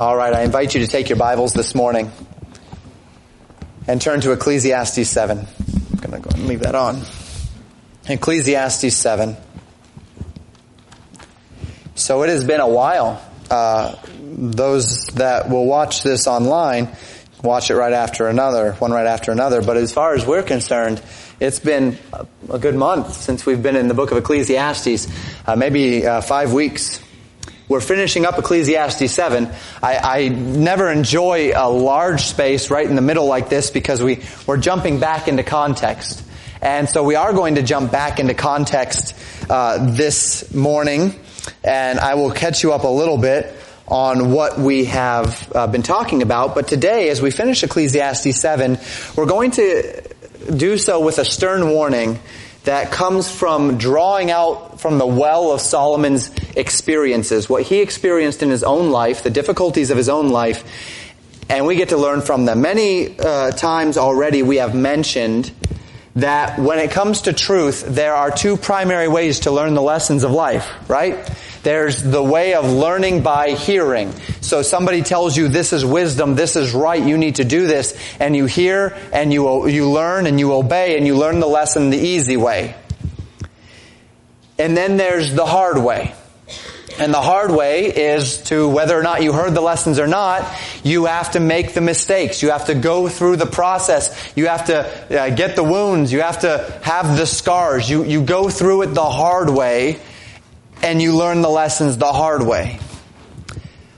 All 0.00 0.16
right, 0.16 0.32
I 0.32 0.42
invite 0.42 0.76
you 0.76 0.80
to 0.82 0.86
take 0.86 1.08
your 1.08 1.18
Bibles 1.18 1.54
this 1.54 1.74
morning 1.74 2.12
and 3.88 4.00
turn 4.00 4.20
to 4.20 4.30
Ecclesiastes 4.30 5.10
7. 5.10 5.38
I'm 5.38 5.98
going 5.98 6.22
to 6.22 6.28
go 6.28 6.30
and 6.36 6.46
leave 6.46 6.60
that 6.60 6.76
on. 6.76 7.02
Ecclesiastes 8.06 8.94
7. 8.94 9.36
So 11.96 12.22
it 12.22 12.28
has 12.28 12.44
been 12.44 12.60
a 12.60 12.68
while. 12.68 13.20
Uh, 13.50 13.96
those 14.20 15.06
that 15.16 15.50
will 15.50 15.66
watch 15.66 16.04
this 16.04 16.28
online, 16.28 16.96
watch 17.42 17.68
it 17.72 17.74
right 17.74 17.92
after 17.92 18.28
another, 18.28 18.74
one 18.74 18.92
right 18.92 19.08
after 19.08 19.32
another. 19.32 19.62
But 19.62 19.78
as 19.78 19.92
far 19.92 20.14
as 20.14 20.24
we're 20.24 20.44
concerned, 20.44 21.02
it's 21.40 21.58
been 21.58 21.98
a 22.48 22.60
good 22.60 22.76
month 22.76 23.14
since 23.14 23.44
we've 23.44 23.64
been 23.64 23.74
in 23.74 23.88
the 23.88 23.94
book 23.94 24.12
of 24.12 24.18
Ecclesiastes, 24.18 25.08
uh, 25.44 25.56
maybe 25.56 26.06
uh, 26.06 26.20
five 26.20 26.52
weeks. 26.52 27.02
We're 27.68 27.82
finishing 27.82 28.24
up 28.24 28.38
Ecclesiastes 28.38 29.12
7. 29.12 29.46
I, 29.82 29.96
I, 29.98 30.28
never 30.28 30.90
enjoy 30.90 31.52
a 31.54 31.68
large 31.68 32.22
space 32.22 32.70
right 32.70 32.88
in 32.88 32.96
the 32.96 33.02
middle 33.02 33.26
like 33.26 33.50
this 33.50 33.70
because 33.70 34.02
we, 34.02 34.22
we're 34.46 34.56
jumping 34.56 35.00
back 35.00 35.28
into 35.28 35.42
context. 35.42 36.24
And 36.62 36.88
so 36.88 37.04
we 37.04 37.14
are 37.14 37.34
going 37.34 37.56
to 37.56 37.62
jump 37.62 37.92
back 37.92 38.20
into 38.20 38.32
context 38.32 39.14
uh, 39.50 39.94
this 39.94 40.54
morning, 40.54 41.14
and 41.62 41.98
I 42.00 42.14
will 42.14 42.30
catch 42.30 42.62
you 42.62 42.72
up 42.72 42.84
a 42.84 42.88
little 42.88 43.18
bit 43.18 43.54
on 43.86 44.32
what 44.32 44.58
we 44.58 44.86
have 44.86 45.52
uh, 45.54 45.66
been 45.66 45.82
talking 45.82 46.22
about. 46.22 46.54
But 46.54 46.68
today, 46.68 47.10
as 47.10 47.20
we 47.20 47.30
finish 47.30 47.62
Ecclesiastes 47.62 48.40
7, 48.40 48.78
we're 49.14 49.26
going 49.26 49.50
to 49.52 50.02
do 50.56 50.78
so 50.78 51.04
with 51.04 51.18
a 51.18 51.24
stern 51.24 51.68
warning 51.68 52.18
that 52.68 52.92
comes 52.92 53.30
from 53.30 53.78
drawing 53.78 54.30
out 54.30 54.78
from 54.78 54.98
the 54.98 55.06
well 55.06 55.52
of 55.52 55.60
Solomon's 55.62 56.30
experiences, 56.54 57.48
what 57.48 57.62
he 57.62 57.80
experienced 57.80 58.42
in 58.42 58.50
his 58.50 58.62
own 58.62 58.90
life, 58.90 59.22
the 59.22 59.30
difficulties 59.30 59.90
of 59.90 59.96
his 59.96 60.10
own 60.10 60.28
life, 60.28 60.62
and 61.48 61.64
we 61.64 61.76
get 61.76 61.88
to 61.88 61.96
learn 61.96 62.20
from 62.20 62.44
them. 62.44 62.60
Many 62.60 63.18
uh, 63.18 63.52
times 63.52 63.96
already 63.96 64.42
we 64.42 64.56
have 64.56 64.74
mentioned 64.74 65.50
that 66.16 66.58
when 66.58 66.78
it 66.78 66.90
comes 66.90 67.22
to 67.22 67.32
truth, 67.32 67.86
there 67.88 68.14
are 68.14 68.30
two 68.30 68.58
primary 68.58 69.08
ways 69.08 69.40
to 69.40 69.50
learn 69.50 69.72
the 69.72 69.80
lessons 69.80 70.22
of 70.22 70.32
life, 70.32 70.68
right? 70.90 71.16
There's 71.62 72.02
the 72.02 72.22
way 72.22 72.54
of 72.54 72.70
learning 72.70 73.22
by 73.22 73.50
hearing. 73.50 74.12
So 74.40 74.62
somebody 74.62 75.02
tells 75.02 75.36
you 75.36 75.48
this 75.48 75.72
is 75.72 75.84
wisdom, 75.84 76.34
this 76.34 76.56
is 76.56 76.72
right, 76.72 77.02
you 77.02 77.18
need 77.18 77.36
to 77.36 77.44
do 77.44 77.66
this, 77.66 77.98
and 78.20 78.34
you 78.36 78.46
hear 78.46 78.96
and 79.12 79.32
you, 79.32 79.66
you 79.66 79.90
learn 79.90 80.26
and 80.26 80.38
you 80.38 80.52
obey 80.54 80.96
and 80.96 81.06
you 81.06 81.16
learn 81.16 81.40
the 81.40 81.46
lesson 81.46 81.90
the 81.90 81.98
easy 81.98 82.36
way. 82.36 82.74
And 84.58 84.76
then 84.76 84.96
there's 84.96 85.34
the 85.34 85.46
hard 85.46 85.78
way. 85.78 86.14
And 86.98 87.14
the 87.14 87.20
hard 87.20 87.52
way 87.52 87.84
is 87.84 88.38
to, 88.44 88.68
whether 88.68 88.98
or 88.98 89.04
not 89.04 89.22
you 89.22 89.32
heard 89.32 89.54
the 89.54 89.60
lessons 89.60 90.00
or 90.00 90.08
not, 90.08 90.44
you 90.82 91.04
have 91.04 91.30
to 91.32 91.40
make 91.40 91.72
the 91.72 91.80
mistakes. 91.80 92.42
You 92.42 92.50
have 92.50 92.66
to 92.66 92.74
go 92.74 93.08
through 93.08 93.36
the 93.36 93.46
process. 93.46 94.32
You 94.34 94.48
have 94.48 94.64
to 94.66 95.20
uh, 95.20 95.30
get 95.30 95.54
the 95.54 95.62
wounds. 95.62 96.12
You 96.12 96.22
have 96.22 96.40
to 96.40 96.80
have 96.82 97.16
the 97.16 97.24
scars. 97.24 97.88
You, 97.88 98.02
you 98.02 98.22
go 98.22 98.50
through 98.50 98.82
it 98.82 98.86
the 98.88 99.08
hard 99.08 99.48
way 99.48 100.00
and 100.82 101.00
you 101.02 101.16
learn 101.16 101.42
the 101.42 101.48
lessons 101.48 101.98
the 101.98 102.12
hard 102.12 102.42
way. 102.42 102.78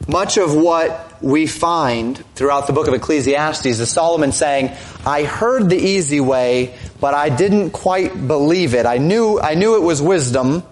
Much 0.08 0.38
of 0.38 0.54
what 0.54 1.22
we 1.22 1.46
find 1.46 2.16
throughout 2.34 2.66
the 2.66 2.72
book 2.72 2.88
of 2.88 2.94
Ecclesiastes 2.94 3.66
is 3.66 3.90
Solomon 3.90 4.32
saying, 4.32 4.74
I 5.04 5.24
heard 5.24 5.68
the 5.68 5.76
easy 5.76 6.20
way, 6.20 6.74
but 7.00 7.14
I 7.14 7.28
didn't 7.28 7.70
quite 7.70 8.26
believe 8.26 8.74
it. 8.74 8.86
I 8.86 8.98
knew, 8.98 9.38
I 9.38 9.54
knew 9.54 9.76
it 9.76 9.82
was 9.82 10.00
wisdom, 10.00 10.62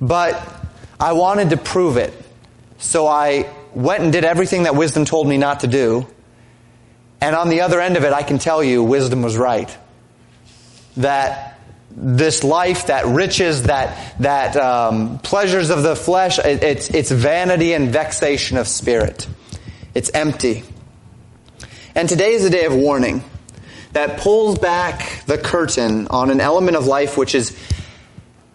but 0.00 0.40
I 1.00 1.12
wanted 1.12 1.50
to 1.50 1.56
prove 1.56 1.96
it. 1.96 2.12
So 2.78 3.06
I 3.06 3.50
went 3.74 4.02
and 4.02 4.12
did 4.12 4.24
everything 4.24 4.64
that 4.64 4.74
wisdom 4.74 5.04
told 5.04 5.26
me 5.26 5.38
not 5.38 5.60
to 5.60 5.66
do. 5.66 6.06
And 7.20 7.34
on 7.34 7.48
the 7.48 7.62
other 7.62 7.80
end 7.80 7.96
of 7.96 8.04
it, 8.04 8.12
I 8.12 8.22
can 8.22 8.38
tell 8.38 8.62
you 8.62 8.84
wisdom 8.84 9.22
was 9.22 9.36
right. 9.36 9.76
That 10.96 11.57
this 12.00 12.44
life, 12.44 12.86
that 12.86 13.06
riches, 13.06 13.64
that 13.64 14.14
that 14.20 14.56
um, 14.56 15.18
pleasures 15.18 15.70
of 15.70 15.82
the 15.82 15.96
flesh, 15.96 16.38
it, 16.38 16.62
it's 16.62 16.90
it's 16.90 17.10
vanity 17.10 17.72
and 17.72 17.90
vexation 17.90 18.56
of 18.56 18.68
spirit. 18.68 19.26
It's 19.94 20.10
empty. 20.10 20.64
And 21.94 22.08
today 22.08 22.34
is 22.34 22.44
a 22.44 22.50
day 22.50 22.64
of 22.64 22.74
warning 22.74 23.24
that 23.92 24.20
pulls 24.20 24.58
back 24.58 25.24
the 25.26 25.38
curtain 25.38 26.06
on 26.08 26.30
an 26.30 26.40
element 26.40 26.76
of 26.76 26.86
life 26.86 27.16
which 27.16 27.34
is 27.34 27.56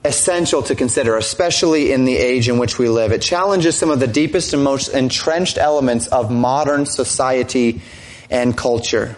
essential 0.05 0.61
to 0.63 0.75
consider, 0.75 1.17
especially 1.17 1.91
in 1.91 2.05
the 2.05 2.15
age 2.15 2.49
in 2.49 2.57
which 2.57 2.77
we 2.77 2.89
live. 2.89 3.11
It 3.11 3.21
challenges 3.21 3.77
some 3.77 3.89
of 3.89 3.99
the 3.99 4.07
deepest 4.07 4.53
and 4.53 4.63
most 4.63 4.89
entrenched 4.89 5.57
elements 5.57 6.07
of 6.07 6.29
modern 6.31 6.85
society 6.85 7.81
and 8.29 8.55
culture. 8.55 9.15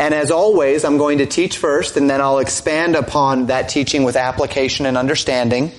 And 0.00 0.14
as 0.14 0.30
always, 0.30 0.86
I'm 0.86 0.96
going 0.96 1.18
to 1.18 1.26
teach 1.26 1.58
first 1.58 1.98
and 1.98 2.08
then 2.08 2.22
I'll 2.22 2.38
expand 2.38 2.96
upon 2.96 3.48
that 3.48 3.68
teaching 3.68 4.02
with 4.02 4.16
application 4.16 4.86
and 4.86 4.96
understanding. 4.96 5.72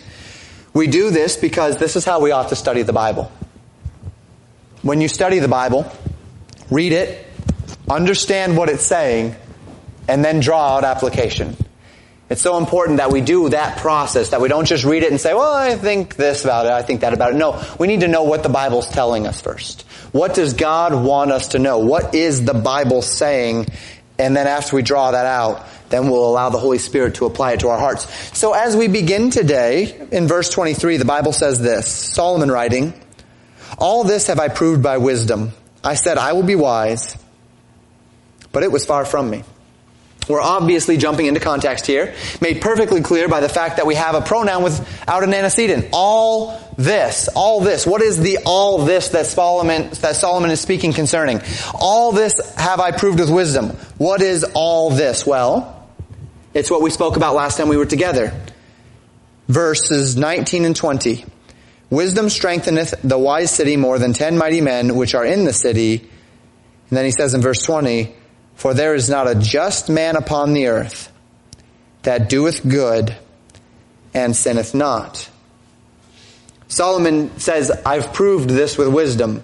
We 0.75 0.85
do 0.85 1.09
this 1.09 1.37
because 1.37 1.77
this 1.77 1.95
is 1.95 2.05
how 2.05 2.21
we 2.21 2.29
ought 2.29 2.49
to 2.49 2.55
study 2.55 2.83
the 2.83 2.93
Bible. 2.93 3.31
When 4.83 5.01
you 5.01 5.07
study 5.07 5.39
the 5.39 5.47
Bible, 5.47 5.91
read 6.69 6.91
it, 6.91 7.25
understand 7.89 8.55
what 8.55 8.69
it's 8.69 8.85
saying, 8.85 9.35
and 10.07 10.23
then 10.23 10.39
draw 10.39 10.77
out 10.77 10.83
application. 10.83 11.57
It's 12.29 12.43
so 12.43 12.59
important 12.59 12.97
that 12.97 13.11
we 13.11 13.21
do 13.21 13.49
that 13.49 13.79
process, 13.79 14.29
that 14.29 14.39
we 14.39 14.49
don't 14.49 14.65
just 14.65 14.85
read 14.85 15.01
it 15.01 15.09
and 15.09 15.19
say, 15.19 15.33
well, 15.33 15.51
I 15.51 15.75
think 15.77 16.15
this 16.15 16.43
about 16.43 16.67
it, 16.67 16.73
I 16.73 16.83
think 16.83 17.01
that 17.01 17.13
about 17.13 17.33
it. 17.33 17.37
No, 17.37 17.59
we 17.79 17.87
need 17.87 18.01
to 18.01 18.07
know 18.07 18.21
what 18.21 18.43
the 18.43 18.49
Bible's 18.49 18.87
telling 18.87 19.25
us 19.25 19.41
first. 19.41 19.81
What 20.11 20.35
does 20.35 20.53
God 20.53 20.93
want 20.93 21.31
us 21.31 21.49
to 21.49 21.59
know? 21.59 21.79
What 21.79 22.13
is 22.13 22.45
the 22.45 22.53
Bible 22.53 23.01
saying 23.01 23.65
and 24.21 24.35
then 24.35 24.47
after 24.47 24.75
we 24.75 24.83
draw 24.83 25.11
that 25.11 25.25
out, 25.25 25.67
then 25.89 26.09
we'll 26.09 26.25
allow 26.25 26.49
the 26.49 26.57
Holy 26.57 26.77
Spirit 26.77 27.15
to 27.15 27.25
apply 27.25 27.53
it 27.53 27.61
to 27.61 27.69
our 27.69 27.79
hearts. 27.79 28.07
So 28.37 28.53
as 28.53 28.77
we 28.77 28.87
begin 28.87 29.29
today, 29.29 30.07
in 30.11 30.27
verse 30.27 30.49
23, 30.49 30.97
the 30.97 31.05
Bible 31.05 31.33
says 31.33 31.59
this, 31.59 31.87
Solomon 31.87 32.49
writing, 32.49 32.93
All 33.77 34.03
this 34.03 34.27
have 34.27 34.39
I 34.39 34.47
proved 34.47 34.83
by 34.83 34.97
wisdom. 34.97 35.51
I 35.83 35.95
said, 35.95 36.17
I 36.17 36.33
will 36.33 36.43
be 36.43 36.55
wise, 36.55 37.17
but 38.51 38.63
it 38.63 38.71
was 38.71 38.85
far 38.85 39.05
from 39.05 39.29
me. 39.29 39.43
We're 40.29 40.41
obviously 40.41 40.97
jumping 40.97 41.25
into 41.25 41.39
context 41.39 41.87
here, 41.87 42.13
made 42.41 42.61
perfectly 42.61 43.01
clear 43.01 43.27
by 43.27 43.39
the 43.39 43.49
fact 43.49 43.77
that 43.77 43.87
we 43.87 43.95
have 43.95 44.15
a 44.15 44.21
pronoun 44.21 44.63
without 44.63 45.23
an 45.23 45.33
antecedent. 45.33 45.89
All 45.91 46.59
this, 46.77 47.27
all 47.35 47.61
this. 47.61 47.87
What 47.87 48.01
is 48.01 48.19
the 48.19 48.39
all 48.45 48.85
this 48.85 49.09
that 49.09 49.25
Solomon, 49.25 49.89
that 49.89 50.15
Solomon 50.15 50.51
is 50.51 50.61
speaking 50.61 50.93
concerning? 50.93 51.41
All 51.73 52.11
this 52.11 52.33
have 52.55 52.79
I 52.79 52.91
proved 52.91 53.19
with 53.19 53.31
wisdom. 53.31 53.69
What 53.97 54.21
is 54.21 54.45
all 54.53 54.91
this? 54.91 55.25
Well, 55.25 55.87
it's 56.53 56.69
what 56.69 56.81
we 56.81 56.91
spoke 56.91 57.17
about 57.17 57.33
last 57.33 57.57
time 57.57 57.67
we 57.67 57.77
were 57.77 57.85
together. 57.85 58.33
Verses 59.47 60.15
19 60.15 60.65
and 60.65 60.75
20. 60.75 61.25
Wisdom 61.89 62.29
strengtheneth 62.29 62.93
the 63.03 63.17
wise 63.17 63.51
city 63.51 63.75
more 63.75 63.99
than 63.99 64.13
ten 64.13 64.37
mighty 64.37 64.61
men 64.61 64.95
which 64.95 65.13
are 65.13 65.25
in 65.25 65.43
the 65.43 65.51
city. 65.51 65.97
And 65.97 66.97
then 66.97 67.05
he 67.05 67.11
says 67.11 67.33
in 67.33 67.41
verse 67.41 67.61
20, 67.63 68.15
for 68.61 68.75
there 68.75 68.93
is 68.93 69.09
not 69.09 69.27
a 69.27 69.33
just 69.33 69.89
man 69.89 70.15
upon 70.15 70.53
the 70.53 70.67
earth 70.67 71.11
that 72.03 72.29
doeth 72.29 72.61
good 72.61 73.15
and 74.13 74.35
sinneth 74.35 74.75
not. 74.75 75.27
Solomon 76.67 77.39
says, 77.39 77.71
I've 77.71 78.13
proved 78.13 78.51
this 78.51 78.77
with 78.77 78.87
wisdom. 78.89 79.41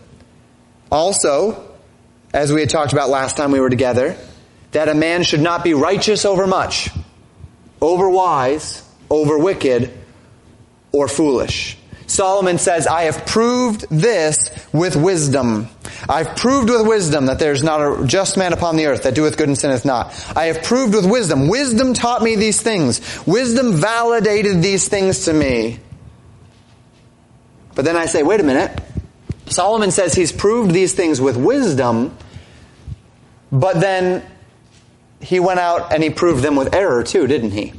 Also, 0.91 1.67
as 2.31 2.53
we 2.53 2.59
had 2.59 2.69
talked 2.69 2.93
about 2.93 3.09
last 3.09 3.37
time 3.37 3.51
we 3.51 3.59
were 3.59 3.71
together, 3.71 4.15
that 4.73 4.87
a 4.87 4.93
man 4.93 5.23
should 5.23 5.41
not 5.41 5.63
be 5.63 5.73
righteous 5.73 6.23
over 6.23 6.45
much, 6.45 6.91
over 7.81 8.07
wise, 8.07 8.87
over 9.09 9.39
wicked, 9.39 9.91
or 10.91 11.07
foolish. 11.07 11.75
Solomon 12.07 12.57
says, 12.57 12.87
I 12.87 13.03
have 13.03 13.25
proved 13.25 13.85
this 13.89 14.49
with 14.73 14.95
wisdom. 14.95 15.67
I've 16.07 16.37
proved 16.37 16.69
with 16.69 16.87
wisdom 16.87 17.25
that 17.25 17.37
there's 17.37 17.63
not 17.63 17.81
a 17.81 18.07
just 18.07 18.37
man 18.37 18.53
upon 18.53 18.77
the 18.77 18.85
earth 18.85 19.03
that 19.03 19.13
doeth 19.13 19.37
good 19.37 19.49
and 19.49 19.57
sinneth 19.57 19.85
not. 19.85 20.07
I 20.35 20.45
have 20.45 20.63
proved 20.63 20.95
with 20.95 21.05
wisdom. 21.05 21.49
Wisdom 21.49 21.93
taught 21.93 22.23
me 22.23 22.37
these 22.37 22.61
things. 22.61 23.01
Wisdom 23.27 23.73
validated 23.73 24.61
these 24.61 24.87
things 24.87 25.25
to 25.25 25.33
me. 25.33 25.79
But 27.75 27.83
then 27.83 27.97
I 27.97 28.05
say, 28.05 28.23
wait 28.23 28.39
a 28.39 28.43
minute. 28.43 28.81
Solomon 29.47 29.91
says 29.91 30.13
he's 30.13 30.31
proved 30.31 30.71
these 30.71 30.93
things 30.93 31.21
with 31.21 31.37
wisdom, 31.37 32.17
but 33.51 33.79
then 33.79 34.25
he 35.21 35.39
went 35.39 35.59
out 35.59 35.93
and 35.93 36.03
he 36.03 36.09
proved 36.09 36.43
them 36.43 36.55
with 36.55 36.73
error 36.73 37.03
too, 37.03 37.27
didn't 37.27 37.51
he? 37.51 37.73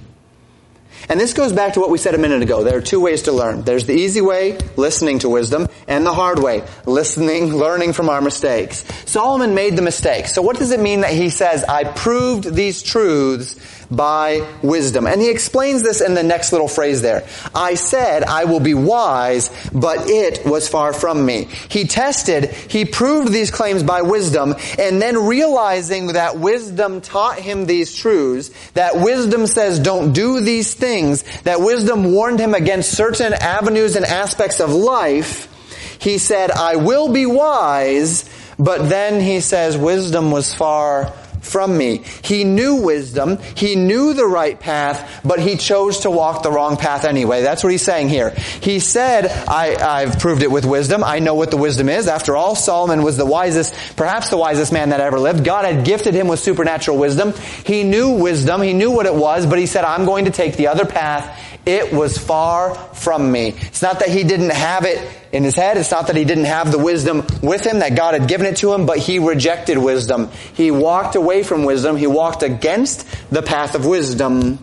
And 1.08 1.18
this 1.18 1.32
goes 1.32 1.52
back 1.52 1.74
to 1.74 1.80
what 1.80 1.88
we 1.90 1.96
said 1.96 2.14
a 2.14 2.18
minute 2.18 2.42
ago. 2.42 2.64
There 2.64 2.76
are 2.76 2.82
two 2.82 3.00
ways 3.00 3.22
to 3.22 3.32
learn. 3.32 3.62
There's 3.62 3.86
the 3.86 3.94
easy 3.94 4.20
way, 4.20 4.58
listening 4.76 5.20
to 5.20 5.28
wisdom, 5.28 5.66
and 5.86 6.04
the 6.04 6.12
hard 6.12 6.38
way, 6.38 6.64
listening, 6.84 7.54
learning 7.54 7.94
from 7.94 8.10
our 8.10 8.20
mistakes. 8.20 8.84
Solomon 9.06 9.54
made 9.54 9.76
the 9.76 9.82
mistake. 9.82 10.26
So 10.26 10.42
what 10.42 10.58
does 10.58 10.70
it 10.70 10.80
mean 10.80 11.00
that 11.00 11.12
he 11.12 11.30
says, 11.30 11.64
I 11.64 11.84
proved 11.84 12.52
these 12.54 12.82
truths 12.82 13.56
by 13.90 14.46
wisdom. 14.62 15.06
And 15.06 15.20
he 15.20 15.30
explains 15.30 15.82
this 15.82 16.00
in 16.00 16.14
the 16.14 16.22
next 16.22 16.52
little 16.52 16.68
phrase 16.68 17.02
there. 17.02 17.26
I 17.54 17.74
said, 17.74 18.24
I 18.24 18.44
will 18.44 18.60
be 18.60 18.74
wise, 18.74 19.50
but 19.72 20.08
it 20.10 20.44
was 20.44 20.68
far 20.68 20.92
from 20.92 21.24
me. 21.24 21.48
He 21.68 21.84
tested, 21.84 22.50
he 22.50 22.84
proved 22.84 23.32
these 23.32 23.50
claims 23.50 23.82
by 23.82 24.02
wisdom, 24.02 24.54
and 24.78 25.00
then 25.00 25.26
realizing 25.26 26.08
that 26.08 26.38
wisdom 26.38 27.00
taught 27.00 27.38
him 27.38 27.66
these 27.66 27.94
truths, 27.94 28.50
that 28.72 28.96
wisdom 28.96 29.46
says 29.46 29.78
don't 29.78 30.12
do 30.12 30.40
these 30.40 30.74
things, 30.74 31.24
that 31.42 31.60
wisdom 31.60 32.12
warned 32.12 32.40
him 32.40 32.54
against 32.54 32.92
certain 32.92 33.32
avenues 33.32 33.96
and 33.96 34.04
aspects 34.04 34.60
of 34.60 34.70
life, 34.70 35.54
he 36.00 36.18
said, 36.18 36.50
I 36.50 36.76
will 36.76 37.12
be 37.12 37.26
wise, 37.26 38.28
but 38.58 38.88
then 38.88 39.20
he 39.20 39.40
says 39.40 39.76
wisdom 39.76 40.30
was 40.30 40.54
far 40.54 41.12
from 41.48 41.76
me. 41.76 42.02
He 42.22 42.44
knew 42.44 42.76
wisdom. 42.76 43.38
He 43.56 43.74
knew 43.74 44.14
the 44.14 44.26
right 44.26 44.58
path, 44.58 45.20
but 45.24 45.40
he 45.40 45.56
chose 45.56 46.00
to 46.00 46.10
walk 46.10 46.42
the 46.42 46.52
wrong 46.52 46.76
path 46.76 47.04
anyway. 47.04 47.42
That's 47.42 47.64
what 47.64 47.72
he's 47.72 47.82
saying 47.82 48.08
here. 48.08 48.30
He 48.60 48.80
said, 48.80 49.26
I, 49.26 50.00
have 50.00 50.18
proved 50.18 50.42
it 50.42 50.50
with 50.50 50.64
wisdom. 50.64 51.02
I 51.02 51.18
know 51.18 51.34
what 51.34 51.50
the 51.50 51.56
wisdom 51.56 51.88
is. 51.88 52.08
After 52.08 52.36
all, 52.36 52.54
Solomon 52.54 53.02
was 53.02 53.16
the 53.16 53.26
wisest, 53.26 53.74
perhaps 53.96 54.30
the 54.30 54.36
wisest 54.36 54.72
man 54.72 54.90
that 54.90 55.00
ever 55.00 55.18
lived. 55.18 55.44
God 55.44 55.64
had 55.64 55.84
gifted 55.84 56.14
him 56.14 56.28
with 56.28 56.40
supernatural 56.40 56.98
wisdom. 56.98 57.32
He 57.64 57.84
knew 57.84 58.10
wisdom. 58.10 58.62
He 58.62 58.72
knew 58.72 58.90
what 58.90 59.06
it 59.06 59.14
was, 59.14 59.46
but 59.46 59.58
he 59.58 59.66
said, 59.66 59.84
I'm 59.84 60.04
going 60.04 60.26
to 60.26 60.30
take 60.30 60.56
the 60.56 60.68
other 60.68 60.84
path. 60.84 61.57
It 61.68 61.92
was 61.92 62.16
far 62.16 62.74
from 62.74 63.30
me. 63.30 63.48
It's 63.48 63.82
not 63.82 63.98
that 63.98 64.08
he 64.08 64.24
didn't 64.24 64.54
have 64.54 64.86
it 64.86 65.06
in 65.32 65.44
his 65.44 65.54
head. 65.54 65.76
It's 65.76 65.90
not 65.90 66.06
that 66.06 66.16
he 66.16 66.24
didn't 66.24 66.46
have 66.46 66.72
the 66.72 66.78
wisdom 66.78 67.26
with 67.42 67.66
him, 67.66 67.80
that 67.80 67.94
God 67.94 68.14
had 68.18 68.26
given 68.26 68.46
it 68.46 68.56
to 68.58 68.72
him, 68.72 68.86
but 68.86 68.96
he 68.96 69.18
rejected 69.18 69.76
wisdom. 69.76 70.30
He 70.54 70.70
walked 70.70 71.14
away 71.14 71.42
from 71.42 71.64
wisdom. 71.64 71.98
He 71.98 72.06
walked 72.06 72.42
against 72.42 73.06
the 73.30 73.42
path 73.42 73.74
of 73.74 73.84
wisdom 73.84 74.58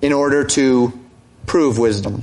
in 0.00 0.14
order 0.14 0.44
to 0.44 0.98
prove 1.44 1.78
wisdom. 1.78 2.22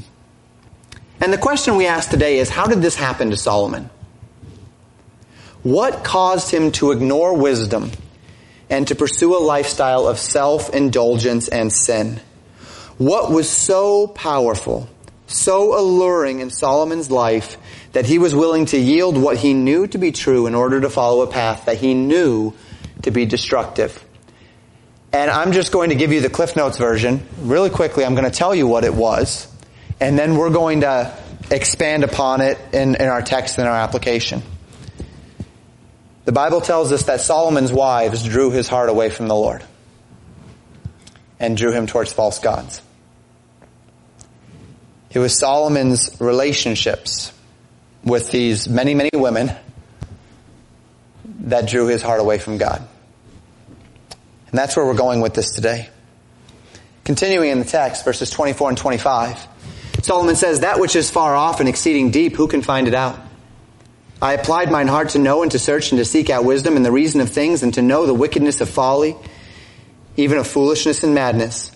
And 1.21 1.31
the 1.31 1.37
question 1.37 1.75
we 1.75 1.85
ask 1.85 2.09
today 2.09 2.39
is, 2.39 2.49
how 2.49 2.65
did 2.65 2.81
this 2.81 2.95
happen 2.95 3.29
to 3.29 3.37
Solomon? 3.37 3.91
What 5.61 6.03
caused 6.03 6.49
him 6.49 6.71
to 6.71 6.91
ignore 6.91 7.37
wisdom 7.37 7.91
and 8.67 8.87
to 8.87 8.95
pursue 8.95 9.37
a 9.37 9.41
lifestyle 9.43 10.07
of 10.07 10.17
self-indulgence 10.17 11.49
and 11.49 11.71
sin? 11.71 12.19
What 12.97 13.31
was 13.31 13.49
so 13.49 14.07
powerful 14.07 14.89
so 15.33 15.77
alluring 15.77 16.39
in 16.39 16.49
Solomon's 16.49 17.09
life 17.09 17.57
that 17.93 18.05
he 18.05 18.19
was 18.19 18.33
willing 18.35 18.65
to 18.67 18.77
yield 18.77 19.17
what 19.17 19.37
he 19.37 19.53
knew 19.53 19.87
to 19.87 19.97
be 19.97 20.11
true 20.11 20.47
in 20.47 20.55
order 20.55 20.81
to 20.81 20.89
follow 20.89 21.21
a 21.21 21.27
path 21.27 21.65
that 21.65 21.77
he 21.77 21.93
knew 21.93 22.53
to 23.03 23.11
be 23.11 23.25
destructive. 23.25 24.03
And 25.11 25.29
I'm 25.29 25.51
just 25.51 25.71
going 25.71 25.89
to 25.89 25.95
give 25.95 26.11
you 26.11 26.21
the 26.21 26.29
Cliff 26.29 26.55
Notes 26.55 26.77
version. 26.77 27.25
Really 27.39 27.69
quickly, 27.69 28.05
I'm 28.05 28.15
going 28.15 28.29
to 28.29 28.35
tell 28.35 28.55
you 28.55 28.67
what 28.67 28.83
it 28.83 28.93
was. 28.93 29.47
And 29.99 30.17
then 30.17 30.37
we're 30.37 30.49
going 30.49 30.81
to 30.81 31.15
expand 31.51 32.03
upon 32.03 32.41
it 32.41 32.57
in, 32.73 32.95
in 32.95 33.07
our 33.07 33.21
text 33.21 33.57
and 33.59 33.67
our 33.67 33.75
application. 33.75 34.41
The 36.25 36.31
Bible 36.31 36.61
tells 36.61 36.91
us 36.91 37.03
that 37.03 37.21
Solomon's 37.21 37.71
wives 37.71 38.23
drew 38.23 38.49
his 38.49 38.67
heart 38.67 38.89
away 38.89 39.09
from 39.09 39.27
the 39.27 39.35
Lord 39.35 39.63
and 41.39 41.57
drew 41.57 41.71
him 41.71 41.85
towards 41.85 42.13
false 42.13 42.39
gods. 42.39 42.81
It 45.13 45.19
was 45.19 45.37
Solomon's 45.37 46.17
relationships 46.19 47.31
with 48.03 48.31
these 48.31 48.67
many, 48.67 48.95
many 48.95 49.11
women 49.13 49.51
that 51.41 51.67
drew 51.67 51.87
his 51.87 52.01
heart 52.01 52.19
away 52.19 52.39
from 52.39 52.57
God. 52.57 52.87
And 54.47 54.59
that's 54.59 54.75
where 54.75 54.85
we're 54.85 54.95
going 54.95 55.21
with 55.21 55.33
this 55.33 55.53
today. 55.53 55.89
Continuing 57.03 57.49
in 57.49 57.59
the 57.59 57.65
text, 57.65 58.05
verses 58.05 58.29
24 58.29 58.69
and 58.69 58.77
25, 58.77 59.47
Solomon 60.01 60.35
says, 60.35 60.61
That 60.61 60.79
which 60.79 60.95
is 60.95 61.11
far 61.11 61.35
off 61.35 61.59
and 61.59 61.69
exceeding 61.69 62.11
deep, 62.11 62.35
who 62.35 62.47
can 62.47 62.61
find 62.61 62.87
it 62.87 62.93
out? 62.95 63.19
I 64.21 64.33
applied 64.33 64.71
mine 64.71 64.87
heart 64.87 65.09
to 65.09 65.19
know 65.19 65.43
and 65.43 65.51
to 65.51 65.59
search 65.59 65.91
and 65.91 65.99
to 65.99 66.05
seek 66.05 66.29
out 66.29 66.45
wisdom 66.45 66.77
and 66.77 66.85
the 66.85 66.91
reason 66.91 67.19
of 67.19 67.29
things 67.29 67.61
and 67.61 67.73
to 67.73 67.81
know 67.81 68.05
the 68.05 68.13
wickedness 68.13 68.61
of 68.61 68.69
folly, 68.69 69.15
even 70.15 70.37
of 70.37 70.47
foolishness 70.47 71.03
and 71.03 71.13
madness. 71.13 71.72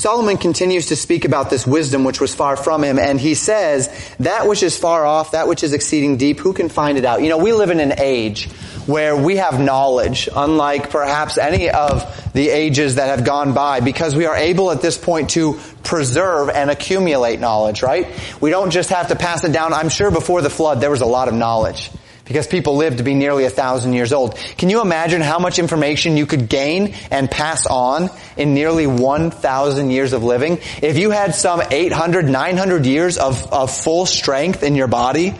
Solomon 0.00 0.38
continues 0.38 0.86
to 0.86 0.96
speak 0.96 1.26
about 1.26 1.50
this 1.50 1.66
wisdom 1.66 2.04
which 2.04 2.22
was 2.22 2.34
far 2.34 2.56
from 2.56 2.82
him, 2.82 2.98
and 2.98 3.20
he 3.20 3.34
says, 3.34 3.90
that 4.18 4.48
which 4.48 4.62
is 4.62 4.74
far 4.74 5.04
off, 5.04 5.32
that 5.32 5.46
which 5.46 5.62
is 5.62 5.74
exceeding 5.74 6.16
deep, 6.16 6.40
who 6.40 6.54
can 6.54 6.70
find 6.70 6.96
it 6.96 7.04
out? 7.04 7.22
You 7.22 7.28
know, 7.28 7.36
we 7.36 7.52
live 7.52 7.68
in 7.68 7.80
an 7.80 7.92
age 7.98 8.48
where 8.86 9.14
we 9.14 9.36
have 9.36 9.60
knowledge, 9.60 10.26
unlike 10.34 10.88
perhaps 10.88 11.36
any 11.36 11.68
of 11.68 12.32
the 12.32 12.48
ages 12.48 12.94
that 12.94 13.14
have 13.14 13.26
gone 13.26 13.52
by, 13.52 13.80
because 13.80 14.16
we 14.16 14.24
are 14.24 14.36
able 14.36 14.70
at 14.70 14.80
this 14.80 14.96
point 14.96 15.28
to 15.30 15.60
preserve 15.82 16.48
and 16.48 16.70
accumulate 16.70 17.38
knowledge, 17.38 17.82
right? 17.82 18.08
We 18.40 18.48
don't 18.48 18.70
just 18.70 18.88
have 18.88 19.08
to 19.08 19.16
pass 19.16 19.44
it 19.44 19.52
down. 19.52 19.74
I'm 19.74 19.90
sure 19.90 20.10
before 20.10 20.40
the 20.40 20.48
flood 20.48 20.80
there 20.80 20.90
was 20.90 21.02
a 21.02 21.06
lot 21.06 21.28
of 21.28 21.34
knowledge 21.34 21.90
because 22.30 22.46
people 22.46 22.76
live 22.76 22.98
to 22.98 23.02
be 23.02 23.12
nearly 23.12 23.44
a 23.44 23.50
thousand 23.50 23.92
years 23.92 24.12
old. 24.12 24.36
Can 24.56 24.70
you 24.70 24.82
imagine 24.82 25.20
how 25.20 25.40
much 25.40 25.58
information 25.58 26.16
you 26.16 26.26
could 26.26 26.48
gain 26.48 26.94
and 27.10 27.28
pass 27.28 27.66
on 27.66 28.08
in 28.36 28.54
nearly 28.54 28.86
1,000 28.86 29.90
years 29.90 30.12
of 30.12 30.22
living? 30.22 30.60
If 30.80 30.96
you 30.96 31.10
had 31.10 31.34
some 31.34 31.60
800, 31.68 32.28
900 32.28 32.86
years 32.86 33.18
of, 33.18 33.52
of 33.52 33.76
full 33.76 34.06
strength 34.06 34.62
in 34.62 34.76
your 34.76 34.86
body, 34.86 35.34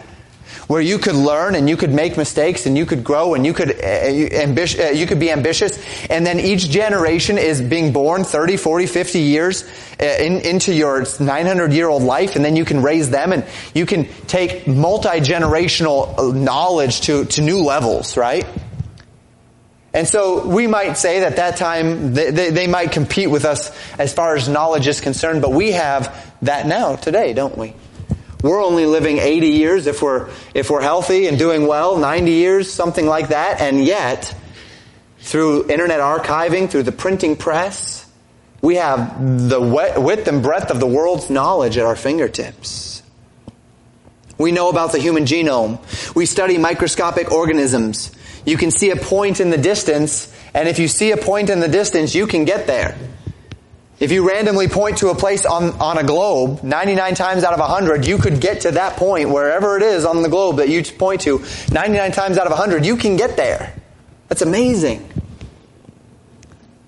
where 0.71 0.81
you 0.81 0.97
could 0.97 1.15
learn 1.15 1.53
and 1.55 1.67
you 1.67 1.75
could 1.75 1.91
make 1.91 2.15
mistakes 2.15 2.65
and 2.65 2.77
you 2.77 2.85
could 2.85 3.03
grow 3.03 3.33
and 3.33 3.45
you 3.45 3.51
could 3.51 3.71
uh, 3.71 3.83
uh, 3.83 4.91
you 4.91 5.05
could 5.05 5.19
be 5.19 5.29
ambitious. 5.29 5.77
And 6.09 6.25
then 6.25 6.39
each 6.39 6.69
generation 6.69 7.37
is 7.37 7.61
being 7.61 7.91
born 7.91 8.23
30 8.23 8.55
40 8.55 8.85
50 8.85 9.19
years 9.19 9.65
uh, 9.99 10.05
in, 10.05 10.39
into 10.39 10.73
your 10.73 11.05
900 11.19 11.73
year 11.73 11.89
old 11.89 12.03
life 12.03 12.37
and 12.37 12.45
then 12.45 12.55
you 12.55 12.63
can 12.63 12.81
raise 12.81 13.09
them 13.09 13.33
and 13.33 13.43
you 13.75 13.85
can 13.85 14.05
take 14.27 14.65
multi-generational 14.65 16.33
knowledge 16.33 17.01
to, 17.01 17.25
to 17.25 17.41
new 17.41 17.63
levels 17.63 18.15
right? 18.15 18.47
And 19.93 20.07
so 20.07 20.47
we 20.47 20.67
might 20.67 20.93
say 20.93 21.19
that 21.19 21.35
that 21.35 21.57
time 21.57 22.13
they, 22.13 22.31
they, 22.31 22.49
they 22.49 22.67
might 22.67 22.93
compete 22.93 23.29
with 23.29 23.43
us 23.43 23.77
as 23.99 24.13
far 24.13 24.37
as 24.37 24.47
knowledge 24.47 24.87
is 24.87 25.01
concerned 25.01 25.41
but 25.41 25.51
we 25.51 25.73
have 25.73 26.33
that 26.43 26.65
now 26.65 26.95
today 26.95 27.33
don't 27.33 27.57
we 27.57 27.73
we're 28.41 28.63
only 28.63 28.85
living 28.85 29.17
80 29.19 29.47
years 29.47 29.87
if 29.87 30.01
we're, 30.01 30.29
if 30.53 30.69
we're 30.69 30.81
healthy 30.81 31.27
and 31.27 31.37
doing 31.37 31.67
well, 31.67 31.97
90 31.97 32.31
years, 32.31 32.71
something 32.71 33.05
like 33.05 33.29
that, 33.29 33.61
and 33.61 33.83
yet, 33.83 34.35
through 35.19 35.69
internet 35.69 35.99
archiving, 35.99 36.69
through 36.69 36.83
the 36.83 36.91
printing 36.91 37.35
press, 37.35 38.09
we 38.61 38.75
have 38.75 39.49
the 39.49 39.59
width 39.59 40.27
and 40.27 40.43
breadth 40.43 40.71
of 40.71 40.79
the 40.79 40.87
world's 40.87 41.29
knowledge 41.29 41.77
at 41.77 41.85
our 41.85 41.95
fingertips. 41.95 43.01
We 44.37 44.51
know 44.51 44.69
about 44.69 44.91
the 44.91 44.99
human 44.99 45.25
genome. 45.25 45.79
We 46.15 46.25
study 46.25 46.57
microscopic 46.57 47.31
organisms. 47.31 48.11
You 48.45 48.57
can 48.57 48.71
see 48.71 48.89
a 48.89 48.95
point 48.95 49.39
in 49.39 49.51
the 49.51 49.57
distance, 49.57 50.35
and 50.53 50.67
if 50.67 50.79
you 50.79 50.87
see 50.87 51.11
a 51.11 51.17
point 51.17 51.51
in 51.51 51.59
the 51.59 51.67
distance, 51.67 52.15
you 52.15 52.25
can 52.25 52.45
get 52.45 52.65
there. 52.65 52.97
If 54.01 54.11
you 54.11 54.27
randomly 54.27 54.67
point 54.67 54.97
to 54.97 55.09
a 55.09 55.15
place 55.15 55.45
on, 55.45 55.79
on 55.79 55.99
a 55.99 56.03
globe, 56.03 56.63
99 56.63 57.13
times 57.13 57.43
out 57.43 57.53
of 57.53 57.59
100, 57.59 58.07
you 58.07 58.17
could 58.17 58.41
get 58.41 58.61
to 58.61 58.71
that 58.71 58.97
point 58.97 59.29
wherever 59.29 59.77
it 59.77 59.83
is 59.83 60.05
on 60.05 60.23
the 60.23 60.27
globe 60.27 60.57
that 60.57 60.69
you 60.69 60.81
point 60.83 61.21
to. 61.21 61.45
99 61.71 62.11
times 62.11 62.39
out 62.39 62.47
of 62.47 62.51
100, 62.51 62.83
you 62.83 62.97
can 62.97 63.15
get 63.15 63.37
there. 63.37 63.75
That's 64.27 64.41
amazing. 64.41 65.07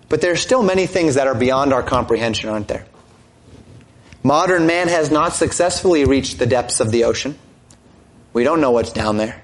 But 0.10 0.22
there 0.22 0.32
are 0.32 0.36
still 0.36 0.64
many 0.64 0.88
things 0.88 1.14
that 1.14 1.28
are 1.28 1.36
beyond 1.36 1.72
our 1.72 1.84
comprehension, 1.84 2.50
aren't 2.50 2.68
there? 2.68 2.88
Modern 4.24 4.66
man 4.66 4.88
has 4.88 5.12
not 5.12 5.34
successfully 5.34 6.06
reached 6.06 6.40
the 6.40 6.48
depths 6.48 6.80
of 6.80 6.90
the 6.90 7.04
ocean. 7.04 7.38
We 8.34 8.44
don't 8.44 8.60
know 8.60 8.72
what's 8.72 8.92
down 8.92 9.18
there. 9.18 9.40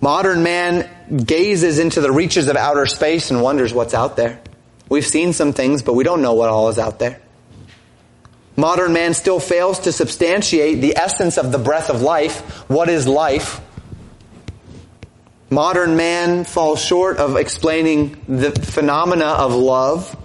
Modern 0.00 0.42
man 0.42 1.24
gazes 1.24 1.78
into 1.78 2.00
the 2.00 2.10
reaches 2.10 2.48
of 2.48 2.56
outer 2.56 2.86
space 2.86 3.30
and 3.30 3.40
wonders 3.40 3.72
what's 3.72 3.94
out 3.94 4.16
there. 4.16 4.40
We've 4.88 5.06
seen 5.06 5.32
some 5.32 5.52
things, 5.52 5.82
but 5.82 5.94
we 5.94 6.04
don't 6.04 6.22
know 6.22 6.32
what 6.32 6.48
all 6.48 6.68
is 6.68 6.78
out 6.78 6.98
there. 6.98 7.20
Modern 8.56 8.92
man 8.92 9.14
still 9.14 9.38
fails 9.38 9.80
to 9.80 9.92
substantiate 9.92 10.80
the 10.80 10.96
essence 10.96 11.38
of 11.38 11.52
the 11.52 11.58
breath 11.58 11.90
of 11.90 12.02
life. 12.02 12.40
What 12.68 12.88
is 12.88 13.06
life? 13.06 13.60
Modern 15.50 15.96
man 15.96 16.44
falls 16.44 16.84
short 16.84 17.18
of 17.18 17.36
explaining 17.36 18.20
the 18.26 18.50
phenomena 18.50 19.26
of 19.26 19.54
love, 19.54 20.16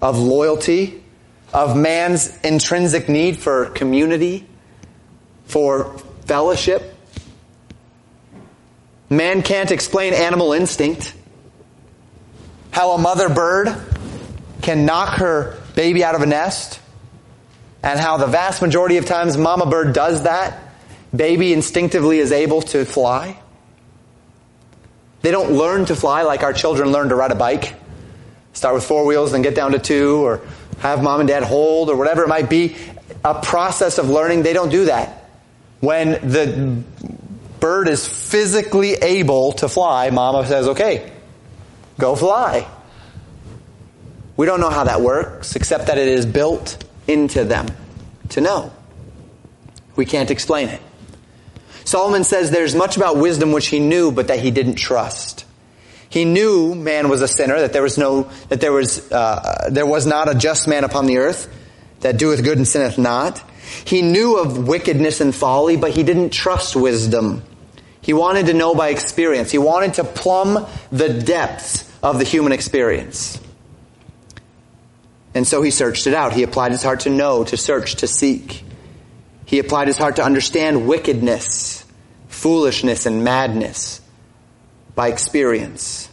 of 0.00 0.18
loyalty, 0.18 1.02
of 1.52 1.76
man's 1.76 2.36
intrinsic 2.40 3.08
need 3.08 3.36
for 3.36 3.66
community, 3.66 4.46
for 5.44 5.96
fellowship. 6.26 6.94
Man 9.10 9.42
can't 9.42 9.70
explain 9.70 10.14
animal 10.14 10.52
instinct 10.52 11.14
how 12.78 12.92
a 12.92 12.98
mother 12.98 13.28
bird 13.28 13.74
can 14.62 14.86
knock 14.86 15.18
her 15.18 15.60
baby 15.74 16.04
out 16.04 16.14
of 16.14 16.22
a 16.22 16.26
nest, 16.26 16.80
and 17.82 17.98
how 17.98 18.18
the 18.18 18.26
vast 18.28 18.62
majority 18.62 18.98
of 18.98 19.04
times 19.04 19.36
mama 19.36 19.66
bird 19.66 19.92
does 19.92 20.22
that, 20.22 20.62
baby 21.12 21.52
instinctively 21.52 22.20
is 22.20 22.30
able 22.30 22.62
to 22.62 22.84
fly. 22.84 23.36
They 25.22 25.32
don't 25.32 25.50
learn 25.50 25.86
to 25.86 25.96
fly 25.96 26.22
like 26.22 26.44
our 26.44 26.52
children 26.52 26.92
learn 26.92 27.08
to 27.08 27.16
ride 27.16 27.32
a 27.32 27.34
bike. 27.34 27.74
Start 28.52 28.76
with 28.76 28.84
four 28.84 29.06
wheels, 29.06 29.32
then 29.32 29.42
get 29.42 29.56
down 29.56 29.72
to 29.72 29.80
two, 29.80 30.24
or 30.24 30.40
have 30.78 31.02
mom 31.02 31.18
and 31.18 31.28
dad 31.28 31.42
hold, 31.42 31.90
or 31.90 31.96
whatever 31.96 32.22
it 32.22 32.28
might 32.28 32.48
be. 32.48 32.76
A 33.24 33.42
process 33.42 33.98
of 33.98 34.08
learning, 34.08 34.44
they 34.44 34.52
don't 34.52 34.70
do 34.70 34.84
that. 34.84 35.28
When 35.80 36.10
the 36.10 36.84
bird 37.58 37.88
is 37.88 38.06
physically 38.06 38.92
able 38.92 39.54
to 39.54 39.68
fly, 39.68 40.10
mama 40.10 40.46
says, 40.46 40.68
okay, 40.68 41.10
go 41.98 42.14
fly. 42.14 42.66
We 44.36 44.46
don't 44.46 44.60
know 44.60 44.70
how 44.70 44.84
that 44.84 45.00
works, 45.00 45.56
except 45.56 45.88
that 45.88 45.98
it 45.98 46.08
is 46.08 46.24
built 46.24 46.84
into 47.08 47.44
them 47.44 47.66
to 48.30 48.40
know. 48.40 48.72
We 49.96 50.06
can't 50.06 50.30
explain 50.30 50.68
it. 50.68 50.80
Solomon 51.84 52.22
says 52.22 52.50
there's 52.50 52.74
much 52.74 52.96
about 52.96 53.16
wisdom 53.16 53.50
which 53.50 53.66
he 53.66 53.80
knew, 53.80 54.12
but 54.12 54.28
that 54.28 54.38
he 54.38 54.50
didn't 54.50 54.76
trust. 54.76 55.44
He 56.10 56.24
knew 56.24 56.74
man 56.74 57.08
was 57.08 57.20
a 57.20 57.28
sinner, 57.28 57.60
that 57.60 57.72
there 57.72 57.82
was 57.82 57.98
no, 57.98 58.30
that 58.48 58.60
there 58.60 58.72
was, 58.72 59.10
uh, 59.10 59.68
there 59.70 59.86
was 59.86 60.06
not 60.06 60.28
a 60.28 60.34
just 60.34 60.68
man 60.68 60.84
upon 60.84 61.06
the 61.06 61.18
earth 61.18 61.52
that 62.00 62.16
doeth 62.16 62.44
good 62.44 62.58
and 62.58 62.68
sinneth 62.68 62.96
not. 62.96 63.42
He 63.84 64.02
knew 64.02 64.38
of 64.38 64.68
wickedness 64.68 65.20
and 65.20 65.34
folly, 65.34 65.76
but 65.76 65.90
he 65.90 66.02
didn't 66.02 66.30
trust 66.30 66.76
wisdom. 66.76 67.42
He 68.00 68.12
wanted 68.12 68.46
to 68.46 68.54
know 68.54 68.74
by 68.74 68.90
experience. 68.90 69.50
He 69.50 69.58
wanted 69.58 69.94
to 69.94 70.04
plumb 70.04 70.66
the 70.92 71.08
depths 71.08 71.87
of 72.02 72.18
the 72.18 72.24
human 72.24 72.52
experience. 72.52 73.40
And 75.34 75.46
so 75.46 75.62
he 75.62 75.70
searched 75.70 76.06
it 76.06 76.14
out. 76.14 76.32
He 76.32 76.42
applied 76.42 76.72
his 76.72 76.82
heart 76.82 77.00
to 77.00 77.10
know, 77.10 77.44
to 77.44 77.56
search, 77.56 77.96
to 77.96 78.06
seek. 78.06 78.64
He 79.44 79.58
applied 79.58 79.88
his 79.88 79.98
heart 79.98 80.16
to 80.16 80.24
understand 80.24 80.86
wickedness, 80.86 81.84
foolishness, 82.28 83.06
and 83.06 83.24
madness 83.24 84.00
by 84.94 85.08
experience. 85.08 86.07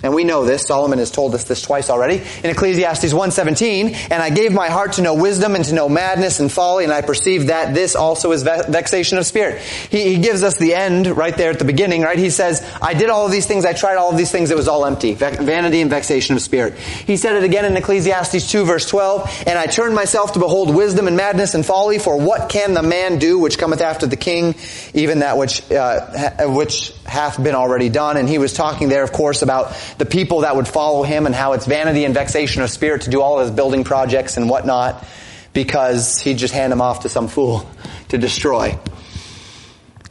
And 0.00 0.14
we 0.14 0.22
know 0.22 0.44
this. 0.44 0.62
Solomon 0.62 1.00
has 1.00 1.10
told 1.10 1.34
us 1.34 1.42
this 1.44 1.60
twice 1.60 1.90
already 1.90 2.22
in 2.44 2.50
Ecclesiastes 2.50 3.12
1:17. 3.12 3.96
And 4.12 4.22
I 4.22 4.30
gave 4.30 4.52
my 4.52 4.68
heart 4.68 4.92
to 4.94 5.02
know 5.02 5.14
wisdom 5.14 5.56
and 5.56 5.64
to 5.64 5.74
know 5.74 5.88
madness 5.88 6.38
and 6.38 6.52
folly, 6.52 6.84
and 6.84 6.92
I 6.92 7.00
perceived 7.00 7.48
that 7.48 7.74
this 7.74 7.96
also 7.96 8.30
is 8.30 8.44
vexation 8.44 9.18
of 9.18 9.26
spirit. 9.26 9.60
He, 9.90 10.14
he, 10.14 10.18
gives 10.18 10.44
us 10.44 10.56
the 10.56 10.74
end 10.74 11.06
right 11.06 11.36
there 11.36 11.50
at 11.50 11.58
the 11.58 11.64
beginning, 11.64 12.02
right? 12.02 12.18
He 12.18 12.30
says, 12.30 12.64
I 12.82 12.94
did 12.94 13.08
all 13.08 13.26
of 13.26 13.32
these 13.32 13.46
things, 13.46 13.64
I 13.64 13.72
tried 13.72 13.96
all 13.96 14.10
of 14.10 14.16
these 14.16 14.30
things, 14.30 14.50
it 14.50 14.56
was 14.56 14.68
all 14.68 14.84
empty. 14.84 15.14
Vanity 15.14 15.80
and 15.80 15.90
vexation 15.90 16.36
of 16.36 16.42
spirit. 16.42 16.74
He 16.76 17.16
said 17.16 17.36
it 17.36 17.44
again 17.44 17.64
in 17.64 17.76
Ecclesiastes 17.76 18.50
2 18.50 18.64
verse 18.64 18.88
12, 18.88 19.44
and 19.46 19.58
I 19.58 19.66
turned 19.66 19.94
myself 19.94 20.34
to 20.34 20.38
behold 20.38 20.74
wisdom 20.74 21.08
and 21.08 21.16
madness 21.16 21.54
and 21.54 21.64
folly, 21.64 21.98
for 21.98 22.18
what 22.18 22.50
can 22.50 22.74
the 22.74 22.82
man 22.82 23.18
do 23.18 23.38
which 23.38 23.58
cometh 23.58 23.80
after 23.80 24.06
the 24.06 24.16
king, 24.16 24.54
even 24.94 25.20
that 25.20 25.36
which, 25.36 25.70
uh, 25.72 26.46
which 26.46 26.92
hath 27.04 27.42
been 27.42 27.54
already 27.54 27.88
done? 27.88 28.16
And 28.16 28.28
he 28.28 28.38
was 28.38 28.52
talking 28.52 28.88
there, 28.88 29.02
of 29.02 29.12
course, 29.12 29.42
about 29.42 29.74
the 29.96 30.06
people 30.06 30.40
that 30.40 30.54
would 30.54 30.68
follow 30.68 31.02
him 31.02 31.26
and 31.26 31.34
how 31.34 31.54
it's 31.54 31.66
vanity 31.66 32.04
and 32.04 32.14
vexation 32.14 32.62
of 32.62 32.70
spirit 32.70 33.02
to 33.02 33.10
do 33.10 33.22
all 33.22 33.38
his 33.38 33.50
building 33.50 33.84
projects 33.84 34.36
and 34.36 34.48
whatnot 34.48 35.06
because 35.52 36.18
he'd 36.20 36.38
just 36.38 36.54
hand 36.54 36.70
them 36.70 36.80
off 36.80 37.00
to 37.00 37.08
some 37.08 37.28
fool 37.28 37.68
to 38.10 38.18
destroy. 38.18 38.78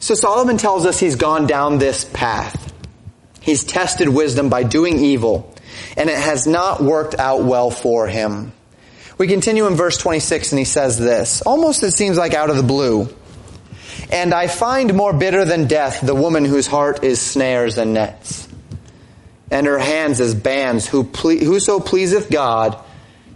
So 0.00 0.14
Solomon 0.14 0.58
tells 0.58 0.86
us 0.86 0.98
he's 0.98 1.16
gone 1.16 1.46
down 1.46 1.78
this 1.78 2.04
path. 2.04 2.72
He's 3.40 3.64
tested 3.64 4.08
wisdom 4.08 4.48
by 4.48 4.62
doing 4.62 4.98
evil 4.98 5.54
and 5.96 6.10
it 6.10 6.18
has 6.18 6.46
not 6.46 6.82
worked 6.82 7.18
out 7.18 7.44
well 7.44 7.70
for 7.70 8.06
him. 8.08 8.52
We 9.16 9.26
continue 9.26 9.66
in 9.66 9.74
verse 9.74 9.96
26 9.96 10.52
and 10.52 10.58
he 10.58 10.64
says 10.64 10.98
this, 10.98 11.42
almost 11.42 11.82
it 11.82 11.92
seems 11.92 12.16
like 12.16 12.34
out 12.34 12.50
of 12.50 12.56
the 12.56 12.62
blue. 12.62 13.08
And 14.10 14.32
I 14.32 14.46
find 14.46 14.94
more 14.94 15.12
bitter 15.12 15.44
than 15.44 15.66
death 15.66 16.00
the 16.00 16.14
woman 16.14 16.44
whose 16.44 16.66
heart 16.66 17.04
is 17.04 17.20
snares 17.20 17.78
and 17.78 17.94
nets 17.94 18.47
and 19.50 19.66
her 19.66 19.78
hands 19.78 20.20
as 20.20 20.34
bands. 20.34 20.86
Who 20.86 21.04
ple- 21.04 21.38
whoso 21.38 21.80
pleaseth 21.80 22.30
God 22.30 22.78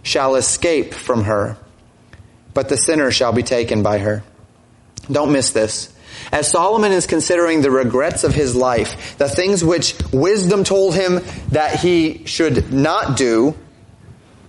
shall 0.03 0.35
escape 0.35 0.93
from 0.93 1.23
her, 1.23 1.57
but 2.53 2.69
the 2.69 2.77
sinner 2.77 3.11
shall 3.11 3.33
be 3.33 3.43
taken 3.43 3.83
by 3.83 3.99
her. 3.99 4.23
Don't 5.11 5.31
miss 5.31 5.51
this. 5.51 5.89
As 6.31 6.49
Solomon 6.49 6.91
is 6.91 7.07
considering 7.07 7.61
the 7.61 7.71
regrets 7.71 8.23
of 8.23 8.33
his 8.33 8.55
life, 8.55 9.17
the 9.17 9.27
things 9.27 9.63
which 9.63 9.95
wisdom 10.11 10.63
told 10.63 10.95
him 10.95 11.21
that 11.49 11.79
he 11.79 12.25
should 12.25 12.71
not 12.71 13.17
do, 13.17 13.55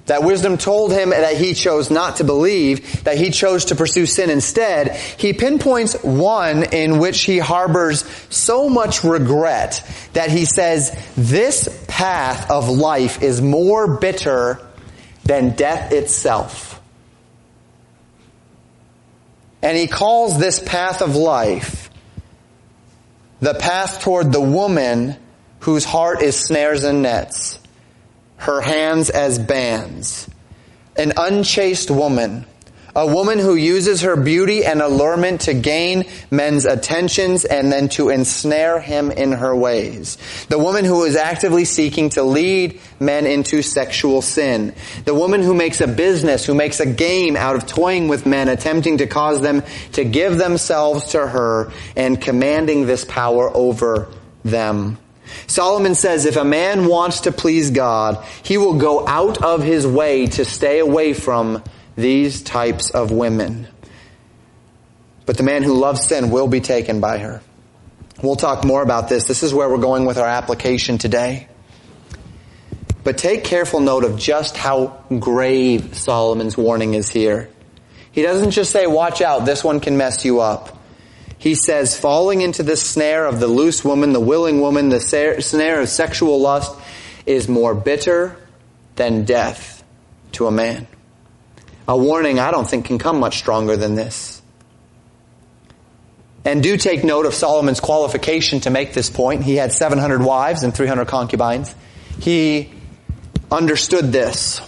that 0.06 0.22
wisdom 0.22 0.58
told 0.58 0.92
him 0.92 1.10
that 1.10 1.36
he 1.36 1.54
chose 1.54 1.90
not 1.90 2.16
to 2.16 2.24
believe, 2.24 3.04
that 3.04 3.16
he 3.16 3.30
chose 3.30 3.66
to 3.66 3.74
pursue 3.74 4.04
sin 4.04 4.28
instead. 4.28 4.94
He 4.94 5.32
pinpoints 5.32 5.94
one 6.02 6.64
in 6.64 6.98
which 6.98 7.22
he 7.22 7.38
harbors 7.38 8.04
so 8.28 8.68
much 8.68 9.02
regret 9.02 9.82
that 10.12 10.30
he 10.30 10.44
says, 10.44 10.90
this 11.16 11.84
path 11.88 12.50
of 12.50 12.68
life 12.68 13.22
is 13.22 13.40
more 13.40 13.96
bitter 13.96 14.60
than 15.24 15.56
death 15.56 15.92
itself. 15.92 16.82
And 19.62 19.78
he 19.78 19.86
calls 19.86 20.38
this 20.38 20.60
path 20.60 21.00
of 21.00 21.16
life 21.16 21.88
the 23.40 23.54
path 23.54 24.02
toward 24.02 24.32
the 24.32 24.40
woman 24.40 25.16
whose 25.60 25.84
heart 25.84 26.22
is 26.22 26.36
snares 26.36 26.84
and 26.84 27.02
nets 27.02 27.58
her 28.44 28.60
hands 28.60 29.10
as 29.10 29.38
bands. 29.38 30.28
An 30.96 31.12
unchaste 31.16 31.90
woman, 31.90 32.46
a 32.96 33.06
woman 33.06 33.40
who 33.40 33.56
uses 33.56 34.02
her 34.02 34.14
beauty 34.14 34.64
and 34.64 34.80
allurement 34.80 35.42
to 35.42 35.54
gain 35.54 36.04
men's 36.30 36.64
attentions 36.64 37.44
and 37.44 37.72
then 37.72 37.88
to 37.88 38.10
ensnare 38.10 38.80
him 38.80 39.10
in 39.10 39.32
her 39.32 39.56
ways. 39.56 40.16
The 40.48 40.58
woman 40.58 40.84
who 40.84 41.02
is 41.04 41.16
actively 41.16 41.64
seeking 41.64 42.10
to 42.10 42.22
lead 42.22 42.80
men 43.00 43.26
into 43.26 43.62
sexual 43.62 44.22
sin. 44.22 44.74
The 45.06 45.14
woman 45.14 45.42
who 45.42 45.54
makes 45.54 45.80
a 45.80 45.88
business, 45.88 46.46
who 46.46 46.54
makes 46.54 46.78
a 46.78 46.86
game 46.86 47.36
out 47.36 47.56
of 47.56 47.66
toying 47.66 48.06
with 48.06 48.26
men, 48.26 48.48
attempting 48.48 48.98
to 48.98 49.08
cause 49.08 49.40
them 49.40 49.64
to 49.92 50.04
give 50.04 50.38
themselves 50.38 51.12
to 51.12 51.26
her 51.26 51.72
and 51.96 52.20
commanding 52.20 52.86
this 52.86 53.04
power 53.04 53.50
over 53.56 54.08
them. 54.44 54.98
Solomon 55.46 55.94
says 55.94 56.26
if 56.26 56.36
a 56.36 56.44
man 56.44 56.86
wants 56.86 57.22
to 57.22 57.32
please 57.32 57.70
God, 57.70 58.24
he 58.42 58.58
will 58.58 58.78
go 58.78 59.06
out 59.06 59.42
of 59.42 59.62
his 59.62 59.86
way 59.86 60.26
to 60.26 60.44
stay 60.44 60.78
away 60.78 61.12
from 61.12 61.62
these 61.96 62.42
types 62.42 62.90
of 62.90 63.10
women. 63.10 63.66
But 65.26 65.36
the 65.36 65.42
man 65.42 65.62
who 65.62 65.74
loves 65.74 66.06
sin 66.06 66.30
will 66.30 66.48
be 66.48 66.60
taken 66.60 67.00
by 67.00 67.18
her. 67.18 67.40
We'll 68.22 68.36
talk 68.36 68.64
more 68.64 68.82
about 68.82 69.08
this. 69.08 69.26
This 69.26 69.42
is 69.42 69.52
where 69.54 69.68
we're 69.68 69.78
going 69.78 70.04
with 70.04 70.18
our 70.18 70.26
application 70.26 70.98
today. 70.98 71.48
But 73.02 73.18
take 73.18 73.44
careful 73.44 73.80
note 73.80 74.04
of 74.04 74.18
just 74.18 74.56
how 74.56 75.04
grave 75.18 75.94
Solomon's 75.94 76.56
warning 76.56 76.94
is 76.94 77.10
here. 77.10 77.50
He 78.12 78.22
doesn't 78.22 78.52
just 78.52 78.70
say, 78.70 78.86
watch 78.86 79.20
out, 79.20 79.44
this 79.44 79.62
one 79.62 79.80
can 79.80 79.96
mess 79.96 80.24
you 80.24 80.40
up 80.40 80.73
he 81.44 81.54
says, 81.54 81.94
falling 81.94 82.40
into 82.40 82.62
the 82.62 82.74
snare 82.74 83.26
of 83.26 83.38
the 83.38 83.46
loose 83.46 83.84
woman, 83.84 84.14
the 84.14 84.18
willing 84.18 84.62
woman, 84.62 84.88
the 84.88 84.98
snare 84.98 85.78
of 85.78 85.88
sexual 85.90 86.40
lust 86.40 86.74
is 87.26 87.48
more 87.48 87.74
bitter 87.74 88.34
than 88.96 89.26
death 89.26 89.84
to 90.32 90.46
a 90.46 90.50
man. 90.50 90.86
A 91.86 91.98
warning 91.98 92.38
I 92.38 92.50
don't 92.50 92.66
think 92.66 92.86
can 92.86 92.98
come 92.98 93.20
much 93.20 93.36
stronger 93.36 93.76
than 93.76 93.94
this. 93.94 94.40
And 96.46 96.62
do 96.62 96.78
take 96.78 97.04
note 97.04 97.26
of 97.26 97.34
Solomon's 97.34 97.78
qualification 97.78 98.60
to 98.60 98.70
make 98.70 98.94
this 98.94 99.10
point. 99.10 99.44
He 99.44 99.56
had 99.56 99.70
700 99.70 100.22
wives 100.22 100.62
and 100.62 100.74
300 100.74 101.08
concubines. 101.08 101.74
He 102.20 102.72
understood 103.50 104.12
this 104.12 104.62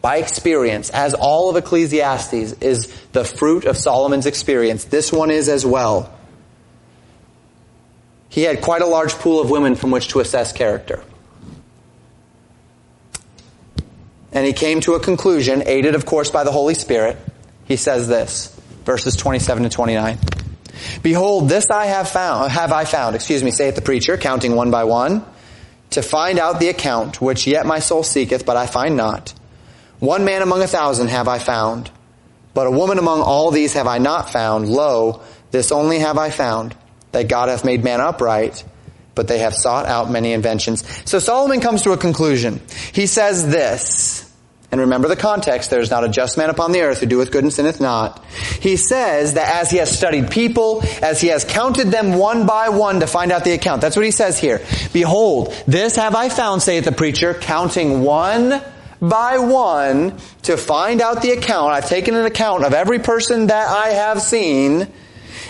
by 0.00 0.18
experience, 0.18 0.90
as 0.90 1.14
all 1.14 1.50
of 1.50 1.56
Ecclesiastes 1.56 2.52
is 2.60 2.86
the 3.12 3.24
fruit 3.24 3.64
of 3.64 3.76
Solomon's 3.76 4.26
experience, 4.26 4.84
this 4.84 5.12
one 5.12 5.30
is 5.30 5.48
as 5.48 5.66
well. 5.66 6.12
He 8.28 8.42
had 8.42 8.60
quite 8.60 8.82
a 8.82 8.86
large 8.86 9.14
pool 9.14 9.40
of 9.40 9.50
women 9.50 9.74
from 9.74 9.90
which 9.90 10.08
to 10.08 10.20
assess 10.20 10.52
character. 10.52 11.02
And 14.30 14.46
he 14.46 14.52
came 14.52 14.80
to 14.82 14.94
a 14.94 15.00
conclusion, 15.00 15.62
aided 15.66 15.94
of 15.94 16.04
course 16.06 16.30
by 16.30 16.44
the 16.44 16.52
Holy 16.52 16.74
Spirit. 16.74 17.16
He 17.64 17.76
says 17.76 18.06
this, 18.06 18.54
verses 18.84 19.16
27 19.16 19.64
to 19.64 19.68
29. 19.68 20.18
Behold, 21.02 21.48
this 21.48 21.70
I 21.70 21.86
have 21.86 22.08
found, 22.08 22.52
have 22.52 22.70
I 22.70 22.84
found, 22.84 23.16
excuse 23.16 23.42
me, 23.42 23.50
saith 23.50 23.74
the 23.74 23.82
preacher, 23.82 24.16
counting 24.16 24.54
one 24.54 24.70
by 24.70 24.84
one, 24.84 25.24
to 25.90 26.02
find 26.02 26.38
out 26.38 26.60
the 26.60 26.68
account, 26.68 27.20
which 27.20 27.46
yet 27.46 27.66
my 27.66 27.78
soul 27.78 28.02
seeketh, 28.02 28.44
but 28.44 28.56
I 28.56 28.66
find 28.66 28.96
not. 28.96 29.34
One 30.00 30.24
man 30.24 30.42
among 30.42 30.62
a 30.62 30.68
thousand 30.68 31.08
have 31.08 31.28
I 31.28 31.38
found, 31.38 31.90
but 32.54 32.66
a 32.66 32.70
woman 32.70 32.98
among 32.98 33.20
all 33.20 33.50
these 33.50 33.74
have 33.74 33.86
I 33.86 33.98
not 33.98 34.30
found. 34.30 34.68
Lo, 34.68 35.22
this 35.50 35.72
only 35.72 35.98
have 35.98 36.18
I 36.18 36.30
found, 36.30 36.76
that 37.12 37.28
God 37.28 37.48
hath 37.48 37.64
made 37.64 37.82
man 37.82 38.00
upright, 38.00 38.64
but 39.14 39.26
they 39.26 39.38
have 39.38 39.54
sought 39.54 39.86
out 39.86 40.10
many 40.10 40.32
inventions. 40.32 40.84
So 41.08 41.18
Solomon 41.18 41.60
comes 41.60 41.82
to 41.82 41.92
a 41.92 41.96
conclusion. 41.96 42.60
He 42.92 43.06
says 43.06 43.48
this, 43.48 44.24
and 44.70 44.82
remember 44.82 45.08
the 45.08 45.16
context, 45.16 45.70
there 45.70 45.80
is 45.80 45.90
not 45.90 46.04
a 46.04 46.08
just 46.08 46.36
man 46.36 46.50
upon 46.50 46.72
the 46.72 46.82
earth 46.82 47.00
who 47.00 47.06
doeth 47.06 47.32
good 47.32 47.42
and 47.42 47.52
sinneth 47.52 47.80
not. 47.80 48.22
He 48.60 48.76
says 48.76 49.34
that 49.34 49.62
as 49.62 49.70
he 49.70 49.78
has 49.78 49.90
studied 49.96 50.30
people, 50.30 50.82
as 51.02 51.20
he 51.20 51.28
has 51.28 51.44
counted 51.44 51.88
them 51.88 52.18
one 52.18 52.46
by 52.46 52.68
one 52.68 53.00
to 53.00 53.06
find 53.06 53.32
out 53.32 53.44
the 53.44 53.52
account. 53.52 53.80
That's 53.80 53.96
what 53.96 54.04
he 54.04 54.10
says 54.10 54.38
here. 54.38 54.60
Behold, 54.92 55.54
this 55.66 55.96
have 55.96 56.14
I 56.14 56.28
found, 56.28 56.62
saith 56.62 56.84
the 56.84 56.92
preacher, 56.92 57.32
counting 57.32 58.02
one 58.02 58.62
by 59.00 59.38
one 59.38 60.18
to 60.42 60.56
find 60.56 61.00
out 61.00 61.22
the 61.22 61.30
account. 61.30 61.72
I've 61.72 61.88
taken 61.88 62.14
an 62.14 62.26
account 62.26 62.64
of 62.64 62.74
every 62.74 62.98
person 62.98 63.48
that 63.48 63.68
I 63.68 63.90
have 63.90 64.20
seen. 64.20 64.88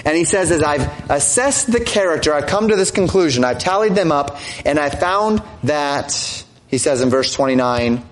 And 0.04 0.16
he 0.16 0.24
says, 0.24 0.50
as 0.50 0.62
I've 0.62 1.10
assessed 1.10 1.70
the 1.70 1.80
character, 1.80 2.32
I've 2.32 2.46
come 2.46 2.68
to 2.68 2.76
this 2.76 2.90
conclusion. 2.90 3.44
I've 3.44 3.58
tallied 3.58 3.94
them 3.94 4.12
up 4.12 4.38
and 4.64 4.78
I 4.78 4.90
found 4.90 5.42
that, 5.64 6.44
he 6.68 6.78
says 6.78 7.00
in 7.00 7.10
verse 7.10 7.32
29, 7.32 8.04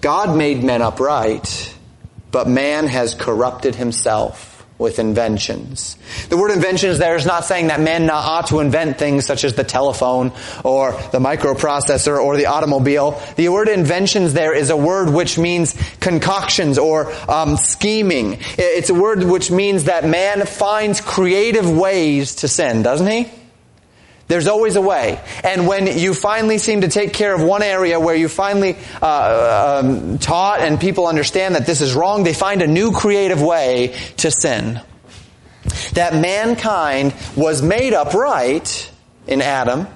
God 0.00 0.36
made 0.36 0.62
men 0.62 0.80
upright, 0.80 1.74
but 2.30 2.48
man 2.48 2.86
has 2.86 3.14
corrupted 3.14 3.74
himself 3.74 4.57
with 4.78 4.98
inventions. 4.98 5.96
The 6.28 6.36
word 6.36 6.52
inventions 6.52 6.98
there 6.98 7.16
is 7.16 7.26
not 7.26 7.44
saying 7.44 7.66
that 7.66 7.80
men 7.80 8.08
ought 8.10 8.46
to 8.48 8.60
invent 8.60 8.98
things 8.98 9.26
such 9.26 9.44
as 9.44 9.54
the 9.54 9.64
telephone 9.64 10.32
or 10.64 10.92
the 11.12 11.18
microprocessor 11.18 12.18
or 12.18 12.36
the 12.36 12.46
automobile. 12.46 13.20
The 13.36 13.48
word 13.48 13.68
inventions 13.68 14.34
there 14.34 14.54
is 14.54 14.70
a 14.70 14.76
word 14.76 15.10
which 15.10 15.38
means 15.38 15.74
concoctions 16.00 16.78
or 16.78 17.12
um, 17.28 17.56
scheming. 17.56 18.38
It's 18.56 18.90
a 18.90 18.94
word 18.94 19.24
which 19.24 19.50
means 19.50 19.84
that 19.84 20.04
man 20.04 20.46
finds 20.46 21.00
creative 21.00 21.68
ways 21.68 22.36
to 22.36 22.48
sin, 22.48 22.82
doesn't 22.82 23.06
he? 23.06 23.30
There's 24.28 24.46
always 24.46 24.76
a 24.76 24.82
way. 24.82 25.20
And 25.42 25.66
when 25.66 25.86
you 25.98 26.12
finally 26.12 26.58
seem 26.58 26.82
to 26.82 26.88
take 26.88 27.14
care 27.14 27.34
of 27.34 27.42
one 27.42 27.62
area 27.62 27.98
where 27.98 28.14
you 28.14 28.28
finally 28.28 28.76
uh, 29.00 29.80
um, 29.82 30.18
taught 30.18 30.60
and 30.60 30.78
people 30.78 31.06
understand 31.06 31.54
that 31.54 31.66
this 31.66 31.80
is 31.80 31.94
wrong, 31.94 32.24
they 32.24 32.34
find 32.34 32.60
a 32.60 32.66
new 32.66 32.92
creative 32.92 33.40
way 33.40 33.96
to 34.18 34.30
sin. 34.30 34.80
That 35.94 36.14
mankind 36.14 37.14
was 37.36 37.62
made 37.62 37.94
upright 37.94 38.90
in 39.26 39.40
Adam, 39.40 39.86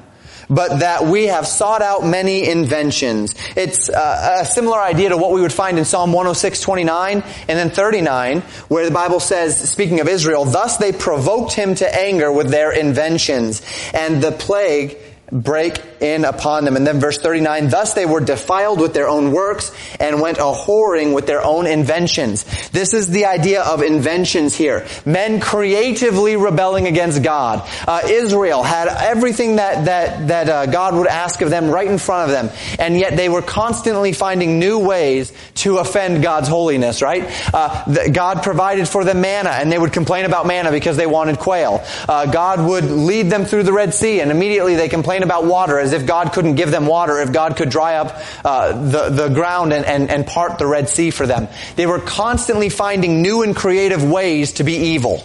but 0.55 0.81
that 0.81 1.05
we 1.05 1.27
have 1.27 1.47
sought 1.47 1.83
out 1.83 2.05
many 2.05 2.49
inventions. 2.49 3.35
It's 3.57 3.89
uh, 3.89 4.41
a 4.43 4.45
similar 4.45 4.81
idea 4.81 5.09
to 5.09 5.17
what 5.17 5.33
we 5.33 5.41
would 5.41 5.53
find 5.53 5.79
in 5.79 5.85
Psalm 5.85 6.13
106, 6.13 6.61
29, 6.61 7.23
and 7.23 7.25
then 7.49 7.71
39, 7.71 8.43
where 8.69 8.85
the 8.85 8.91
Bible 8.91 9.21
says, 9.21 9.71
speaking 9.71 10.01
of 10.01 10.09
Israel, 10.09 10.45
thus 10.45 10.77
they 10.77 10.93
provoked 10.93 11.53
him 11.53 11.75
to 11.77 11.95
anger 11.95 12.31
with 12.31 12.51
their 12.51 12.73
inventions, 12.73 13.63
and 13.95 14.23
the 14.23 14.33
plague 14.33 14.99
break 15.33 15.81
in 16.01 16.27
upon 16.27 16.67
them. 16.67 16.77
And 16.77 16.87
then 16.87 17.01
verse 17.01 17.17
39, 17.17 17.71
thus 17.71 17.95
they 17.95 18.05
were 18.05 18.21
defiled 18.21 18.81
with 18.81 18.93
their 18.93 19.09
own 19.09 19.33
works 19.33 19.73
and 19.99 20.21
went 20.21 20.37
a 20.39 20.43
whoring 20.43 21.15
with 21.15 21.27
their 21.27 21.43
own 21.43 21.67
inventions. 21.67 22.45
This 22.71 22.93
is 22.93 23.09
the 23.09 23.25
idea 23.25 23.63
of 23.63 23.83
inventions 23.83 24.55
here. 24.55 24.87
Men 25.07 25.41
creatively 25.41 26.37
rebelling 26.37 26.87
against 26.87 27.23
God. 27.23 27.67
Uh, 27.89 28.03
Israel 28.05 28.63
had 28.63 28.89
everything 28.89 29.57
that, 29.57 29.87
that, 29.87 30.29
that 30.29 30.49
uh, 30.49 30.67
God 30.67 30.95
would 30.95 31.07
ask 31.07 31.41
of 31.41 31.49
them 31.49 31.71
right 31.71 31.89
in 31.89 31.99
front 31.99 32.31
of 32.31 32.37
them. 32.37 32.51
And 32.79 32.99
yet 32.99 33.17
they 33.17 33.31
were 33.31 33.43
constantly 33.43 34.13
finding 34.13 34.59
new 34.59 34.79
ways 34.79 35.33
to 35.57 35.79
offend 35.79 36.23
God's 36.23 36.49
holiness, 36.49 37.01
right? 37.01 37.25
Uh, 37.55 37.85
the, 37.91 38.11
God 38.11 38.43
provided 38.43 38.87
for 38.87 39.05
them 39.05 39.23
manna 39.23 39.51
and 39.51 39.73
they 39.73 39.79
would 39.79 39.93
complain 39.93 40.27
about 40.27 40.47
manna 40.47 40.71
because 40.71 40.99
they 40.99 41.07
wanted 41.07 41.39
quail. 41.39 41.83
Uh, 42.07 42.27
God 42.27 42.69
would 42.69 42.85
lead 42.85 43.31
them 43.31 43.47
through 43.47 43.63
the 43.63 43.73
Red 43.73 43.95
Sea 43.95 44.21
and 44.21 44.31
immediately 44.31 44.75
they 44.75 44.89
complained 44.89 45.22
complain 45.23 45.45
about 45.45 45.51
water 45.51 45.79
as 45.79 45.93
if 45.93 46.07
God 46.07 46.33
couldn't 46.33 46.57
give 46.57 46.71
them 46.71 46.87
water, 46.87 47.21
if 47.21 47.33
God 47.33 47.57
could 47.57 47.71
dry 47.71 47.97
up 47.97 48.23
uh, 48.45 48.73
the, 48.73 49.09
the 49.09 49.29
ground 49.29 49.73
and, 49.73 49.85
and, 49.85 50.11
and 50.11 50.27
part 50.27 50.59
the 50.59 50.67
Red 50.67 50.89
Sea 50.89 51.11
for 51.11 51.27
them. 51.27 51.49
They 51.77 51.87
were 51.87 52.01
constantly 52.01 52.69
finding 52.69 53.23
new 53.23 53.43
and 53.43 53.55
creative 53.55 54.03
ways 54.03 54.55
to 54.55 54.65
be 54.65 54.75
evil. 54.75 55.23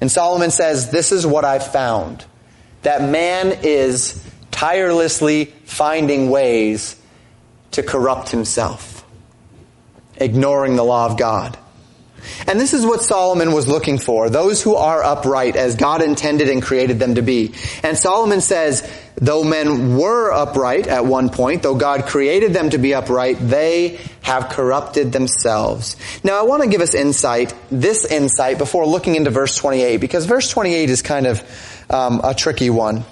And 0.00 0.10
Solomon 0.10 0.50
says, 0.50 0.90
this 0.90 1.12
is 1.12 1.26
what 1.26 1.44
I've 1.44 1.66
found. 1.66 2.24
That 2.82 3.02
man 3.02 3.58
is 3.62 4.22
tirelessly 4.50 5.46
finding 5.64 6.30
ways 6.30 6.96
to 7.72 7.82
corrupt 7.82 8.30
himself, 8.30 9.04
ignoring 10.16 10.76
the 10.76 10.84
law 10.84 11.06
of 11.06 11.18
God. 11.18 11.58
And 12.46 12.60
this 12.60 12.74
is 12.74 12.84
what 12.84 13.02
Solomon 13.02 13.52
was 13.52 13.68
looking 13.68 13.98
for, 13.98 14.30
those 14.30 14.62
who 14.62 14.74
are 14.74 15.02
upright 15.02 15.56
as 15.56 15.76
God 15.76 16.02
intended 16.02 16.48
and 16.48 16.62
created 16.62 16.98
them 16.98 17.16
to 17.16 17.22
be. 17.22 17.54
And 17.82 17.96
Solomon 17.96 18.40
says, 18.40 18.90
though 19.16 19.44
men 19.44 19.96
were 19.96 20.32
upright 20.32 20.86
at 20.86 21.04
one 21.04 21.30
point, 21.30 21.62
though 21.62 21.74
God 21.74 22.06
created 22.06 22.52
them 22.52 22.70
to 22.70 22.78
be 22.78 22.94
upright, 22.94 23.36
they 23.40 23.98
have 24.22 24.48
corrupted 24.48 25.12
themselves. 25.12 25.96
Now 26.22 26.38
I 26.38 26.42
want 26.42 26.62
to 26.62 26.68
give 26.68 26.80
us 26.80 26.94
insight, 26.94 27.54
this 27.70 28.04
insight, 28.04 28.58
before 28.58 28.86
looking 28.86 29.16
into 29.16 29.30
verse 29.30 29.56
28, 29.56 29.98
because 29.98 30.26
verse 30.26 30.50
28 30.50 30.90
is 30.90 31.02
kind 31.02 31.26
of 31.26 31.42
um, 31.90 32.20
a 32.22 32.34
tricky 32.34 32.70
one. 32.70 33.04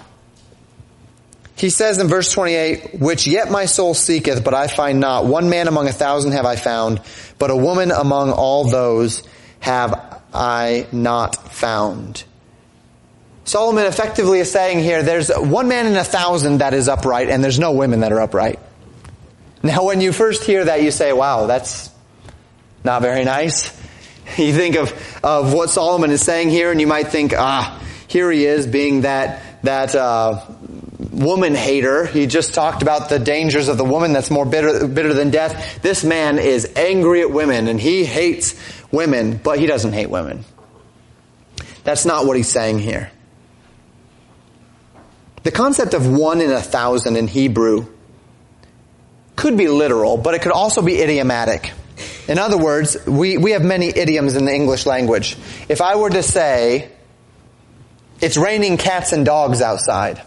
He 1.57 1.71
says 1.71 1.97
in 1.97 2.07
verse 2.07 2.31
28, 2.31 2.99
which 2.99 3.25
yet 3.25 3.49
my 3.49 3.65
soul 3.65 3.95
seeketh, 3.95 4.43
but 4.43 4.53
I 4.53 4.67
find 4.67 4.99
not. 4.99 5.25
One 5.25 5.49
man 5.49 5.67
among 5.67 5.87
a 5.87 5.91
thousand 5.91 6.33
have 6.33 6.45
I 6.45 6.55
found, 6.55 7.01
but 7.39 7.49
a 7.49 7.55
woman 7.55 7.91
among 7.91 8.31
all 8.31 8.65
those 8.65 9.23
have 9.59 10.21
I 10.31 10.85
not 10.91 11.51
found. 11.51 12.23
Solomon 13.43 13.87
effectively 13.87 14.39
is 14.39 14.51
saying 14.51 14.79
here, 14.79 15.01
there's 15.01 15.29
one 15.29 15.67
man 15.67 15.87
in 15.87 15.95
a 15.95 16.03
thousand 16.03 16.59
that 16.59 16.75
is 16.75 16.87
upright, 16.87 17.29
and 17.29 17.43
there's 17.43 17.59
no 17.59 17.71
women 17.71 18.01
that 18.01 18.11
are 18.11 18.21
upright. 18.21 18.59
Now 19.63 19.85
when 19.85 19.99
you 19.99 20.11
first 20.11 20.43
hear 20.43 20.65
that, 20.65 20.83
you 20.83 20.91
say, 20.91 21.11
wow, 21.11 21.47
that's 21.47 21.89
not 22.83 23.01
very 23.01 23.25
nice. 23.25 23.75
You 24.37 24.51
think 24.51 24.75
of, 24.75 24.91
of 25.23 25.53
what 25.53 25.69
Solomon 25.69 26.11
is 26.11 26.21
saying 26.21 26.49
here, 26.49 26.69
and 26.69 26.81
you 26.81 26.85
might 26.85 27.07
think, 27.07 27.33
ah, 27.33 27.81
here 28.09 28.29
he 28.29 28.45
is 28.45 28.67
being 28.67 29.01
that, 29.01 29.41
that, 29.63 29.95
uh, 29.95 30.41
woman 31.17 31.55
hater. 31.55 32.05
He 32.05 32.27
just 32.27 32.53
talked 32.53 32.81
about 32.81 33.09
the 33.09 33.19
dangers 33.19 33.67
of 33.67 33.77
the 33.77 33.83
woman 33.83 34.13
that's 34.13 34.29
more 34.29 34.45
bitter, 34.45 34.87
bitter 34.87 35.13
than 35.13 35.31
death. 35.31 35.81
This 35.81 36.03
man 36.03 36.37
is 36.37 36.71
angry 36.75 37.21
at 37.21 37.31
women 37.31 37.67
and 37.67 37.79
he 37.79 38.05
hates 38.05 38.55
women, 38.91 39.37
but 39.37 39.59
he 39.59 39.65
doesn't 39.65 39.93
hate 39.93 40.09
women. 40.09 40.45
That's 41.83 42.05
not 42.05 42.25
what 42.25 42.37
he's 42.37 42.49
saying 42.49 42.79
here. 42.79 43.11
The 45.43 45.51
concept 45.51 45.93
of 45.93 46.07
one 46.07 46.41
in 46.41 46.51
a 46.51 46.61
thousand 46.61 47.15
in 47.15 47.27
Hebrew 47.27 47.87
could 49.35 49.57
be 49.57 49.67
literal, 49.67 50.17
but 50.17 50.33
it 50.33 50.41
could 50.41 50.51
also 50.51 50.81
be 50.81 51.01
idiomatic. 51.01 51.71
In 52.27 52.37
other 52.37 52.57
words, 52.57 52.97
we, 53.07 53.37
we 53.37 53.51
have 53.51 53.63
many 53.63 53.87
idioms 53.87 54.35
in 54.35 54.45
the 54.45 54.53
English 54.53 54.85
language. 54.85 55.37
If 55.69 55.81
I 55.81 55.95
were 55.95 56.09
to 56.09 56.21
say, 56.21 56.91
it's 58.19 58.35
raining 58.35 58.77
cats 58.77 59.13
and 59.13 59.25
dogs 59.25 59.61
outside, 59.61 60.21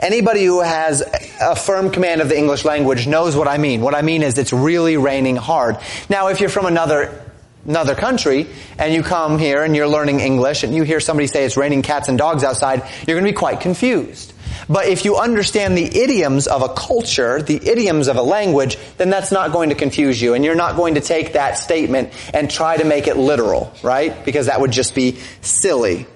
Anybody 0.00 0.44
who 0.44 0.60
has 0.60 1.02
a 1.40 1.56
firm 1.56 1.90
command 1.90 2.20
of 2.20 2.28
the 2.28 2.36
English 2.36 2.64
language 2.64 3.06
knows 3.06 3.34
what 3.34 3.48
I 3.48 3.58
mean. 3.58 3.80
What 3.80 3.94
I 3.94 4.02
mean 4.02 4.22
is 4.22 4.36
it's 4.36 4.52
really 4.52 4.96
raining 4.96 5.36
hard. 5.36 5.78
Now, 6.08 6.28
if 6.28 6.40
you're 6.40 6.50
from 6.50 6.66
another 6.66 7.22
another 7.66 7.94
country 7.94 8.46
and 8.78 8.94
you 8.94 9.02
come 9.02 9.38
here 9.38 9.64
and 9.64 9.74
you're 9.74 9.88
learning 9.88 10.20
English 10.20 10.62
and 10.62 10.74
you 10.74 10.84
hear 10.84 11.00
somebody 11.00 11.26
say 11.26 11.44
it's 11.44 11.56
raining 11.56 11.82
cats 11.82 12.08
and 12.08 12.16
dogs 12.16 12.44
outside, 12.44 12.82
you're 13.06 13.16
going 13.18 13.24
to 13.24 13.32
be 13.32 13.36
quite 13.36 13.60
confused. 13.60 14.32
But 14.68 14.86
if 14.86 15.04
you 15.04 15.16
understand 15.16 15.76
the 15.76 15.84
idioms 15.84 16.46
of 16.46 16.62
a 16.62 16.68
culture, 16.68 17.42
the 17.42 17.56
idioms 17.68 18.08
of 18.08 18.16
a 18.16 18.22
language, 18.22 18.78
then 18.96 19.10
that's 19.10 19.30
not 19.30 19.52
going 19.52 19.70
to 19.70 19.74
confuse 19.74 20.20
you 20.20 20.34
and 20.34 20.44
you're 20.44 20.54
not 20.54 20.76
going 20.76 20.94
to 20.94 21.00
take 21.00 21.34
that 21.34 21.58
statement 21.58 22.12
and 22.32 22.50
try 22.50 22.76
to 22.76 22.84
make 22.84 23.06
it 23.06 23.16
literal, 23.16 23.72
right? 23.82 24.24
Because 24.24 24.46
that 24.46 24.60
would 24.60 24.70
just 24.70 24.94
be 24.94 25.18
silly. 25.40 26.06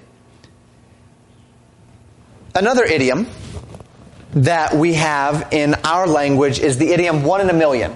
Another 2.53 2.83
idiom 2.83 3.27
that 4.33 4.73
we 4.73 4.93
have 4.93 5.49
in 5.51 5.75
our 5.83 6.07
language 6.07 6.59
is 6.59 6.77
the 6.77 6.91
idiom 6.91 7.23
one 7.23 7.41
in 7.41 7.49
a 7.49 7.53
million, 7.53 7.93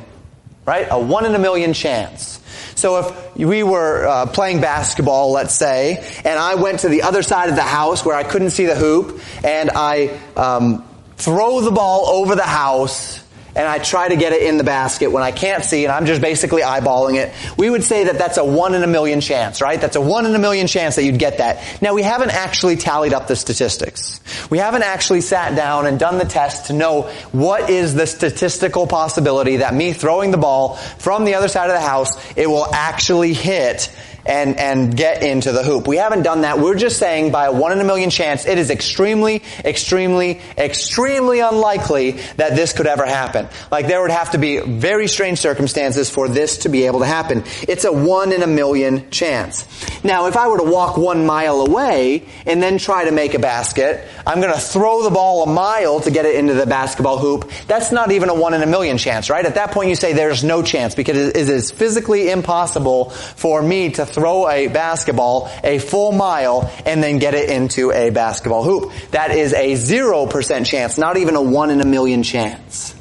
right? 0.65 0.88
A 0.89 1.00
one 1.00 1.26
in 1.26 1.34
a 1.36 1.39
million 1.39 1.74
chance. 1.74 2.41
So 2.76 3.00
if 3.00 3.38
we 3.38 3.63
were 3.63 4.06
uh, 4.06 4.26
playing 4.28 4.60
basketball, 4.60 5.32
let's 5.32 5.56
say, 5.56 6.04
and 6.26 6.38
I 6.38 6.56
went 6.56 6.82
to 6.82 6.89
the 6.89 7.04
other 7.04 7.24
side 7.24 7.50
of 7.50 7.56
the 7.56 7.62
house 7.62 8.04
where 8.04 8.15
I 8.15 8.24
couldn't 8.24 8.50
see 8.50 8.65
the 8.65 8.76
hoop, 8.76 9.21
and 9.43 9.71
I 9.74 10.19
um, 10.36 10.86
throw 11.15 11.62
the 11.62 11.71
ball 11.71 12.08
over 12.08 12.36
the 12.36 12.43
house, 12.43 13.24
and 13.56 13.68
I 13.68 13.80
try 13.80 14.10
to 14.10 14.15
get 14.15 14.34
it 14.34 14.44
in 14.44 14.58
the 14.58 14.63
basket 14.63 15.12
when 15.12 15.24
I 15.24 15.32
can't 15.32 15.63
see 15.63 15.86
and 15.86 15.91
I'm 15.91 16.06
just 16.06 16.22
basically 16.22 16.62
eyeballing 16.62 17.15
it, 17.15 17.34
we 17.58 17.70
would 17.70 17.84
say 17.84 18.06
that 18.06 18.18
that's 18.18 18.38
a 18.38 18.44
one 18.44 18.76
in 18.76 18.84
a 18.84 18.88
million 18.88 19.22
chance, 19.22 19.62
right? 19.62 19.80
That's 19.80 19.96
a 19.96 20.02
one 20.02 20.26
in 20.26 20.36
a 20.36 20.39
million 20.39 20.68
chance 20.68 20.96
that 20.96 21.04
you'd 21.04 21.20
get 21.20 21.38
that. 21.38 21.82
Now 21.82 21.94
we 21.94 22.04
haven't 22.04 22.32
actually 22.32 22.76
tallied 22.76 23.13
up 23.13 23.28
the 23.28 23.36
statistics. 23.36 24.20
We 24.50 24.58
haven't 24.58 24.84
actually 24.84 25.22
sat 25.22 25.56
down 25.56 25.86
and 25.86 25.98
done 25.98 26.18
the 26.18 26.26
test 26.26 26.68
to 26.68 26.74
know 26.74 27.04
what 27.32 27.70
is 27.70 27.96
the 27.96 28.08
statistical 28.08 28.88
possibility 28.88 29.58
that 29.58 29.74
me 29.74 29.94
throwing 29.94 30.32
the 30.32 30.38
ball 30.38 30.76
from 30.76 31.26
the 31.26 31.36
other 31.36 31.48
side 31.48 31.70
of 31.70 31.76
the 31.76 31.88
house, 31.88 32.12
it 32.36 32.48
will 32.48 32.74
actually 32.74 33.34
hit 33.34 33.89
and, 34.26 34.58
and 34.58 34.96
get 34.96 35.24
into 35.24 35.52
the 35.52 35.64
hoop. 35.64 35.88
We 35.88 35.98
haven't 35.98 36.24
done 36.24 36.42
that. 36.42 36.60
We're 36.60 36.76
just 36.76 36.98
saying 36.98 37.32
by 37.32 37.46
a 37.46 37.52
one 37.52 37.72
in 37.72 37.80
a 37.80 37.84
million 37.84 38.10
chance, 38.10 38.46
it 38.46 38.58
is 38.58 38.70
extremely, 38.70 39.44
extremely, 39.64 40.42
extremely 40.58 41.40
unlikely 41.40 42.12
that 42.38 42.56
this 42.56 42.74
could 42.74 42.88
ever 42.88 43.06
happen. 43.06 43.48
Like 43.72 43.88
there 43.88 44.02
would 44.02 44.12
have 44.12 44.32
to 44.32 44.38
be 44.38 44.60
very 44.60 45.08
strange 45.08 45.40
circumstances 45.40 46.10
for 46.10 46.28
this 46.28 46.60
to 46.60 46.70
be 46.70 46.86
able 46.86 47.00
to 47.00 47.06
happen. 47.06 47.44
It's 47.68 47.86
a 47.86 47.92
one 47.92 48.32
in 48.32 48.42
a 48.42 48.48
million 48.48 49.10
chance. 49.12 49.68
Now, 50.04 50.28
if 50.28 50.38
I 50.38 50.48
were 50.48 50.58
to 50.58 50.64
walk 50.64 50.98
one 50.98 51.26
mile 51.26 51.62
away 51.62 52.24
and 52.46 52.62
then 52.62 52.78
try 52.78 53.06
to 53.06 53.12
make 53.12 53.34
a 53.34 53.40
basket, 53.40 54.08
I'm 54.26 54.42
going 54.42 54.54
to 54.54 54.60
throw 54.60 55.04
the 55.04 55.10
ball 55.10 55.44
a 55.44 55.48
mile 55.48 56.00
to 56.02 56.12
get 56.12 56.26
it 56.26 56.36
into 56.36 56.54
the 56.54 56.66
basketball 56.66 57.18
hoop. 57.18 57.52
That's 57.68 57.92
not 57.92 58.12
even 58.12 58.30
a 58.30 58.36
one 58.36 58.54
in 58.54 58.64
a 58.64 58.68
million 58.68 58.98
chance, 58.98 59.30
right? 59.30 59.46
At 59.46 59.56
that 59.56 59.72
point 59.72 59.90
you 59.90 59.96
say 59.96 60.14
there's 60.14 60.44
no 60.44 60.64
chance 60.64 60.96
because 60.96 61.18
it 61.18 61.50
is 61.50 61.72
physically 61.72 62.30
impossible 62.30 63.10
for 63.10 63.62
me 63.62 63.92
to 63.92 64.06
throw 64.15 64.49
a 64.49 64.67
basketball 64.67 65.51
a 65.63 65.78
full 65.78 66.13
mile 66.13 66.71
and 66.86 67.04
then 67.04 67.19
get 67.19 67.36
it 67.36 67.49
into 67.49 67.91
a 67.91 68.10
basketball 68.10 68.63
hoop. 68.63 68.91
That 69.12 69.32
is 69.32 69.54
a 69.54 69.73
0% 69.73 70.65
chance, 70.65 70.97
not 70.97 71.17
even 71.17 71.36
a 71.36 71.41
1 71.41 71.69
in 71.69 71.82
a 71.82 71.86
million 71.86 72.23
chance. 72.23 72.95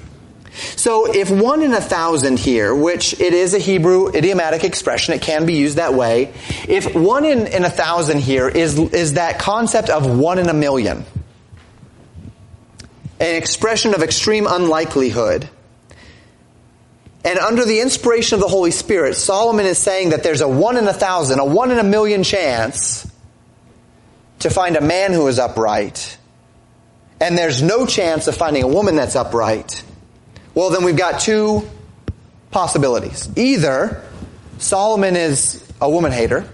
So 0.77 1.12
if 1.12 1.31
one 1.31 1.62
in 1.62 1.72
a 1.72 1.81
thousand 1.81 2.38
here, 2.38 2.74
which 2.74 3.18
it 3.20 3.33
is 3.33 3.55
a 3.55 3.59
Hebrew 3.59 4.09
idiomatic 4.14 4.62
expression, 4.62 5.14
it 5.14 5.22
can 5.22 5.46
be 5.46 5.55
used 5.55 5.79
that 5.79 5.94
way. 5.94 6.33
If 6.68 6.94
one 6.94 7.24
in, 7.24 7.46
in 7.46 7.64
a 7.64 7.70
thousand 7.70 8.20
here 8.20 8.48
is, 8.48 8.79
is 8.79 9.14
that 9.14 9.38
concept 9.38 9.90
of 9.90 10.07
one 10.07 10.38
in 10.38 10.48
a 10.48 10.55
million, 10.55 11.05
an 13.18 13.35
expression 13.35 13.94
of 13.94 14.03
extreme 14.03 14.46
unlikelihood, 14.46 15.48
and 17.25 17.39
under 17.39 17.65
the 17.65 17.81
inspiration 17.81 18.35
of 18.35 18.41
the 18.41 18.49
Holy 18.49 18.71
Spirit, 18.71 19.15
Solomon 19.15 19.65
is 19.65 19.79
saying 19.79 20.11
that 20.11 20.23
there's 20.23 20.43
a 20.43 20.49
one 20.49 20.77
in 20.77 20.87
a 20.87 20.93
thousand, 20.93 21.39
a 21.39 21.45
one 21.45 21.71
in 21.71 21.79
a 21.79 21.85
million 21.85 22.23
chance 22.23 23.11
to 24.41 24.51
find 24.51 24.77
a 24.77 24.83
man 24.83 25.13
who 25.13 25.27
is 25.29 25.39
upright. 25.39 26.19
And 27.21 27.39
there's 27.39 27.63
no 27.63 27.87
chance 27.87 28.27
of 28.27 28.37
finding 28.37 28.63
a 28.63 28.69
woman 28.69 28.97
that's 28.97 29.17
upright. 29.17 29.83
Well, 30.55 30.69
then 30.69 30.85
we've 30.85 30.99
got 30.99 31.21
two 31.21 31.67
possibilities. 32.51 33.31
Either 33.37 34.05
Solomon 34.59 35.17
is 35.17 35.65
a 35.81 35.89
woman 35.89 36.13
hater, 36.13 36.47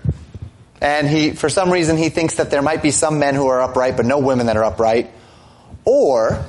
and 0.81 1.09
he, 1.09 1.33
for 1.33 1.49
some 1.49 1.73
reason, 1.73 1.97
he 1.97 2.11
thinks 2.11 2.37
that 2.37 2.51
there 2.53 2.63
might 2.63 2.81
be 2.81 2.93
some 2.93 3.19
men 3.19 3.35
who 3.35 3.49
are 3.49 3.61
upright, 3.61 3.97
but 3.97 4.07
no 4.07 4.21
women 4.21 4.47
that 4.47 4.57
are 4.57 4.65
upright. 4.65 5.11
Or, 5.85 6.45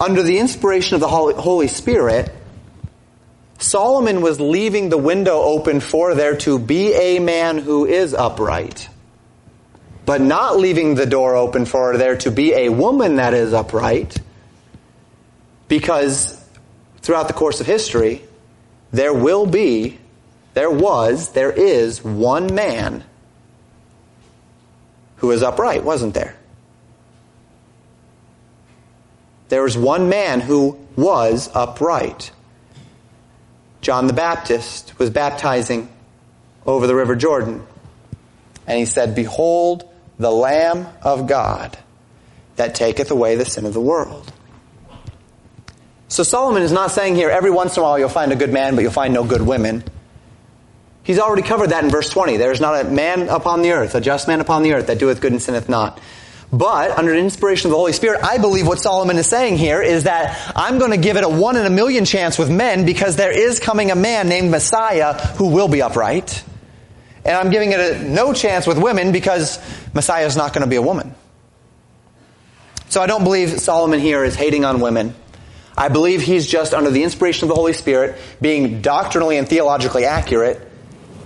under 0.00 0.24
the 0.24 0.38
inspiration 0.38 0.96
of 0.96 1.00
the 1.00 1.08
Holy 1.08 1.68
Spirit, 1.68 2.32
Solomon 3.58 4.20
was 4.20 4.40
leaving 4.40 4.88
the 4.88 4.96
window 4.96 5.40
open 5.42 5.80
for 5.80 6.14
there 6.14 6.36
to 6.38 6.58
be 6.60 6.94
a 6.94 7.18
man 7.18 7.58
who 7.58 7.86
is 7.86 8.14
upright, 8.14 8.88
but 10.06 10.20
not 10.20 10.56
leaving 10.56 10.94
the 10.94 11.06
door 11.06 11.34
open 11.34 11.66
for 11.66 11.96
there 11.96 12.16
to 12.18 12.30
be 12.30 12.54
a 12.54 12.68
woman 12.68 13.16
that 13.16 13.34
is 13.34 13.52
upright, 13.52 14.16
because 15.66 16.40
throughout 17.02 17.26
the 17.26 17.34
course 17.34 17.60
of 17.60 17.66
history, 17.66 18.22
there 18.92 19.12
will 19.12 19.44
be, 19.44 19.98
there 20.54 20.70
was, 20.70 21.32
there 21.32 21.52
is 21.52 22.02
one 22.02 22.54
man 22.54 23.04
who 25.16 25.32
is 25.32 25.42
upright, 25.42 25.82
wasn't 25.82 26.14
there? 26.14 26.36
There 29.48 29.62
was 29.62 29.76
one 29.76 30.08
man 30.08 30.40
who 30.40 30.78
was 30.94 31.50
upright. 31.54 32.30
John 33.80 34.06
the 34.06 34.12
Baptist 34.12 34.98
was 34.98 35.10
baptizing 35.10 35.88
over 36.66 36.86
the 36.86 36.94
River 36.94 37.16
Jordan. 37.16 37.66
And 38.66 38.78
he 38.78 38.84
said, 38.84 39.14
Behold 39.14 39.88
the 40.18 40.30
Lamb 40.30 40.86
of 41.02 41.26
God 41.26 41.78
that 42.56 42.74
taketh 42.74 43.10
away 43.10 43.36
the 43.36 43.44
sin 43.44 43.64
of 43.66 43.72
the 43.72 43.80
world. 43.80 44.32
So 46.08 46.22
Solomon 46.22 46.62
is 46.62 46.72
not 46.72 46.90
saying 46.90 47.14
here, 47.14 47.30
every 47.30 47.50
once 47.50 47.76
in 47.76 47.80
a 47.80 47.84
while 47.84 47.98
you'll 47.98 48.08
find 48.08 48.32
a 48.32 48.36
good 48.36 48.52
man, 48.52 48.74
but 48.74 48.82
you'll 48.82 48.90
find 48.90 49.14
no 49.14 49.24
good 49.24 49.42
women. 49.42 49.84
He's 51.02 51.18
already 51.18 51.42
covered 51.42 51.70
that 51.70 51.84
in 51.84 51.90
verse 51.90 52.10
20. 52.10 52.36
There 52.36 52.52
is 52.52 52.60
not 52.60 52.84
a 52.84 52.88
man 52.88 53.28
upon 53.28 53.62
the 53.62 53.72
earth, 53.72 53.94
a 53.94 54.00
just 54.00 54.28
man 54.28 54.40
upon 54.40 54.62
the 54.62 54.74
earth 54.74 54.88
that 54.88 54.98
doeth 54.98 55.20
good 55.20 55.32
and 55.32 55.40
sinneth 55.40 55.68
not. 55.68 56.00
But 56.52 56.96
under 56.98 57.12
the 57.12 57.18
inspiration 57.18 57.68
of 57.68 57.72
the 57.72 57.76
Holy 57.76 57.92
Spirit, 57.92 58.20
I 58.24 58.38
believe 58.38 58.66
what 58.66 58.80
Solomon 58.80 59.18
is 59.18 59.26
saying 59.26 59.58
here 59.58 59.82
is 59.82 60.04
that 60.04 60.52
I'm 60.56 60.78
going 60.78 60.92
to 60.92 60.96
give 60.96 61.16
it 61.16 61.24
a 61.24 61.28
one 61.28 61.56
in 61.56 61.66
a 61.66 61.70
million 61.70 62.06
chance 62.06 62.38
with 62.38 62.50
men 62.50 62.86
because 62.86 63.16
there 63.16 63.30
is 63.30 63.60
coming 63.60 63.90
a 63.90 63.94
man 63.94 64.28
named 64.28 64.50
Messiah 64.50 65.12
who 65.12 65.48
will 65.48 65.68
be 65.68 65.82
upright. 65.82 66.42
And 67.24 67.36
I'm 67.36 67.50
giving 67.50 67.72
it 67.72 67.80
a 67.80 68.02
no 68.02 68.32
chance 68.32 68.66
with 68.66 68.78
women 68.78 69.12
because 69.12 69.58
Messiah 69.92 70.24
is 70.24 70.36
not 70.36 70.54
going 70.54 70.62
to 70.62 70.70
be 70.70 70.76
a 70.76 70.82
woman. 70.82 71.14
So 72.88 73.02
I 73.02 73.06
don't 73.06 73.24
believe 73.24 73.60
Solomon 73.60 74.00
here 74.00 74.24
is 74.24 74.34
hating 74.34 74.64
on 74.64 74.80
women. 74.80 75.14
I 75.76 75.88
believe 75.88 76.22
he's 76.22 76.46
just 76.46 76.72
under 76.72 76.90
the 76.90 77.04
inspiration 77.04 77.44
of 77.44 77.50
the 77.50 77.54
Holy 77.54 77.74
Spirit 77.74 78.18
being 78.40 78.80
doctrinally 78.80 79.36
and 79.36 79.46
theologically 79.46 80.06
accurate 80.06 80.66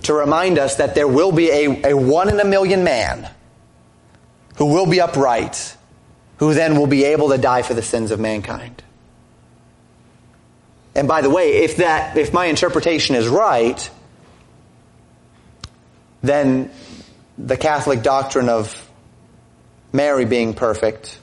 to 0.03 0.13
remind 0.13 0.59
us 0.59 0.75
that 0.75 0.95
there 0.95 1.07
will 1.07 1.31
be 1.31 1.49
a, 1.49 1.91
a 1.91 1.97
one 1.97 2.27
in 2.27 2.37
a 2.41 2.45
million 2.45 2.83
man 2.83 3.29
who 4.57 4.67
will 4.67 4.85
be 4.85 5.01
upright, 5.01 5.75
who 6.37 6.53
then 6.53 6.77
will 6.77 6.87
be 6.87 7.05
able 7.05 7.29
to 7.29 7.37
die 7.37 7.61
for 7.61 7.73
the 7.73 7.81
sins 7.81 8.11
of 8.11 8.19
mankind. 8.19 8.81
And 10.95 11.07
by 11.07 11.21
the 11.21 11.29
way, 11.29 11.63
if 11.63 11.77
that, 11.77 12.17
if 12.17 12.33
my 12.33 12.45
interpretation 12.45 13.15
is 13.15 13.27
right, 13.27 13.89
then 16.21 16.71
the 17.37 17.57
Catholic 17.57 18.03
doctrine 18.03 18.47
of 18.47 18.89
Mary 19.91 20.25
being 20.25 20.53
perfect 20.53 21.19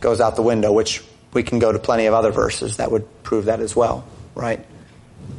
goes 0.00 0.20
out 0.20 0.36
the 0.36 0.42
window, 0.42 0.72
which 0.72 1.02
we 1.32 1.42
can 1.42 1.58
go 1.58 1.70
to 1.70 1.78
plenty 1.78 2.06
of 2.06 2.14
other 2.14 2.32
verses 2.32 2.78
that 2.78 2.90
would 2.90 3.22
prove 3.22 3.44
that 3.44 3.60
as 3.60 3.76
well, 3.76 4.04
right? 4.34 4.64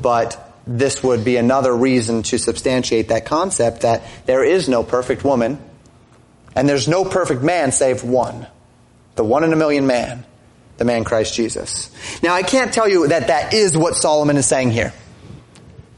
But 0.02 0.54
this 0.66 1.04
would 1.04 1.26
be 1.26 1.38
another 1.38 1.76
reason 1.76 2.24
to 2.24 2.38
substantiate 2.38 3.10
that 3.10 3.26
concept 3.26 3.82
that 3.82 4.04
there 4.26 4.44
is 4.44 4.70
no 4.70 4.84
perfect 4.84 5.24
woman 5.24 5.60
and 6.56 6.68
there's 6.68 6.88
no 6.88 7.06
perfect 7.06 7.42
man 7.42 7.72
save 7.72 8.04
one. 8.04 8.48
The 9.16 9.24
one 9.24 9.44
in 9.44 9.54
a 9.54 9.56
million 9.56 9.88
man. 9.88 10.26
The 10.78 10.86
man 10.86 11.04
Christ 11.04 11.36
Jesus. 11.36 11.92
Now 12.24 12.34
I 12.34 12.44
can't 12.44 12.74
tell 12.74 12.88
you 12.88 13.08
that 13.08 13.28
that 13.28 13.54
is 13.54 13.78
what 13.78 13.96
Solomon 13.96 14.38
is 14.38 14.46
saying 14.46 14.72
here. 14.72 14.94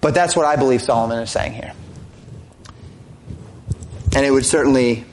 But 0.01 0.13
that's 0.13 0.35
what 0.35 0.45
I 0.45 0.57
believe 0.57 0.81
Solomon 0.81 1.19
is 1.19 1.31
saying 1.31 1.53
here. 1.53 1.73
And 4.15 4.25
it 4.25 4.31
would 4.31 4.45
certainly 4.45 5.05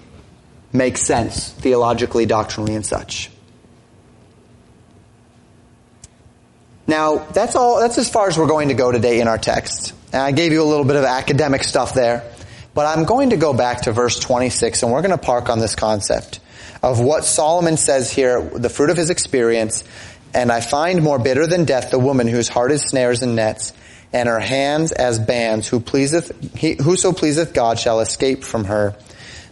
make 0.72 0.96
sense 0.96 1.50
theologically, 1.50 2.26
doctrinally, 2.26 2.74
and 2.74 2.84
such. 2.84 3.30
Now, 6.86 7.18
that's 7.18 7.54
all, 7.54 7.78
that's 7.80 7.98
as 7.98 8.10
far 8.10 8.26
as 8.26 8.36
we're 8.36 8.48
going 8.48 8.68
to 8.68 8.74
go 8.74 8.90
today 8.90 9.20
in 9.20 9.28
our 9.28 9.38
text. 9.38 9.94
And 10.12 10.20
I 10.20 10.32
gave 10.32 10.50
you 10.50 10.60
a 10.60 10.64
little 10.64 10.84
bit 10.84 10.96
of 10.96 11.04
academic 11.04 11.62
stuff 11.62 11.94
there. 11.94 12.28
But 12.74 12.86
I'm 12.86 13.04
going 13.04 13.30
to 13.30 13.36
go 13.36 13.52
back 13.52 13.82
to 13.82 13.92
verse 13.92 14.18
26 14.18 14.82
and 14.82 14.92
we're 14.92 15.02
going 15.02 15.10
to 15.10 15.18
park 15.18 15.48
on 15.48 15.58
this 15.58 15.74
concept 15.74 16.40
of 16.82 17.00
what 17.00 17.24
Solomon 17.24 17.76
says 17.76 18.10
here, 18.10 18.40
the 18.40 18.68
fruit 18.68 18.90
of 18.90 18.96
his 18.96 19.10
experience. 19.10 19.84
And 20.32 20.52
I 20.52 20.60
find 20.60 21.02
more 21.02 21.18
bitter 21.18 21.46
than 21.46 21.64
death 21.64 21.90
the 21.90 21.98
woman 21.98 22.28
whose 22.28 22.48
heart 22.48 22.70
is 22.70 22.82
snares 22.82 23.22
and 23.22 23.34
nets 23.34 23.72
and 24.12 24.28
her 24.28 24.40
hands 24.40 24.92
as 24.92 25.18
bands 25.18 25.68
who 25.68 25.80
pleaseth, 25.80 26.56
he, 26.56 26.74
whoso 26.74 27.12
pleaseth 27.12 27.52
God 27.52 27.78
shall 27.78 28.00
escape 28.00 28.44
from 28.44 28.64
her, 28.64 28.96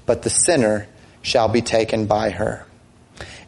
but 0.07 0.23
the 0.23 0.31
sinner 0.31 0.89
shall 1.23 1.49
be 1.49 1.63
taken 1.63 2.07
by 2.07 2.31
her. 2.31 2.65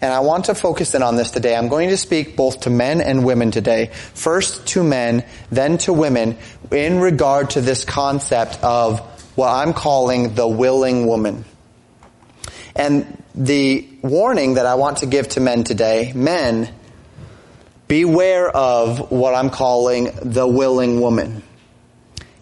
And 0.00 0.12
I 0.12 0.20
want 0.20 0.46
to 0.46 0.54
focus 0.54 0.94
in 0.94 1.02
on 1.02 1.16
this 1.16 1.30
today. 1.30 1.54
I'm 1.54 1.68
going 1.68 1.90
to 1.90 1.96
speak 1.98 2.34
both 2.34 2.60
to 2.60 2.70
men 2.70 3.00
and 3.00 3.24
women 3.24 3.50
today. 3.50 3.90
First 4.14 4.66
to 4.68 4.82
men, 4.82 5.24
then 5.50 5.78
to 5.78 5.92
women 5.92 6.38
in 6.72 7.00
regard 7.00 7.50
to 7.50 7.60
this 7.60 7.84
concept 7.84 8.58
of 8.62 9.06
what 9.34 9.48
I'm 9.48 9.72
calling 9.72 10.34
the 10.34 10.48
willing 10.48 11.06
woman. 11.06 11.44
And 12.74 13.22
the 13.34 13.88
warning 14.02 14.54
that 14.54 14.66
I 14.66 14.74
want 14.74 14.98
to 14.98 15.06
give 15.06 15.28
to 15.30 15.40
men 15.40 15.64
today, 15.64 16.12
men, 16.14 16.72
beware 17.88 18.48
of 18.48 19.10
what 19.10 19.34
I'm 19.34 19.50
calling 19.50 20.10
the 20.22 20.46
willing 20.46 21.00
woman. 21.00 21.42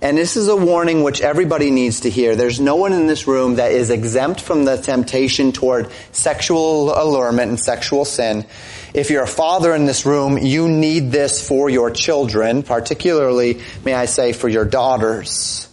And 0.00 0.16
this 0.16 0.36
is 0.36 0.46
a 0.46 0.54
warning 0.54 1.02
which 1.02 1.20
everybody 1.20 1.72
needs 1.72 2.00
to 2.00 2.10
hear. 2.10 2.36
There's 2.36 2.60
no 2.60 2.76
one 2.76 2.92
in 2.92 3.08
this 3.08 3.26
room 3.26 3.56
that 3.56 3.72
is 3.72 3.90
exempt 3.90 4.40
from 4.40 4.64
the 4.64 4.76
temptation 4.76 5.50
toward 5.50 5.90
sexual 6.12 6.92
allurement 6.96 7.48
and 7.48 7.58
sexual 7.58 8.04
sin. 8.04 8.46
If 8.94 9.10
you're 9.10 9.24
a 9.24 9.26
father 9.26 9.74
in 9.74 9.86
this 9.86 10.06
room, 10.06 10.38
you 10.38 10.68
need 10.68 11.10
this 11.10 11.46
for 11.46 11.68
your 11.68 11.90
children, 11.90 12.62
particularly, 12.62 13.60
may 13.84 13.92
I 13.92 14.04
say, 14.04 14.32
for 14.32 14.48
your 14.48 14.64
daughters. 14.64 15.67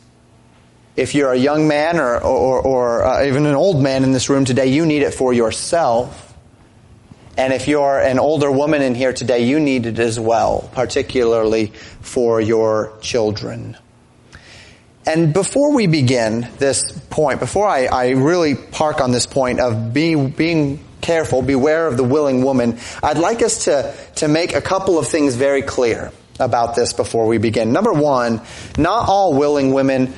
If 0.95 1.13
you're 1.13 1.33
a 1.33 1.37
young 1.37 1.67
man 1.67 1.99
or, 1.99 2.21
or, 2.21 2.61
or 2.61 3.05
uh, 3.05 3.25
even 3.25 3.45
an 3.45 3.55
old 3.55 3.81
man 3.81 4.03
in 4.03 4.13
this 4.13 4.29
room 4.29 4.45
today, 4.45 4.67
you 4.67 4.85
need 4.85 5.01
it 5.01 5.13
for 5.13 5.33
yourself. 5.33 6.33
And 7.37 7.51
if 7.51 7.67
you're 7.67 7.99
an 7.99 8.17
older 8.17 8.49
woman 8.49 8.81
in 8.81 8.95
here 8.95 9.11
today, 9.11 9.45
you 9.45 9.59
need 9.59 9.85
it 9.85 9.99
as 9.99 10.17
well, 10.17 10.69
particularly 10.73 11.67
for 11.99 12.39
your 12.39 12.97
children. 13.01 13.77
and 15.05 15.33
before 15.33 15.73
we 15.75 15.87
begin 15.87 16.47
this 16.59 16.97
point, 17.09 17.41
before 17.41 17.67
I, 17.67 17.85
I 17.85 18.09
really 18.11 18.55
park 18.55 19.01
on 19.01 19.11
this 19.11 19.27
point 19.27 19.59
of 19.59 19.93
being, 19.93 20.29
being 20.29 20.79
careful, 21.01 21.41
beware 21.41 21.87
of 21.87 21.97
the 21.97 22.03
willing 22.05 22.41
woman, 22.41 22.79
I'd 23.03 23.17
like 23.17 23.41
us 23.41 23.65
to, 23.65 23.93
to 24.15 24.27
make 24.27 24.55
a 24.55 24.61
couple 24.61 24.97
of 24.97 25.07
things 25.07 25.35
very 25.35 25.61
clear 25.61 26.11
about 26.39 26.75
this 26.75 26.93
before 26.93 27.27
we 27.27 27.37
begin. 27.37 27.71
Number 27.71 27.93
one, 27.93 28.41
not 28.77 29.07
all 29.07 29.33
willing 29.33 29.73
women 29.73 30.13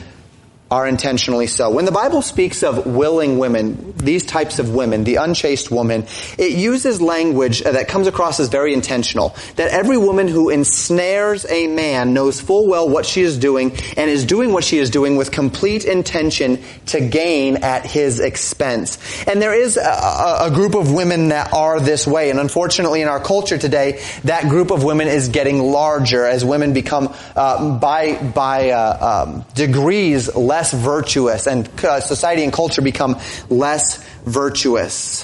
are 0.70 0.86
intentionally 0.86 1.48
so. 1.48 1.70
When 1.70 1.86
the 1.86 1.92
Bible 1.92 2.22
speaks 2.22 2.62
of 2.62 2.86
willing 2.86 3.38
women, 3.38 3.94
these 3.96 4.26
types 4.26 4.60
of 4.60 4.74
women, 4.74 5.06
the 5.06 5.16
unchaste 5.16 5.72
woman, 5.72 6.06
it 6.38 6.58
uses 6.58 7.02
language 7.02 7.62
that 7.62 7.88
comes 7.88 8.08
across 8.08 8.40
as 8.40 8.50
very 8.50 8.74
intentional. 8.74 9.36
That 9.56 9.72
every 9.72 9.98
woman 9.98 10.28
who 10.28 10.50
ensnares 10.50 11.46
a 11.50 11.68
man 11.68 12.14
knows 12.14 12.42
full 12.42 12.68
well 12.68 12.90
what 12.90 13.06
she 13.06 13.22
is 13.22 13.38
doing 13.38 13.72
and 13.96 14.10
is 14.10 14.26
doing 14.26 14.52
what 14.52 14.66
she 14.66 14.78
is 14.78 14.90
doing 14.90 15.16
with 15.16 15.32
complete 15.32 15.86
intention 15.86 16.62
to 16.88 17.00
gain 17.00 17.58
at 17.64 17.86
his 17.86 18.20
expense. 18.20 18.98
And 19.26 19.42
there 19.42 19.54
is 19.54 19.78
a, 19.78 20.38
a 20.42 20.52
group 20.54 20.76
of 20.76 20.92
women 20.92 21.30
that 21.30 21.54
are 21.54 21.80
this 21.80 22.06
way. 22.06 22.30
And 22.30 22.40
unfortunately 22.40 23.02
in 23.02 23.08
our 23.08 23.22
culture 23.22 23.58
today, 23.58 24.04
that 24.26 24.50
group 24.50 24.72
of 24.72 24.84
women 24.84 25.08
is 25.08 25.30
getting 25.30 25.60
larger 25.60 26.26
as 26.26 26.44
women 26.44 26.74
become, 26.74 27.14
uh, 27.38 27.78
by, 27.80 28.22
by 28.22 28.72
uh, 28.72 29.26
um, 29.28 29.46
degrees 29.56 30.36
less 30.36 30.57
less 30.58 30.74
virtuous 30.74 31.46
and 31.46 31.70
uh, 31.86 32.00
society 32.00 32.44
and 32.44 32.52
culture 32.52 32.82
become 32.82 33.16
less 33.48 34.04
virtuous. 34.26 35.24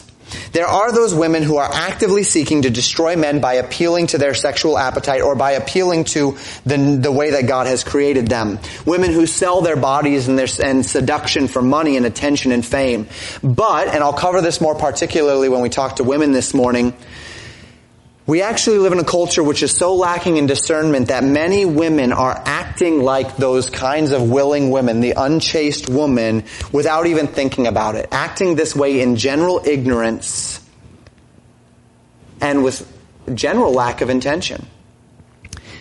There 0.51 0.67
are 0.67 0.91
those 0.91 1.13
women 1.13 1.41
who 1.41 1.57
are 1.57 1.69
actively 1.71 2.21
seeking 2.21 2.61
to 2.63 2.69
destroy 2.69 3.15
men 3.15 3.41
by 3.41 3.55
appealing 3.55 4.07
to 4.07 4.19
their 4.19 4.35
sexual 4.35 4.77
appetite 4.77 5.21
or 5.21 5.35
by 5.35 5.51
appealing 5.53 6.03
to 6.15 6.37
the, 6.67 6.77
the 7.01 7.11
way 7.11 7.31
that 7.31 7.47
God 7.47 7.65
has 7.65 7.83
created 7.83 8.27
them. 8.27 8.59
Women 8.85 9.11
who 9.11 9.25
sell 9.25 9.61
their 9.61 9.75
bodies 9.75 10.27
and 10.27 10.37
their 10.37 10.47
and 10.63 10.85
seduction 10.85 11.47
for 11.47 11.63
money 11.63 11.97
and 11.97 12.05
attention 12.05 12.51
and 12.51 12.63
fame. 12.63 13.07
But, 13.41 13.87
and 13.87 14.03
I'll 14.03 14.13
cover 14.13 14.41
this 14.41 14.61
more 14.61 14.75
particularly 14.75 15.49
when 15.49 15.61
we 15.61 15.69
talk 15.69 15.95
to 15.95 16.03
women 16.03 16.31
this 16.31 16.53
morning, 16.53 16.93
we 18.25 18.41
actually 18.41 18.77
live 18.77 18.93
in 18.93 18.99
a 18.99 19.03
culture 19.03 19.43
which 19.43 19.63
is 19.63 19.75
so 19.75 19.95
lacking 19.95 20.38
in 20.38 20.45
discernment 20.45 21.09
that 21.09 21.23
many 21.23 21.65
women 21.65 22.13
are 22.13 22.41
acting 22.45 23.01
like 23.01 23.36
those 23.36 23.69
kinds 23.69 24.12
of 24.12 24.29
willing 24.29 24.69
women, 24.69 25.01
the 25.01 25.12
unchaste 25.12 25.89
woman, 25.89 26.45
without 26.71 27.05
even 27.05 27.27
thinking 27.27 27.67
about 27.67 27.95
it. 27.95 28.07
Acting 28.12 28.55
this 28.55 28.75
way 28.75 29.01
in 29.01 29.17
general 29.17 29.62
ignorance 29.65 30.62
and 32.39 32.63
with 32.63 32.89
general 33.33 33.73
lack 33.73 34.01
of 34.01 34.09
intention. 34.09 34.65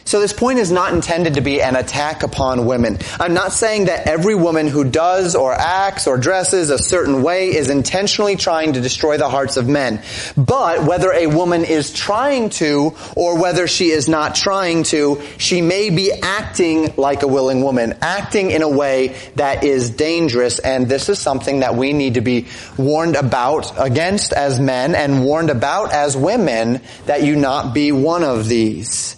So 0.05 0.21
this 0.21 0.33
point 0.33 0.59
is 0.59 0.71
not 0.71 0.93
intended 0.93 1.35
to 1.35 1.41
be 1.41 1.63
an 1.63 1.77
attack 1.77 2.23
upon 2.23 2.67
women. 2.67 2.99
I'm 3.19 3.35
not 3.35 3.53
saying 3.53 3.87
that 3.87 4.07
every 4.07 4.35
woman 4.35 4.67
who 4.67 4.85
does 4.85 5.35
or 5.35 5.53
acts 5.53 6.07
or 6.07 6.19
dresses 6.19 6.71
a 6.71 6.79
certain 6.79 7.23
way 7.23 7.55
is 7.55 7.71
intentionally 7.71 8.37
trying 8.37 8.75
to 8.75 8.81
destroy 8.81 9.17
the 9.17 9.29
hearts 9.29 9.57
of 9.57 9.69
men. 9.69 10.03
But 10.37 10.85
whether 10.85 11.13
a 11.13 11.27
woman 11.27 11.65
is 11.65 11.93
trying 11.93 12.51
to 12.51 12.95
or 13.17 13.41
whether 13.41 13.67
she 13.67 13.91
is 13.91 14.09
not 14.09 14.35
trying 14.35 14.83
to, 14.85 15.23
she 15.39 15.63
may 15.63 15.91
be 15.91 16.13
acting 16.13 16.95
like 16.97 17.23
a 17.23 17.29
willing 17.29 17.63
woman, 17.63 17.95
acting 18.01 18.51
in 18.51 18.63
a 18.63 18.69
way 18.69 19.17
that 19.37 19.65
is 19.65 19.91
dangerous. 19.91 20.59
And 20.59 20.89
this 20.89 21.09
is 21.09 21.19
something 21.19 21.61
that 21.61 21.75
we 21.75 21.93
need 21.93 22.15
to 22.15 22.21
be 22.21 22.49
warned 22.77 23.17
about 23.17 23.73
against 23.79 24.33
as 24.33 24.59
men 24.59 24.95
and 24.95 25.25
warned 25.25 25.51
about 25.51 25.93
as 25.93 26.17
women 26.17 26.81
that 27.07 27.23
you 27.23 27.37
not 27.37 27.73
be 27.75 27.93
one 27.93 28.25
of 28.25 28.49
these. 28.49 29.17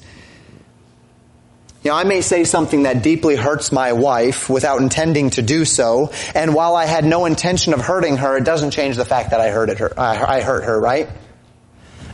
You 1.85 1.91
know, 1.91 1.99
I 1.99 2.05
may 2.05 2.23
say 2.23 2.45
something 2.45 2.85
that 2.85 3.03
deeply 3.03 3.37
hurts 3.37 3.71
my 3.71 3.93
wife 3.93 4.49
without 4.49 4.81
intending 4.81 5.29
to 5.31 5.43
do 5.43 5.67
so, 5.67 6.13
and 6.35 6.55
while 6.55 6.77
I 6.77 6.87
had 6.87 7.05
no 7.05 7.27
intention 7.27 7.75
of 7.75 7.83
hurting 7.83 8.17
her, 8.17 8.39
it 8.39 8.45
doesn't 8.45 8.71
change 8.71 8.97
the 8.97 9.05
fact 9.05 9.33
that 9.33 9.41
I 9.43 9.51
hurt 9.51 9.79
her. 9.79 9.93
I 10.01 10.41
hurt 10.41 10.65
her, 10.65 10.81
right? 10.81 11.11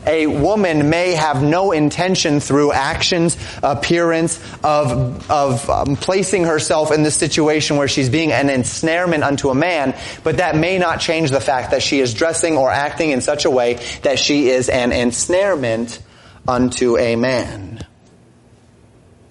A 0.09 0.26
woman 0.26 0.90
may 0.90 1.12
have 1.12 1.40
no 1.44 1.70
intention 1.70 2.40
through 2.40 2.72
actions, 2.72 3.37
appearance 3.62 4.42
of 4.64 5.30
of 5.30 5.70
um, 5.70 5.94
placing 5.94 6.46
herself 6.46 6.90
in 6.90 7.04
this 7.04 7.14
situation 7.14 7.76
where 7.76 7.87
she's 7.87 8.09
being 8.09 8.33
an 8.33 8.50
ensnarement 8.50 9.22
unto 9.22 9.50
a 9.50 9.54
man, 9.54 9.94
but 10.24 10.38
that 10.38 10.56
may 10.56 10.78
not 10.78 10.98
change 10.98 11.30
the 11.30 11.40
fact 11.40 11.70
that 11.70 11.83
she 11.83 12.00
is 12.00 12.12
dressing 12.12 12.56
or 12.56 12.70
acting 12.72 13.11
in 13.11 13.20
such 13.20 13.44
a 13.44 13.50
way 13.50 13.74
that 14.02 14.18
she 14.18 14.48
is 14.48 14.68
an 14.68 14.90
ensnarement 14.90 16.02
unto 16.48 16.98
a 16.98 17.14
man 17.14 17.87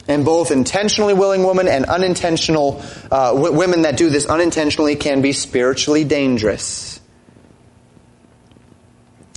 and 0.09 0.25
both 0.25 0.49
intentionally 0.49 1.13
willing 1.13 1.43
women 1.43 1.67
and 1.67 1.85
unintentional 1.85 2.81
uh, 3.11 3.31
w- 3.31 3.53
women 3.53 3.83
that 3.83 3.95
do 3.95 4.09
this 4.09 4.25
unintentionally 4.25 4.95
can 4.95 5.21
be 5.21 5.31
spiritually 5.31 6.03
dangerous. 6.03 6.99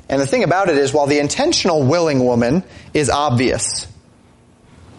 And 0.08 0.20
the 0.20 0.26
thing 0.26 0.44
about 0.44 0.70
it 0.70 0.78
is, 0.78 0.92
while 0.92 1.06
the 1.06 1.18
intentional 1.20 1.84
willing 1.84 2.24
woman 2.24 2.64
is 2.94 3.10
obvious 3.10 3.86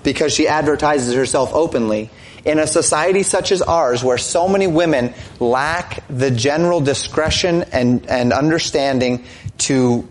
because 0.04 0.34
she 0.34 0.48
advertises 0.48 1.16
herself 1.16 1.52
openly, 1.54 2.12
in 2.46 2.60
a 2.60 2.68
society 2.68 3.24
such 3.24 3.52
as 3.52 3.62
ours 3.62 4.04
where 4.04 4.18
so 4.18 4.48
many 4.48 4.68
women 4.68 5.14
lack 5.40 6.04
the 6.08 6.30
general 6.30 6.82
discretion 6.82 7.64
and, 7.72 8.06
and 8.08 8.34
understanding 8.34 9.24
to 9.58 10.08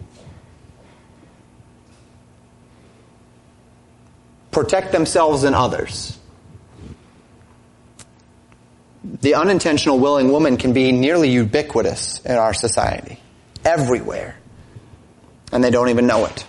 protect 4.53 4.93
themselves 4.93 5.43
and 5.43 5.57
others. 5.57 6.17
The 9.05 9.35
unintentional 9.35 9.99
willing 9.99 10.31
woman 10.31 10.57
can 10.57 10.73
be 10.73 10.93
nearly 10.93 11.31
ubiquitous 11.31 12.21
in 12.25 12.37
our 12.37 12.55
society. 12.55 13.19
Everywhere. 13.65 14.37
And 15.51 15.65
they 15.65 15.71
don't 15.71 15.89
even 15.89 16.07
know 16.07 16.27
it. 16.27 16.47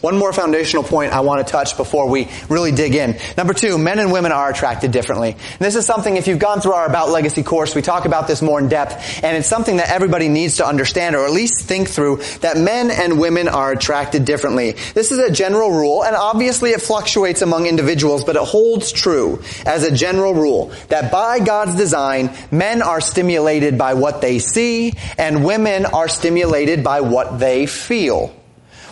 One 0.00 0.18
more 0.18 0.32
foundational 0.32 0.82
point 0.82 1.12
I 1.12 1.20
want 1.20 1.46
to 1.46 1.50
touch 1.50 1.76
before 1.76 2.08
we 2.08 2.28
really 2.48 2.72
dig 2.72 2.94
in. 2.94 3.18
Number 3.36 3.52
two, 3.52 3.78
men 3.78 3.98
and 3.98 4.12
women 4.12 4.32
are 4.32 4.50
attracted 4.50 4.92
differently. 4.92 5.32
And 5.32 5.58
this 5.58 5.76
is 5.76 5.86
something, 5.86 6.16
if 6.16 6.26
you've 6.26 6.38
gone 6.38 6.60
through 6.60 6.72
our 6.72 6.86
About 6.86 7.10
Legacy 7.10 7.42
course, 7.42 7.74
we 7.74 7.82
talk 7.82 8.04
about 8.04 8.26
this 8.26 8.42
more 8.42 8.58
in 8.58 8.68
depth, 8.68 9.22
and 9.22 9.36
it's 9.36 9.48
something 9.48 9.76
that 9.76 9.90
everybody 9.90 10.28
needs 10.28 10.56
to 10.56 10.66
understand, 10.66 11.16
or 11.16 11.26
at 11.26 11.32
least 11.32 11.66
think 11.66 11.88
through, 11.88 12.16
that 12.40 12.56
men 12.56 12.90
and 12.90 13.20
women 13.20 13.48
are 13.48 13.72
attracted 13.72 14.24
differently. 14.24 14.72
This 14.94 15.12
is 15.12 15.18
a 15.18 15.30
general 15.30 15.70
rule, 15.70 16.04
and 16.04 16.16
obviously 16.16 16.70
it 16.70 16.80
fluctuates 16.80 17.42
among 17.42 17.66
individuals, 17.66 18.24
but 18.24 18.36
it 18.36 18.42
holds 18.42 18.92
true 18.92 19.42
as 19.66 19.84
a 19.84 19.94
general 19.94 20.34
rule, 20.34 20.72
that 20.88 21.12
by 21.12 21.40
God's 21.40 21.76
design, 21.76 22.30
men 22.50 22.82
are 22.82 23.00
stimulated 23.00 23.76
by 23.76 23.94
what 23.94 24.20
they 24.20 24.38
see, 24.38 24.94
and 25.18 25.44
women 25.44 25.86
are 25.86 26.08
stimulated 26.08 26.82
by 26.82 27.00
what 27.02 27.38
they 27.38 27.66
feel. 27.66 28.34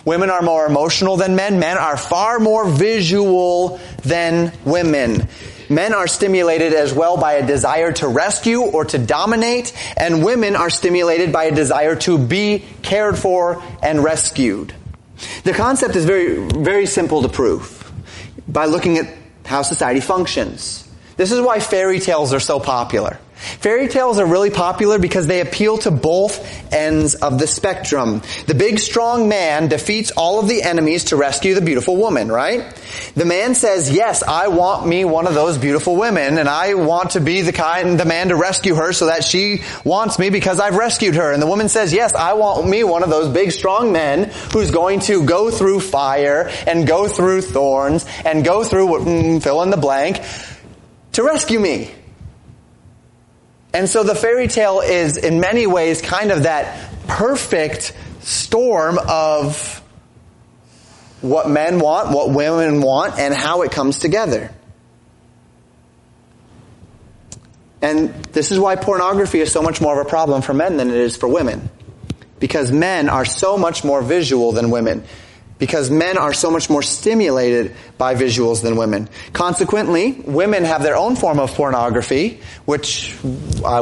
Women 0.05 0.29
are 0.29 0.41
more 0.41 0.65
emotional 0.65 1.17
than 1.17 1.35
men. 1.35 1.59
Men 1.59 1.77
are 1.77 1.97
far 1.97 2.39
more 2.39 2.67
visual 2.69 3.79
than 4.03 4.53
women. 4.65 5.27
Men 5.69 5.93
are 5.93 6.07
stimulated 6.07 6.73
as 6.73 6.93
well 6.93 7.17
by 7.17 7.33
a 7.33 7.45
desire 7.45 7.91
to 7.93 8.07
rescue 8.07 8.61
or 8.61 8.85
to 8.85 8.97
dominate, 8.97 9.71
and 9.95 10.25
women 10.25 10.55
are 10.55 10.71
stimulated 10.71 11.31
by 11.31 11.45
a 11.45 11.55
desire 11.55 11.95
to 11.97 12.17
be 12.17 12.65
cared 12.81 13.19
for 13.19 13.61
and 13.83 14.03
rescued. 14.03 14.73
The 15.43 15.53
concept 15.53 15.95
is 15.95 16.05
very, 16.05 16.47
very 16.47 16.87
simple 16.87 17.21
to 17.21 17.29
prove 17.29 17.91
by 18.47 18.65
looking 18.65 18.97
at 18.97 19.13
how 19.45 19.61
society 19.61 19.99
functions. 19.99 20.87
This 21.17 21.31
is 21.31 21.41
why 21.41 21.59
fairy 21.59 21.99
tales 21.99 22.33
are 22.33 22.39
so 22.39 22.59
popular. 22.59 23.19
Fairy 23.39 23.87
tales 23.87 24.19
are 24.19 24.25
really 24.25 24.49
popular 24.49 24.99
because 24.99 25.25
they 25.25 25.39
appeal 25.39 25.77
to 25.79 25.91
both 25.91 26.73
ends 26.73 27.15
of 27.15 27.39
the 27.39 27.47
spectrum. 27.47 28.21
The 28.47 28.53
big 28.53 28.79
strong 28.79 29.29
man 29.29 29.69
defeats 29.69 30.11
all 30.11 30.41
of 30.41 30.49
the 30.49 30.61
enemies 30.61 31.05
to 31.05 31.15
rescue 31.15 31.55
the 31.55 31.61
beautiful 31.61 31.95
woman, 31.95 32.29
right? 32.29 32.65
The 33.15 33.23
man 33.23 33.55
says, 33.55 33.89
yes, 33.91 34.23
I 34.23 34.49
want 34.49 34.85
me 34.85 35.05
one 35.05 35.25
of 35.25 35.35
those 35.35 35.57
beautiful 35.57 35.95
women 35.95 36.37
and 36.37 36.49
I 36.49 36.73
want 36.73 37.11
to 37.11 37.21
be 37.21 37.41
the 37.41 37.53
kind, 37.53 37.97
the 37.97 38.05
man 38.05 38.27
to 38.27 38.35
rescue 38.35 38.75
her 38.75 38.91
so 38.91 39.05
that 39.05 39.23
she 39.23 39.63
wants 39.85 40.19
me 40.19 40.29
because 40.29 40.59
I've 40.59 40.75
rescued 40.75 41.15
her. 41.15 41.31
And 41.31 41.41
the 41.41 41.47
woman 41.47 41.69
says, 41.69 41.93
yes, 41.93 42.13
I 42.15 42.33
want 42.33 42.67
me 42.67 42.83
one 42.83 43.03
of 43.03 43.09
those 43.09 43.33
big 43.33 43.51
strong 43.51 43.93
men 43.93 44.31
who's 44.51 44.71
going 44.71 44.99
to 45.01 45.25
go 45.25 45.49
through 45.49 45.79
fire 45.79 46.49
and 46.67 46.85
go 46.85 47.07
through 47.07 47.41
thorns 47.41 48.05
and 48.25 48.43
go 48.43 48.65
through, 48.65 48.87
mm, 48.87 49.41
fill 49.41 49.61
in 49.63 49.69
the 49.69 49.77
blank, 49.77 50.21
to 51.13 51.23
rescue 51.23 51.59
me. 51.59 51.91
And 53.73 53.87
so 53.87 54.03
the 54.03 54.15
fairy 54.15 54.47
tale 54.47 54.79
is 54.79 55.17
in 55.17 55.39
many 55.39 55.67
ways 55.67 56.01
kind 56.01 56.31
of 56.31 56.43
that 56.43 56.91
perfect 57.07 57.95
storm 58.21 58.97
of 59.07 59.83
what 61.21 61.49
men 61.49 61.79
want, 61.79 62.09
what 62.09 62.31
women 62.31 62.81
want, 62.81 63.19
and 63.19 63.33
how 63.33 63.61
it 63.61 63.71
comes 63.71 63.99
together. 63.99 64.53
And 67.81 68.13
this 68.25 68.51
is 68.51 68.59
why 68.59 68.75
pornography 68.75 69.39
is 69.39 69.51
so 69.51 69.61
much 69.61 69.81
more 69.81 69.99
of 69.99 70.05
a 70.05 70.09
problem 70.09 70.41
for 70.41 70.53
men 70.53 70.77
than 70.77 70.89
it 70.89 70.97
is 70.97 71.15
for 71.15 71.27
women. 71.27 71.69
Because 72.39 72.71
men 72.71 73.09
are 73.09 73.25
so 73.25 73.57
much 73.57 73.83
more 73.83 74.01
visual 74.01 74.51
than 74.51 74.69
women. 74.69 75.03
Because 75.59 75.91
men 75.91 76.17
are 76.17 76.33
so 76.33 76.49
much 76.49 76.69
more 76.69 76.81
stimulated 76.81 77.75
by 77.97 78.15
visuals 78.15 78.63
than 78.63 78.77
women. 78.77 79.09
Consequently, 79.33 80.13
women 80.13 80.63
have 80.63 80.81
their 80.81 80.95
own 80.95 81.15
form 81.15 81.39
of 81.39 81.53
pornography, 81.53 82.39
which 82.65 83.15
I 83.63 83.81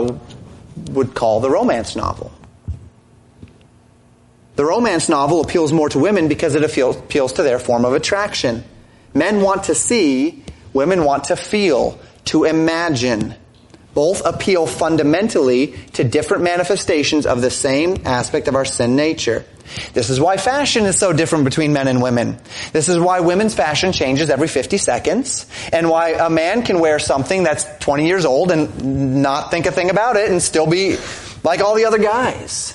would 0.89 1.13
call 1.13 1.39
the 1.39 1.49
romance 1.49 1.95
novel. 1.95 2.33
The 4.55 4.65
romance 4.65 5.07
novel 5.07 5.41
appeals 5.41 5.71
more 5.71 5.87
to 5.89 5.99
women 5.99 6.27
because 6.27 6.55
it 6.55 6.63
appeals 6.63 7.33
to 7.33 7.43
their 7.43 7.59
form 7.59 7.85
of 7.85 7.93
attraction. 7.93 8.63
Men 9.13 9.41
want 9.41 9.65
to 9.65 9.75
see, 9.75 10.43
women 10.73 11.03
want 11.03 11.25
to 11.25 11.35
feel, 11.35 11.99
to 12.25 12.45
imagine. 12.45 13.35
Both 13.93 14.25
appeal 14.25 14.65
fundamentally 14.65 15.75
to 15.93 16.03
different 16.03 16.43
manifestations 16.43 17.27
of 17.27 17.41
the 17.41 17.51
same 17.51 18.01
aspect 18.05 18.47
of 18.47 18.55
our 18.55 18.65
sin 18.65 18.95
nature. 18.95 19.45
This 19.93 20.09
is 20.09 20.19
why 20.19 20.37
fashion 20.37 20.85
is 20.85 20.97
so 20.97 21.13
different 21.13 21.45
between 21.45 21.73
men 21.73 21.87
and 21.87 22.01
women. 22.01 22.37
This 22.73 22.89
is 22.89 22.99
why 22.99 23.19
women's 23.19 23.53
fashion 23.53 23.91
changes 23.91 24.29
every 24.29 24.47
50 24.47 24.77
seconds, 24.77 25.45
and 25.71 25.89
why 25.89 26.09
a 26.11 26.29
man 26.29 26.63
can 26.63 26.79
wear 26.79 26.99
something 26.99 27.43
that's 27.43 27.65
20 27.79 28.07
years 28.07 28.25
old 28.25 28.51
and 28.51 29.21
not 29.21 29.51
think 29.51 29.65
a 29.65 29.71
thing 29.71 29.89
about 29.89 30.15
it 30.15 30.29
and 30.29 30.41
still 30.41 30.67
be 30.67 30.97
like 31.43 31.61
all 31.61 31.75
the 31.75 31.85
other 31.85 31.99
guys. 31.99 32.73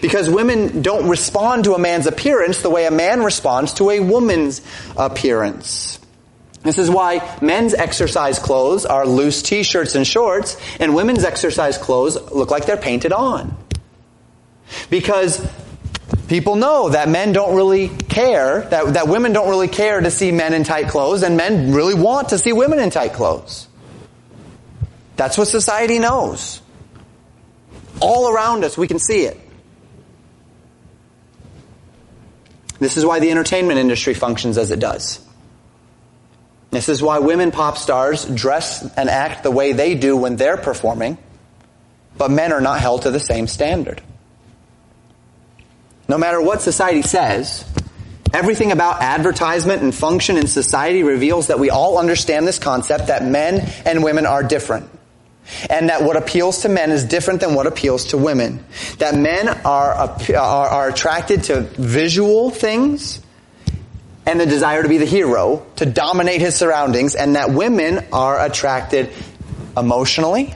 Because 0.00 0.30
women 0.30 0.82
don't 0.82 1.08
respond 1.08 1.64
to 1.64 1.74
a 1.74 1.78
man's 1.78 2.06
appearance 2.06 2.62
the 2.62 2.70
way 2.70 2.86
a 2.86 2.90
man 2.90 3.22
responds 3.22 3.74
to 3.74 3.90
a 3.90 4.00
woman's 4.00 4.62
appearance. 4.96 5.98
This 6.62 6.78
is 6.78 6.90
why 6.90 7.36
men's 7.40 7.74
exercise 7.74 8.38
clothes 8.38 8.84
are 8.84 9.06
loose 9.06 9.42
t-shirts 9.42 9.94
and 9.94 10.06
shorts, 10.06 10.56
and 10.78 10.94
women's 10.94 11.24
exercise 11.24 11.78
clothes 11.78 12.16
look 12.32 12.50
like 12.50 12.66
they're 12.66 12.76
painted 12.76 13.12
on. 13.12 13.56
Because 14.90 15.44
people 16.28 16.56
know 16.56 16.90
that 16.90 17.08
men 17.08 17.32
don't 17.32 17.56
really 17.56 17.88
care, 17.88 18.62
that, 18.62 18.94
that 18.94 19.08
women 19.08 19.32
don't 19.32 19.48
really 19.48 19.68
care 19.68 20.00
to 20.00 20.10
see 20.10 20.30
men 20.30 20.54
in 20.54 20.64
tight 20.64 20.88
clothes, 20.88 21.22
and 21.22 21.36
men 21.36 21.72
really 21.72 21.94
want 21.94 22.30
to 22.30 22.38
see 22.38 22.52
women 22.52 22.78
in 22.78 22.90
tight 22.90 23.14
clothes. 23.14 23.66
That's 25.16 25.36
what 25.36 25.48
society 25.48 25.98
knows. 25.98 26.62
All 28.00 28.28
around 28.28 28.62
us, 28.62 28.78
we 28.78 28.86
can 28.86 28.98
see 28.98 29.22
it. 29.22 29.38
This 32.78 32.96
is 32.96 33.04
why 33.04 33.18
the 33.18 33.30
entertainment 33.30 33.80
industry 33.80 34.14
functions 34.14 34.56
as 34.56 34.70
it 34.70 34.78
does. 34.78 35.20
This 36.70 36.88
is 36.88 37.02
why 37.02 37.18
women 37.18 37.50
pop 37.50 37.78
stars 37.78 38.24
dress 38.26 38.82
and 38.96 39.08
act 39.08 39.42
the 39.42 39.50
way 39.50 39.72
they 39.72 39.94
do 39.94 40.16
when 40.16 40.36
they're 40.36 40.58
performing, 40.58 41.18
but 42.16 42.30
men 42.30 42.52
are 42.52 42.60
not 42.60 42.78
held 42.78 43.02
to 43.02 43.10
the 43.10 43.18
same 43.18 43.46
standard. 43.46 44.02
No 46.08 46.16
matter 46.16 46.40
what 46.40 46.62
society 46.62 47.02
says, 47.02 47.64
everything 48.32 48.72
about 48.72 49.02
advertisement 49.02 49.82
and 49.82 49.94
function 49.94 50.38
in 50.38 50.46
society 50.46 51.02
reveals 51.02 51.48
that 51.48 51.58
we 51.58 51.68
all 51.68 51.98
understand 51.98 52.46
this 52.46 52.58
concept 52.58 53.08
that 53.08 53.24
men 53.24 53.70
and 53.84 54.02
women 54.02 54.24
are 54.24 54.42
different. 54.42 54.90
And 55.70 55.88
that 55.88 56.02
what 56.02 56.16
appeals 56.16 56.62
to 56.62 56.68
men 56.68 56.90
is 56.90 57.04
different 57.04 57.40
than 57.40 57.54
what 57.54 57.66
appeals 57.66 58.06
to 58.06 58.18
women. 58.18 58.64
That 58.98 59.14
men 59.14 59.48
are, 59.48 59.94
are, 59.94 60.38
are 60.38 60.88
attracted 60.88 61.44
to 61.44 61.62
visual 61.62 62.50
things 62.50 63.20
and 64.26 64.38
the 64.38 64.46
desire 64.46 64.82
to 64.82 64.88
be 64.88 64.98
the 64.98 65.06
hero, 65.06 65.66
to 65.76 65.86
dominate 65.86 66.42
his 66.42 66.54
surroundings, 66.54 67.14
and 67.14 67.36
that 67.36 67.50
women 67.50 68.04
are 68.12 68.44
attracted 68.44 69.10
emotionally 69.74 70.54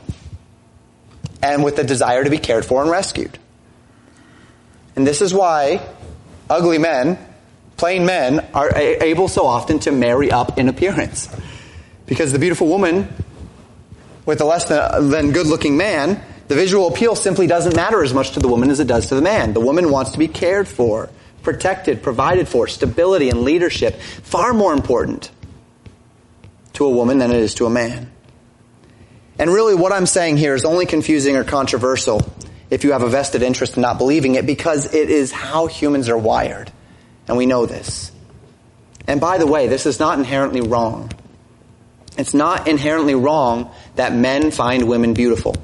and 1.42 1.64
with 1.64 1.76
the 1.76 1.84
desire 1.84 2.22
to 2.22 2.30
be 2.30 2.38
cared 2.38 2.64
for 2.66 2.82
and 2.82 2.90
rescued. 2.90 3.38
And 4.96 5.06
this 5.06 5.22
is 5.22 5.32
why 5.32 5.86
ugly 6.50 6.78
men, 6.78 7.18
plain 7.76 8.04
men, 8.04 8.46
are 8.54 8.76
able 8.76 9.28
so 9.28 9.46
often 9.46 9.78
to 9.80 9.92
marry 9.92 10.30
up 10.30 10.58
in 10.58 10.68
appearance. 10.68 11.28
Because 12.06 12.32
the 12.32 12.38
beautiful 12.38 12.68
woman 12.68 13.08
with 14.26 14.40
a 14.40 14.44
less 14.44 14.68
than 14.68 15.32
good 15.32 15.46
looking 15.46 15.76
man, 15.76 16.22
the 16.48 16.54
visual 16.54 16.88
appeal 16.88 17.16
simply 17.16 17.46
doesn't 17.46 17.74
matter 17.74 18.02
as 18.02 18.12
much 18.12 18.32
to 18.32 18.40
the 18.40 18.48
woman 18.48 18.70
as 18.70 18.80
it 18.80 18.86
does 18.86 19.06
to 19.06 19.14
the 19.14 19.22
man. 19.22 19.54
The 19.54 19.60
woman 19.60 19.90
wants 19.90 20.12
to 20.12 20.18
be 20.18 20.28
cared 20.28 20.68
for, 20.68 21.08
protected, 21.42 22.02
provided 22.02 22.48
for, 22.48 22.66
stability 22.66 23.30
and 23.30 23.42
leadership. 23.42 24.00
Far 24.00 24.52
more 24.52 24.74
important 24.74 25.30
to 26.74 26.84
a 26.84 26.90
woman 26.90 27.18
than 27.18 27.30
it 27.30 27.38
is 27.38 27.54
to 27.54 27.66
a 27.66 27.70
man. 27.70 28.10
And 29.38 29.50
really 29.50 29.74
what 29.74 29.92
I'm 29.92 30.06
saying 30.06 30.36
here 30.36 30.54
is 30.54 30.64
only 30.64 30.86
confusing 30.86 31.36
or 31.36 31.44
controversial 31.44 32.20
if 32.72 32.84
you 32.84 32.92
have 32.92 33.02
a 33.02 33.08
vested 33.08 33.42
interest 33.42 33.76
in 33.76 33.82
not 33.82 33.98
believing 33.98 34.34
it 34.34 34.46
because 34.46 34.94
it 34.94 35.10
is 35.10 35.30
how 35.30 35.66
humans 35.66 36.08
are 36.08 36.16
wired. 36.16 36.72
And 37.28 37.36
we 37.36 37.44
know 37.44 37.66
this. 37.66 38.10
And 39.06 39.20
by 39.20 39.36
the 39.36 39.46
way, 39.46 39.68
this 39.68 39.84
is 39.84 40.00
not 40.00 40.18
inherently 40.18 40.62
wrong. 40.62 41.12
It's 42.16 42.32
not 42.32 42.66
inherently 42.66 43.14
wrong 43.14 43.70
that 43.96 44.14
men 44.14 44.50
find 44.50 44.88
women 44.88 45.12
beautiful. 45.12 45.54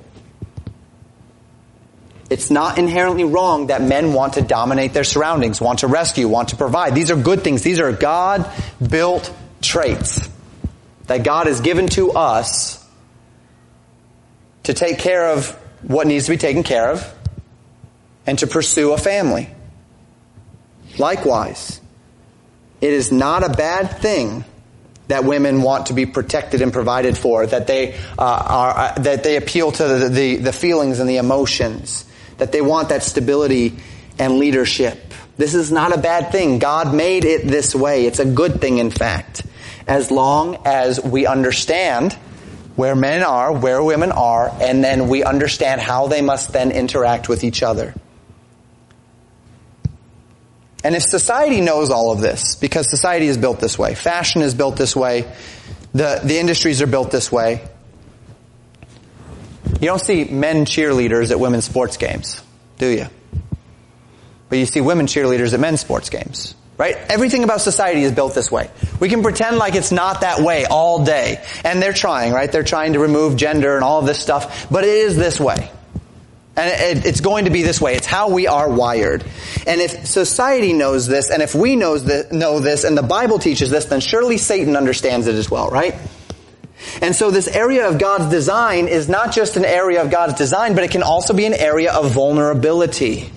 It's 2.29 2.51
not 2.51 2.77
inherently 2.77 3.25
wrong 3.25 3.69
that 3.69 3.81
men 3.81 4.13
want 4.13 4.35
to 4.35 4.43
dominate 4.43 4.93
their 4.93 5.03
surroundings, 5.03 5.63
want 5.63 5.79
to 5.79 5.87
rescue, 5.87 6.29
want 6.29 6.51
to 6.51 6.57
provide. 6.57 6.95
These 6.95 7.11
are 7.11 7.17
good 7.17 7.43
things. 7.43 7.63
These 7.63 7.81
are 7.81 7.91
God 7.91 8.53
built 8.87 9.35
traits 9.63 10.29
that 11.07 11.25
God 11.25 11.47
has 11.47 11.63
given 11.63 11.87
to 11.89 12.13
us 12.13 12.87
to 14.65 14.75
take 14.75 14.99
care 14.99 15.29
of 15.29 15.59
what 15.83 16.07
needs 16.07 16.27
to 16.27 16.33
be 16.33 16.37
taken 16.37 16.63
care 16.63 16.91
of 16.91 17.15
and 18.27 18.39
to 18.39 18.47
pursue 18.47 18.93
a 18.93 18.99
family. 18.99 19.49
Likewise, 20.99 21.81
it 22.81 22.93
is 22.93 23.11
not 23.13 23.45
a 23.45 23.49
bad 23.49 23.99
thing 23.99 24.45
that 25.09 25.25
women 25.25 25.63
want 25.63 25.87
to 25.87 25.95
be 25.95 26.07
protected 26.07 26.61
and 26.61 26.73
provided 26.73 27.17
for, 27.17 27.47
that 27.47 27.67
they 27.67 27.95
uh, 27.95 27.99
are 28.19 28.71
uh, 28.77 28.93
that 28.99 29.25
they 29.25 29.37
appeal 29.37 29.73
to 29.73 29.87
the, 29.87 30.09
the, 30.09 30.37
the 30.37 30.53
feelings 30.53 31.01
and 31.01 31.09
the 31.09 31.17
emotions, 31.17 32.05
that 32.37 32.53
they 32.53 32.61
want 32.61 32.91
that 32.91 33.03
stability 33.03 33.77
and 34.19 34.39
leadership. 34.39 35.15
This 35.39 35.55
is 35.55 35.73
not 35.73 35.97
a 35.97 35.99
bad 35.99 36.33
thing. 36.33 36.59
God 36.59 36.95
made 36.95 37.25
it 37.25 37.47
this 37.47 37.75
way. 37.75 38.07
It's 38.07 38.19
a 38.19 38.25
good 38.25 38.61
thing, 38.61 38.79
in 38.79 38.91
fact, 38.91 39.47
as 39.87 40.11
long 40.11 40.59
as 40.67 41.03
we 41.03 41.27
understand 41.27 42.17
where 42.79 42.95
men 42.95 43.25
are, 43.25 43.53
where 43.53 43.83
women 43.83 44.13
are, 44.13 44.49
and 44.61 44.85
then 44.85 45.09
we 45.09 45.25
understand 45.25 45.81
how 45.81 46.07
they 46.07 46.23
must 46.23 46.53
then 46.53 46.71
interact 46.71 47.29
with 47.29 47.43
each 47.43 47.61
other. 47.61 47.93
And 50.85 50.95
if 50.95 51.03
society 51.03 51.61
knows 51.61 51.91
all 51.91 52.13
of 52.13 52.21
this, 52.21 52.55
because 52.55 52.89
society 52.89 53.27
is 53.27 53.37
built 53.37 53.59
this 53.59 53.77
way, 53.77 53.97
fashion 53.97 54.43
is 54.43 54.55
built 54.55 54.77
this 54.77 54.95
way, 54.95 55.23
the, 55.93 56.21
the 56.23 56.39
industries 56.39 56.81
are 56.81 56.87
built 56.87 57.11
this 57.11 57.33
way, 57.33 57.67
you 59.81 59.89
don't 59.89 60.01
see 60.01 60.23
men 60.27 60.65
cheerleaders 60.65 61.33
at 61.33 61.41
women's 61.41 61.65
sports 61.65 61.97
games, 61.97 62.41
do 62.79 62.87
you? 62.87 63.07
But 64.49 64.59
you 64.59 64.67
see 64.67 64.83
women 64.83 65.07
cheerleaders 65.07 65.53
at 65.53 65.59
men's 65.59 65.81
sports 65.81 66.11
games. 66.11 66.55
Right? 66.79 66.97
Everything 67.09 67.43
about 67.43 67.61
society 67.61 68.05
is 68.05 68.13
built 68.13 68.37
this 68.37 68.53
way. 68.53 68.71
We 69.01 69.09
can 69.09 69.23
pretend 69.23 69.59
like 69.59 69.75
it's 69.75 69.91
not 69.91 70.21
that 70.21 70.39
way 70.39 70.65
all 70.65 71.05
day. 71.05 71.45
And 71.65 71.83
they're 71.83 71.93
trying, 71.93 72.33
right? 72.33 72.51
They're 72.51 72.63
trying 72.63 72.93
to 72.93 73.01
remove 73.01 73.37
gender 73.37 73.75
and 73.75 73.83
all 73.83 73.99
of 73.99 74.07
this 74.07 74.21
stuff. 74.21 74.71
But 74.71 74.85
it 74.85 74.91
is 74.91 75.17
this 75.17 75.41
way. 75.41 75.73
And 76.57 77.05
it's 77.05 77.21
going 77.21 77.45
to 77.45 77.51
be 77.51 77.63
this 77.63 77.81
way. 77.81 77.95
It's 77.95 78.07
how 78.07 78.31
we 78.31 78.47
are 78.47 78.69
wired. 78.69 79.25
And 79.67 79.81
if 79.81 80.07
society 80.07 80.73
knows 80.73 81.07
this, 81.07 81.31
and 81.31 81.43
if 81.43 81.55
we 81.55 81.77
knows 81.77 82.05
this, 82.05 82.33
know 82.33 82.61
this, 82.61 82.85
and 82.85 82.97
the 82.97 83.03
Bible 83.03 83.39
teaches 83.39 83.71
this, 83.71 83.85
then 83.87 84.01
surely 84.01 84.39
Satan 84.39 84.77
understands 84.77 85.27
it 85.27 85.35
as 85.35 85.51
well, 85.51 85.71
right? 85.71 85.97
And 87.03 87.15
so 87.15 87.31
this 87.31 87.49
area 87.49 87.89
of 87.89 87.99
God's 87.99 88.31
design 88.31 88.89
is 88.89 89.09
not 89.09 89.33
just 89.33 89.57
an 89.57 89.65
area 89.65 90.03
of 90.03 90.11
God's 90.11 90.35
design, 90.35 90.75
but 90.75 90.85
it 90.85 90.91
can 90.91 91.03
also 91.03 91.35
be 91.35 91.45
an 91.45 91.55
area 91.55 91.93
of 91.93 92.13
vulnerability. 92.13 93.31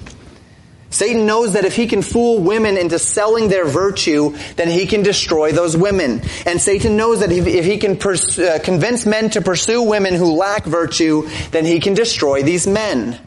Satan 0.91 1.25
knows 1.25 1.53
that 1.53 1.63
if 1.63 1.75
he 1.75 1.87
can 1.87 2.01
fool 2.01 2.39
women 2.39 2.77
into 2.77 2.99
selling 2.99 3.47
their 3.47 3.65
virtue, 3.65 4.35
then 4.57 4.69
he 4.69 4.85
can 4.85 5.03
destroy 5.03 5.53
those 5.53 5.75
women. 5.75 6.21
And 6.45 6.61
Satan 6.61 6.97
knows 6.97 7.21
that 7.21 7.31
if, 7.31 7.65
he 7.65 7.77
can 7.77 7.97
pers- 7.97 8.37
uh, 8.37 8.59
convince 8.61 9.05
men 9.05 9.29
to 9.31 9.41
pursue 9.41 9.81
women 9.83 10.13
who 10.13 10.33
lack 10.33 10.65
virtue, 10.65 11.29
then 11.51 11.65
he 11.65 11.79
can 11.79 11.93
destroy 11.93 12.43
these 12.43 12.67
men. 12.67 13.19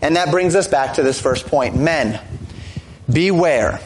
And 0.00 0.16
that 0.16 0.30
brings 0.30 0.54
us 0.54 0.68
back 0.68 0.94
to 0.94 1.02
this 1.02 1.20
first 1.20 1.46
point. 1.46 1.76
Men, 1.76 2.20
beware 3.12 3.80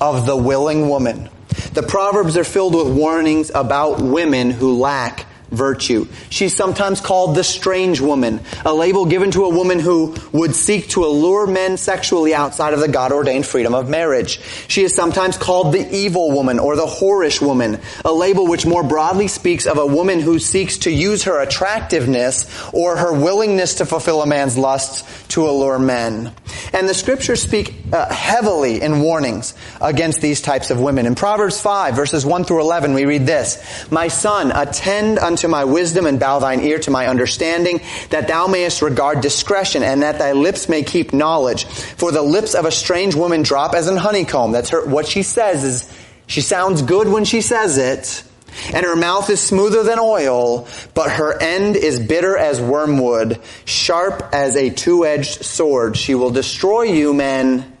of 0.00 0.24
the 0.24 0.36
willing 0.36 0.88
woman. 0.88 1.28
The 1.74 1.82
Proverbs 1.82 2.38
are 2.38 2.44
filled 2.44 2.74
with 2.74 2.96
warnings 2.96 3.50
about 3.54 4.00
women 4.00 4.50
who 4.50 4.78
lack 4.78 5.26
virtue. 5.54 6.06
She's 6.30 6.54
sometimes 6.54 7.00
called 7.00 7.36
the 7.36 7.44
strange 7.44 8.00
woman, 8.00 8.40
a 8.64 8.74
label 8.74 9.06
given 9.06 9.30
to 9.32 9.44
a 9.44 9.48
woman 9.48 9.78
who 9.78 10.14
would 10.32 10.54
seek 10.54 10.88
to 10.90 11.04
allure 11.04 11.46
men 11.46 11.76
sexually 11.76 12.34
outside 12.34 12.74
of 12.74 12.80
the 12.80 12.88
God 12.88 13.12
ordained 13.12 13.46
freedom 13.46 13.74
of 13.74 13.88
marriage. 13.88 14.40
She 14.68 14.82
is 14.82 14.94
sometimes 14.94 15.36
called 15.36 15.72
the 15.72 15.94
evil 15.94 16.30
woman 16.30 16.58
or 16.58 16.76
the 16.76 16.86
whorish 16.86 17.40
woman, 17.40 17.80
a 18.04 18.12
label 18.12 18.46
which 18.46 18.66
more 18.66 18.82
broadly 18.82 19.28
speaks 19.28 19.66
of 19.66 19.78
a 19.78 19.86
woman 19.86 20.20
who 20.20 20.38
seeks 20.38 20.78
to 20.78 20.90
use 20.90 21.24
her 21.24 21.40
attractiveness 21.40 22.46
or 22.72 22.96
her 22.96 23.12
willingness 23.12 23.76
to 23.76 23.86
fulfill 23.86 24.22
a 24.22 24.26
man's 24.26 24.56
lusts 24.58 25.04
to 25.28 25.48
allure 25.48 25.78
men. 25.78 26.32
And 26.72 26.88
the 26.88 26.94
scriptures 26.94 27.42
speak 27.42 27.74
uh, 27.92 28.12
heavily 28.12 28.80
in 28.82 29.00
warnings 29.00 29.54
against 29.80 30.20
these 30.20 30.40
types 30.40 30.70
of 30.70 30.80
women. 30.80 31.06
In 31.06 31.14
Proverbs 31.14 31.60
5 31.60 31.94
verses 31.94 32.24
1 32.26 32.44
through 32.44 32.60
11 32.60 32.94
we 32.94 33.04
read 33.04 33.26
this, 33.26 33.90
My 33.90 34.08
son, 34.08 34.52
attend 34.52 35.18
unto 35.18 35.43
my 35.48 35.64
wisdom 35.64 36.06
and 36.06 36.20
bow 36.20 36.38
thine 36.38 36.60
ear 36.60 36.78
to 36.80 36.90
my 36.90 37.06
understanding, 37.06 37.80
that 38.10 38.28
thou 38.28 38.46
mayest 38.46 38.82
regard 38.82 39.20
discretion 39.20 39.82
and 39.82 40.02
that 40.02 40.18
thy 40.18 40.32
lips 40.32 40.68
may 40.68 40.82
keep 40.82 41.12
knowledge. 41.12 41.64
For 41.64 42.12
the 42.12 42.22
lips 42.22 42.54
of 42.54 42.64
a 42.64 42.70
strange 42.70 43.14
woman 43.14 43.42
drop 43.42 43.74
as 43.74 43.88
an 43.88 43.96
honeycomb. 43.96 44.52
That's 44.52 44.70
her, 44.70 44.84
what 44.86 45.06
she 45.06 45.22
says 45.22 45.64
is, 45.64 45.98
she 46.26 46.40
sounds 46.40 46.82
good 46.82 47.08
when 47.08 47.24
she 47.24 47.40
says 47.40 47.78
it. 47.78 48.24
And 48.72 48.86
her 48.86 48.96
mouth 48.96 49.28
is 49.30 49.40
smoother 49.40 49.82
than 49.82 49.98
oil, 49.98 50.68
but 50.94 51.10
her 51.10 51.36
end 51.40 51.76
is 51.76 51.98
bitter 51.98 52.36
as 52.36 52.60
wormwood, 52.60 53.40
sharp 53.64 54.30
as 54.32 54.56
a 54.56 54.70
two-edged 54.70 55.44
sword. 55.44 55.96
She 55.96 56.14
will 56.14 56.30
destroy 56.30 56.82
you, 56.82 57.12
men. 57.12 57.76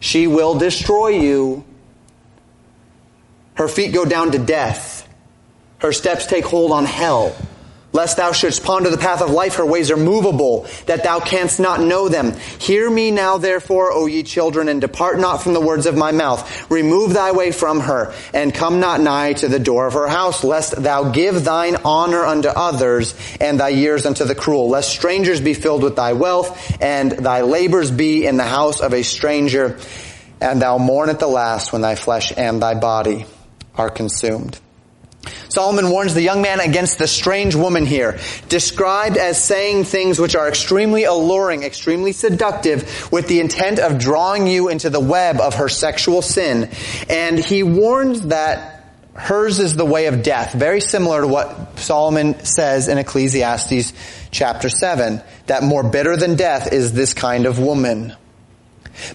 She 0.00 0.26
will 0.26 0.58
destroy 0.58 1.08
you. 1.08 1.64
Her 3.54 3.68
feet 3.68 3.92
go 3.92 4.04
down 4.04 4.32
to 4.32 4.38
death. 4.38 4.97
Her 5.78 5.92
steps 5.92 6.26
take 6.26 6.44
hold 6.44 6.72
on 6.72 6.84
hell. 6.84 7.36
Lest 7.90 8.18
thou 8.18 8.32
shouldst 8.32 8.64
ponder 8.64 8.90
the 8.90 8.98
path 8.98 9.22
of 9.22 9.30
life, 9.30 9.54
her 9.54 9.64
ways 9.64 9.90
are 9.90 9.96
movable, 9.96 10.66
that 10.84 11.04
thou 11.04 11.20
canst 11.20 11.58
not 11.58 11.80
know 11.80 12.10
them. 12.10 12.34
Hear 12.58 12.88
me 12.90 13.10
now 13.10 13.38
therefore, 13.38 13.90
O 13.92 14.04
ye 14.04 14.22
children, 14.22 14.68
and 14.68 14.78
depart 14.78 15.18
not 15.18 15.42
from 15.42 15.54
the 15.54 15.60
words 15.60 15.86
of 15.86 15.96
my 15.96 16.12
mouth. 16.12 16.70
Remove 16.70 17.14
thy 17.14 17.32
way 17.32 17.50
from 17.50 17.80
her, 17.80 18.12
and 18.34 18.52
come 18.54 18.78
not 18.78 19.00
nigh 19.00 19.32
to 19.34 19.48
the 19.48 19.58
door 19.58 19.86
of 19.86 19.94
her 19.94 20.06
house, 20.06 20.44
lest 20.44 20.82
thou 20.82 21.10
give 21.10 21.44
thine 21.44 21.76
honor 21.82 22.24
unto 22.26 22.48
others, 22.48 23.14
and 23.40 23.58
thy 23.58 23.70
years 23.70 24.04
unto 24.04 24.26
the 24.26 24.34
cruel. 24.34 24.68
Lest 24.68 24.90
strangers 24.90 25.40
be 25.40 25.54
filled 25.54 25.82
with 25.82 25.96
thy 25.96 26.12
wealth, 26.12 26.76
and 26.82 27.10
thy 27.10 27.40
labors 27.40 27.90
be 27.90 28.26
in 28.26 28.36
the 28.36 28.44
house 28.44 28.80
of 28.80 28.92
a 28.92 29.02
stranger, 29.02 29.78
and 30.42 30.60
thou 30.60 30.76
mourn 30.76 31.08
at 31.08 31.20
the 31.20 31.26
last 31.26 31.72
when 31.72 31.80
thy 31.80 31.94
flesh 31.94 32.34
and 32.36 32.60
thy 32.60 32.74
body 32.74 33.24
are 33.76 33.88
consumed. 33.88 34.60
Solomon 35.48 35.90
warns 35.90 36.14
the 36.14 36.22
young 36.22 36.42
man 36.42 36.60
against 36.60 36.98
the 36.98 37.06
strange 37.06 37.54
woman 37.54 37.86
here, 37.86 38.18
described 38.48 39.16
as 39.16 39.42
saying 39.42 39.84
things 39.84 40.18
which 40.18 40.36
are 40.36 40.48
extremely 40.48 41.04
alluring, 41.04 41.62
extremely 41.62 42.12
seductive, 42.12 43.10
with 43.10 43.28
the 43.28 43.40
intent 43.40 43.78
of 43.78 43.98
drawing 43.98 44.46
you 44.46 44.68
into 44.68 44.90
the 44.90 45.00
web 45.00 45.40
of 45.40 45.56
her 45.56 45.68
sexual 45.68 46.22
sin. 46.22 46.70
And 47.08 47.38
he 47.38 47.62
warns 47.62 48.22
that 48.28 48.78
hers 49.14 49.58
is 49.58 49.74
the 49.74 49.84
way 49.84 50.06
of 50.06 50.22
death, 50.22 50.52
very 50.52 50.80
similar 50.80 51.22
to 51.22 51.26
what 51.26 51.78
Solomon 51.78 52.44
says 52.44 52.88
in 52.88 52.98
Ecclesiastes 52.98 53.92
chapter 54.30 54.68
7, 54.68 55.20
that 55.46 55.62
more 55.62 55.82
bitter 55.82 56.16
than 56.16 56.36
death 56.36 56.72
is 56.72 56.92
this 56.92 57.14
kind 57.14 57.46
of 57.46 57.58
woman. 57.58 58.14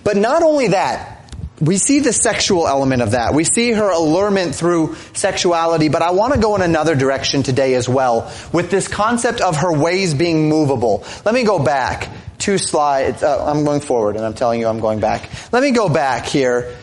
But 0.03 0.17
not 0.17 0.43
only 0.43 0.69
that, 0.69 1.22
we 1.61 1.77
see 1.77 1.99
the 1.99 2.13
sexual 2.13 2.67
element 2.67 3.01
of 3.01 3.11
that. 3.11 3.33
We 3.33 3.43
see 3.43 3.71
her 3.71 3.89
allurement 3.89 4.55
through 4.55 4.95
sexuality, 5.13 5.89
but 5.89 6.01
I 6.01 6.11
want 6.11 6.33
to 6.33 6.39
go 6.39 6.55
in 6.55 6.61
another 6.61 6.95
direction 6.95 7.43
today 7.43 7.75
as 7.75 7.87
well 7.87 8.31
with 8.51 8.71
this 8.71 8.87
concept 8.87 9.39
of 9.39 9.57
her 9.57 9.71
ways 9.71 10.13
being 10.13 10.49
movable. 10.49 11.05
Let 11.25 11.33
me 11.33 11.43
go 11.43 11.59
back 11.59 12.09
two 12.39 12.57
slides. 12.57 13.23
Uh, 13.23 13.45
I'm 13.45 13.63
going 13.63 13.81
forward 13.81 14.15
and 14.15 14.25
I'm 14.25 14.33
telling 14.33 14.59
you 14.59 14.67
I'm 14.67 14.79
going 14.79 14.99
back. 14.99 15.29
Let 15.51 15.63
me 15.63 15.71
go 15.71 15.89
back 15.89 16.25
here. 16.25 16.75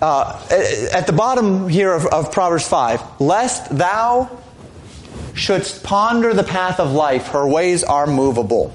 Uh, 0.00 0.46
at 0.92 1.06
the 1.06 1.12
bottom 1.12 1.68
here 1.68 1.92
of, 1.92 2.06
of 2.06 2.30
Proverbs 2.30 2.68
5, 2.68 3.20
lest 3.20 3.76
thou 3.76 4.42
shouldst 5.34 5.82
ponder 5.82 6.32
the 6.32 6.44
path 6.44 6.80
of 6.80 6.92
life, 6.92 7.28
her 7.28 7.46
ways 7.46 7.82
are 7.82 8.06
movable. 8.06 8.72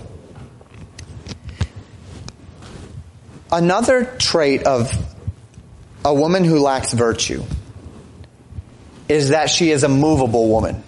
Another 3.52 4.06
trait 4.06 4.64
of 4.64 4.92
a 6.04 6.14
woman 6.14 6.44
who 6.44 6.60
lacks 6.60 6.94
virtue 6.94 7.44
is 9.08 9.30
that 9.30 9.50
she 9.50 9.72
is 9.72 9.84
a 9.84 9.90
movable 9.90 10.48
woman. 10.50 10.84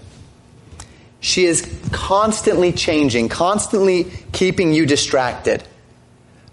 She 1.20 1.45
is 1.45 1.70
constantly 1.91 2.72
changing, 2.72 3.30
constantly 3.30 4.11
keeping 4.32 4.74
you 4.74 4.86
distracted. 4.86 5.64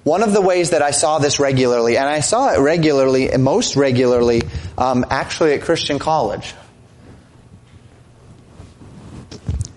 One 0.04 0.22
of 0.22 0.32
the 0.32 0.40
ways 0.40 0.70
that 0.70 0.82
I 0.82 0.92
saw 0.92 1.18
this 1.18 1.38
regularly, 1.38 1.96
and 1.96 2.08
I 2.08 2.20
saw 2.20 2.54
it 2.54 2.58
regularly, 2.58 3.30
and 3.30 3.42
most 3.42 3.76
regularly, 3.76 4.42
um, 4.78 5.04
actually 5.10 5.54
at 5.54 5.62
Christian 5.62 5.98
college, 5.98 6.54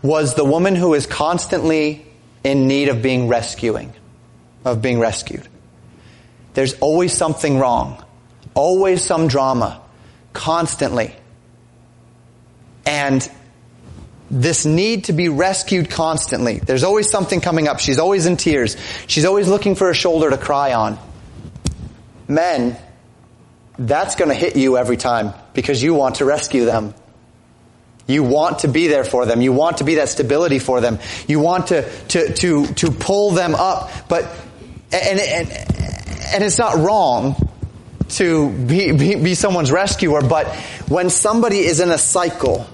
was 0.01 0.35
the 0.35 0.45
woman 0.45 0.75
who 0.75 0.93
is 0.93 1.05
constantly 1.05 2.05
in 2.43 2.67
need 2.67 2.89
of 2.89 3.01
being 3.01 3.27
rescuing, 3.27 3.93
of 4.65 4.81
being 4.81 4.99
rescued. 4.99 5.47
There's 6.53 6.73
always 6.79 7.13
something 7.13 7.57
wrong. 7.57 8.02
Always 8.53 9.03
some 9.03 9.27
drama. 9.27 9.81
Constantly. 10.33 11.15
And 12.85 13.29
this 14.29 14.65
need 14.65 15.05
to 15.05 15.13
be 15.13 15.29
rescued 15.29 15.89
constantly. 15.89 16.57
There's 16.57 16.83
always 16.83 17.09
something 17.09 17.39
coming 17.39 17.67
up. 17.67 17.79
She's 17.79 17.99
always 17.99 18.25
in 18.25 18.35
tears. 18.35 18.75
She's 19.07 19.25
always 19.25 19.47
looking 19.47 19.75
for 19.75 19.89
a 19.89 19.93
shoulder 19.93 20.29
to 20.29 20.37
cry 20.37 20.73
on. 20.73 20.97
Men, 22.27 22.77
that's 23.77 24.15
going 24.15 24.29
to 24.29 24.35
hit 24.35 24.55
you 24.55 24.77
every 24.77 24.97
time 24.97 25.33
because 25.53 25.81
you 25.81 25.93
want 25.93 26.15
to 26.15 26.25
rescue 26.25 26.65
them. 26.65 26.95
You 28.07 28.23
want 28.23 28.59
to 28.59 28.67
be 28.67 28.87
there 28.87 29.03
for 29.03 29.25
them. 29.25 29.41
You 29.41 29.53
want 29.53 29.77
to 29.77 29.83
be 29.83 29.95
that 29.95 30.09
stability 30.09 30.59
for 30.59 30.81
them. 30.81 30.99
You 31.27 31.39
want 31.39 31.67
to, 31.67 31.89
to, 32.09 32.33
to, 32.33 32.65
to 32.65 32.91
pull 32.91 33.31
them 33.31 33.55
up. 33.55 33.91
But, 34.09 34.23
and, 34.91 35.19
and, 35.19 35.49
and 35.49 36.43
it's 36.43 36.57
not 36.57 36.77
wrong 36.77 37.35
to 38.17 38.49
be, 38.49 38.91
be, 38.91 39.15
be 39.15 39.35
someone's 39.35 39.71
rescuer, 39.71 40.21
but 40.21 40.47
when 40.87 41.09
somebody 41.09 41.59
is 41.59 41.79
in 41.79 41.91
a 41.91 41.97
cycle, 41.97 42.67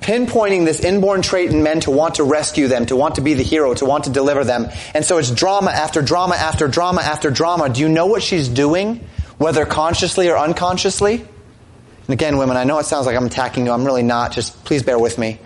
pinpointing 0.00 0.64
this 0.64 0.80
inborn 0.80 1.20
trait 1.20 1.50
in 1.50 1.62
men 1.62 1.80
to 1.80 1.90
want 1.90 2.16
to 2.16 2.24
rescue 2.24 2.68
them, 2.68 2.86
to 2.86 2.94
want 2.94 3.16
to 3.16 3.20
be 3.20 3.34
the 3.34 3.42
hero, 3.42 3.74
to 3.74 3.84
want 3.84 4.04
to 4.04 4.10
deliver 4.10 4.44
them. 4.44 4.68
And 4.94 5.04
so 5.04 5.18
it's 5.18 5.30
drama 5.30 5.72
after 5.72 6.00
drama 6.00 6.36
after 6.36 6.68
drama 6.68 7.00
after 7.00 7.30
drama. 7.30 7.68
Do 7.68 7.80
you 7.80 7.88
know 7.88 8.06
what 8.06 8.22
she's 8.22 8.48
doing? 8.48 9.04
Whether 9.38 9.66
consciously 9.66 10.28
or 10.30 10.38
unconsciously? 10.38 11.14
And 11.14 12.10
again, 12.10 12.36
women, 12.36 12.56
I 12.56 12.62
know 12.62 12.78
it 12.78 12.86
sounds 12.86 13.06
like 13.06 13.16
I'm 13.16 13.26
attacking 13.26 13.66
you. 13.66 13.72
I'm 13.72 13.84
really 13.84 14.04
not. 14.04 14.30
Just 14.30 14.64
please 14.64 14.84
bear 14.84 14.98
with 14.98 15.18
me. 15.18 15.40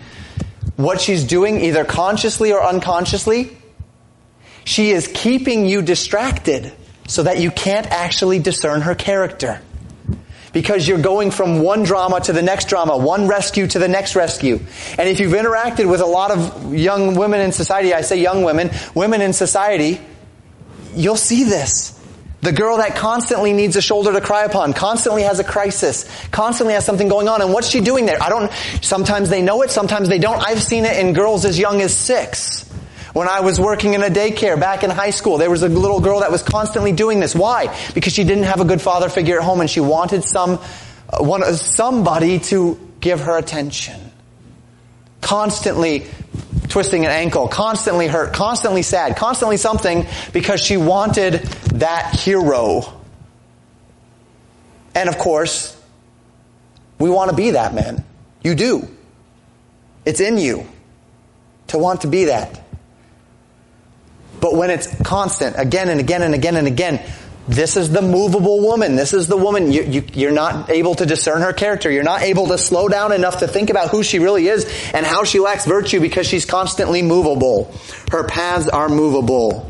What 0.75 1.01
she's 1.01 1.23
doing, 1.23 1.59
either 1.61 1.83
consciously 1.83 2.51
or 2.51 2.63
unconsciously, 2.63 3.57
she 4.63 4.91
is 4.91 5.07
keeping 5.07 5.65
you 5.65 5.81
distracted 5.81 6.71
so 7.07 7.23
that 7.23 7.39
you 7.39 7.51
can't 7.51 7.87
actually 7.87 8.39
discern 8.39 8.81
her 8.81 8.95
character. 8.95 9.61
Because 10.53 10.85
you're 10.85 11.01
going 11.01 11.31
from 11.31 11.61
one 11.61 11.83
drama 11.83 12.19
to 12.21 12.33
the 12.33 12.41
next 12.41 12.67
drama, 12.67 12.97
one 12.97 13.27
rescue 13.27 13.67
to 13.67 13.79
the 13.79 13.87
next 13.87 14.15
rescue. 14.15 14.59
And 14.97 15.07
if 15.07 15.19
you've 15.19 15.31
interacted 15.31 15.89
with 15.89 16.01
a 16.01 16.05
lot 16.05 16.31
of 16.31 16.73
young 16.73 17.15
women 17.15 17.39
in 17.39 17.53
society, 17.53 17.93
I 17.93 18.01
say 18.01 18.21
young 18.21 18.43
women, 18.43 18.69
women 18.93 19.21
in 19.21 19.31
society, 19.31 20.01
you'll 20.93 21.15
see 21.15 21.45
this. 21.45 21.97
The 22.41 22.51
girl 22.51 22.77
that 22.77 22.95
constantly 22.95 23.53
needs 23.53 23.75
a 23.75 23.81
shoulder 23.81 24.11
to 24.13 24.21
cry 24.21 24.45
upon, 24.45 24.73
constantly 24.73 25.23
has 25.23 25.39
a 25.39 25.43
crisis, 25.43 26.09
constantly 26.31 26.73
has 26.73 26.83
something 26.83 27.07
going 27.07 27.27
on. 27.27 27.41
And 27.41 27.53
what's 27.53 27.69
she 27.69 27.81
doing 27.81 28.07
there? 28.07 28.21
I 28.21 28.29
don't, 28.29 28.51
sometimes 28.81 29.29
they 29.29 29.43
know 29.43 29.61
it, 29.61 29.69
sometimes 29.69 30.09
they 30.09 30.17
don't. 30.17 30.43
I've 30.45 30.61
seen 30.61 30.85
it 30.85 30.97
in 30.97 31.13
girls 31.13 31.45
as 31.45 31.59
young 31.59 31.81
as 31.81 31.95
six. 31.95 32.70
When 33.13 33.27
I 33.27 33.41
was 33.41 33.59
working 33.59 33.93
in 33.93 34.03
a 34.03 34.09
daycare 34.09 34.59
back 34.59 34.83
in 34.83 34.89
high 34.89 35.09
school, 35.09 35.37
there 35.37 35.49
was 35.49 35.63
a 35.63 35.69
little 35.69 35.99
girl 35.99 36.21
that 36.21 36.31
was 36.31 36.43
constantly 36.43 36.93
doing 36.93 37.19
this. 37.19 37.35
Why? 37.35 37.75
Because 37.93 38.13
she 38.13 38.23
didn't 38.23 38.45
have 38.45 38.61
a 38.61 38.65
good 38.65 38.81
father 38.81 39.09
figure 39.09 39.37
at 39.37 39.43
home 39.43 39.59
and 39.59 39.69
she 39.69 39.81
wanted 39.81 40.23
some, 40.23 40.59
uh, 41.09 41.23
one, 41.23 41.43
somebody 41.55 42.39
to 42.39 42.79
give 43.01 43.19
her 43.21 43.37
attention. 43.37 43.99
Constantly 45.19 46.07
twisting 46.69 47.05
an 47.05 47.11
ankle, 47.11 47.49
constantly 47.49 48.07
hurt, 48.07 48.33
constantly 48.33 48.81
sad, 48.81 49.17
constantly 49.17 49.57
something 49.57 50.07
because 50.31 50.61
she 50.61 50.77
wanted 50.77 51.33
that 51.73 52.15
hero. 52.15 52.81
And 54.95 55.09
of 55.09 55.17
course, 55.17 55.77
we 56.97 57.09
want 57.09 57.29
to 57.29 57.35
be 57.35 57.51
that 57.51 57.73
man. 57.73 58.05
You 58.41 58.55
do. 58.55 58.87
It's 60.05 60.21
in 60.21 60.37
you 60.37 60.65
to 61.67 61.77
want 61.77 62.01
to 62.01 62.07
be 62.07 62.25
that. 62.25 62.61
But 64.41 64.55
when 64.55 64.69
it's 64.71 64.93
constant, 65.03 65.55
again 65.57 65.87
and 65.87 65.99
again 65.99 66.23
and 66.23 66.33
again 66.33 66.57
and 66.57 66.67
again, 66.67 66.99
This 67.47 67.75
is 67.75 67.89
the 67.89 68.01
movable 68.01 68.61
woman. 68.61 68.95
This 68.95 69.13
is 69.13 69.27
the 69.27 69.35
woman. 69.35 69.71
You, 69.71 69.83
you, 69.83 70.03
you're 70.13 70.31
not 70.31 70.69
able 70.69 70.95
to 70.95 71.05
discern 71.05 71.41
her 71.41 71.53
character. 71.53 71.91
You're 71.91 72.03
not 72.03 72.21
able 72.21 72.47
to 72.47 72.57
slow 72.57 72.87
down 72.87 73.11
enough 73.11 73.39
to 73.39 73.47
think 73.47 73.69
about 73.69 73.89
who 73.89 74.03
she 74.03 74.19
really 74.19 74.47
is 74.47 74.65
and 74.93 75.05
how 75.05 75.23
she 75.23 75.39
lacks 75.39 75.65
virtue 75.65 75.99
because 75.99 76.27
she's 76.27 76.45
constantly 76.45 77.01
movable. 77.01 77.73
Her 78.11 78.25
paths 78.25 78.69
are 78.69 78.89
movable. 78.89 79.69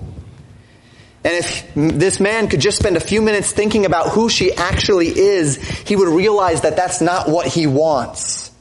And 1.23 1.33
if 1.33 1.73
this 1.75 2.19
man 2.19 2.49
could 2.49 2.59
just 2.59 2.77
spend 2.77 2.97
a 2.97 2.99
few 2.99 3.21
minutes 3.21 3.51
thinking 3.51 3.85
about 3.85 4.09
who 4.09 4.27
she 4.27 4.53
actually 4.53 5.07
is, 5.07 5.55
he 5.55 5.95
would 5.95 6.09
realize 6.09 6.61
that 6.61 6.75
that's 6.75 6.99
not 6.99 7.29
what 7.29 7.47
he 7.47 7.67
wants. 7.67 8.51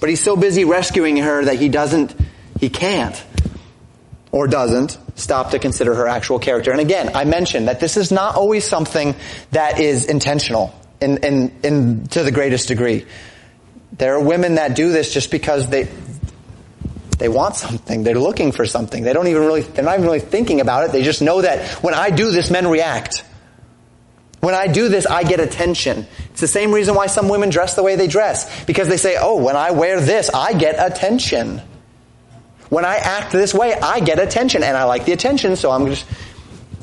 But 0.00 0.08
he's 0.08 0.22
so 0.22 0.34
busy 0.34 0.64
rescuing 0.64 1.18
her 1.18 1.44
that 1.44 1.56
he 1.56 1.68
doesn't, 1.68 2.14
he 2.58 2.68
can't, 2.68 3.22
or 4.32 4.48
doesn't, 4.48 4.98
stop 5.14 5.50
to 5.52 5.58
consider 5.58 5.94
her 5.94 6.08
actual 6.08 6.38
character. 6.38 6.70
And 6.70 6.80
again, 6.80 7.10
I 7.14 7.24
mentioned 7.24 7.68
that 7.68 7.80
this 7.80 7.96
is 7.96 8.10
not 8.10 8.34
always 8.34 8.64
something 8.64 9.14
that 9.52 9.80
is 9.80 10.06
intentional 10.06 10.74
in, 11.00 11.18
in, 11.18 11.52
in, 11.62 12.06
to 12.08 12.22
the 12.22 12.32
greatest 12.32 12.68
degree. 12.68 13.06
There 13.92 14.14
are 14.14 14.20
women 14.20 14.56
that 14.56 14.74
do 14.74 14.90
this 14.90 15.14
just 15.14 15.30
because 15.30 15.68
they, 15.68 15.88
they 17.18 17.28
want 17.28 17.54
something. 17.56 18.02
They're 18.02 18.18
looking 18.18 18.50
for 18.50 18.66
something. 18.66 19.04
They 19.04 19.12
don't 19.12 19.28
even 19.28 19.42
really, 19.42 19.62
they're 19.62 19.84
not 19.84 19.94
even 19.94 20.06
really 20.06 20.20
thinking 20.20 20.60
about 20.60 20.84
it. 20.84 20.92
They 20.92 21.04
just 21.04 21.22
know 21.22 21.42
that 21.42 21.82
when 21.82 21.94
I 21.94 22.10
do 22.10 22.30
this, 22.32 22.50
men 22.50 22.66
react. 22.66 23.24
When 24.40 24.54
I 24.54 24.66
do 24.66 24.88
this, 24.88 25.06
I 25.06 25.22
get 25.22 25.40
attention. 25.40 26.06
It's 26.32 26.40
the 26.40 26.48
same 26.48 26.72
reason 26.72 26.94
why 26.94 27.06
some 27.06 27.28
women 27.28 27.48
dress 27.48 27.76
the 27.76 27.82
way 27.82 27.96
they 27.96 28.08
dress. 28.08 28.64
Because 28.64 28.88
they 28.88 28.98
say, 28.98 29.16
oh, 29.18 29.42
when 29.42 29.56
I 29.56 29.70
wear 29.70 30.00
this, 30.00 30.28
I 30.28 30.52
get 30.52 30.74
attention. 30.78 31.62
When 32.74 32.84
I 32.84 32.96
act 32.96 33.30
this 33.30 33.54
way, 33.54 33.72
I 33.72 34.00
get 34.00 34.18
attention. 34.18 34.64
And 34.64 34.76
I 34.76 34.82
like 34.82 35.04
the 35.04 35.12
attention, 35.12 35.54
so 35.54 35.70
I'm 35.70 35.86
just, 35.86 36.04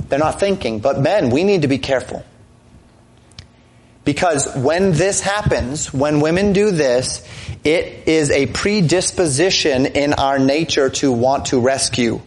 they're 0.07 0.19
not 0.19 0.39
thinking. 0.39 0.79
But 0.79 1.01
men, 1.01 1.31
we 1.31 1.43
need 1.43 1.63
to 1.63 1.67
be 1.67 1.79
careful. 1.79 2.25
Because 4.05 4.55
when 4.55 4.93
this 4.93 5.19
happens, 5.19 5.93
when 5.93 6.21
women 6.21 6.53
do 6.53 6.71
this, 6.71 7.27
it 7.65 8.07
is 8.07 8.31
a 8.31 8.45
predisposition 8.45 9.85
in 9.85 10.13
our 10.13 10.39
nature 10.39 10.89
to 10.91 11.11
want 11.11 11.47
to 11.47 11.59
rescue, 11.59 12.21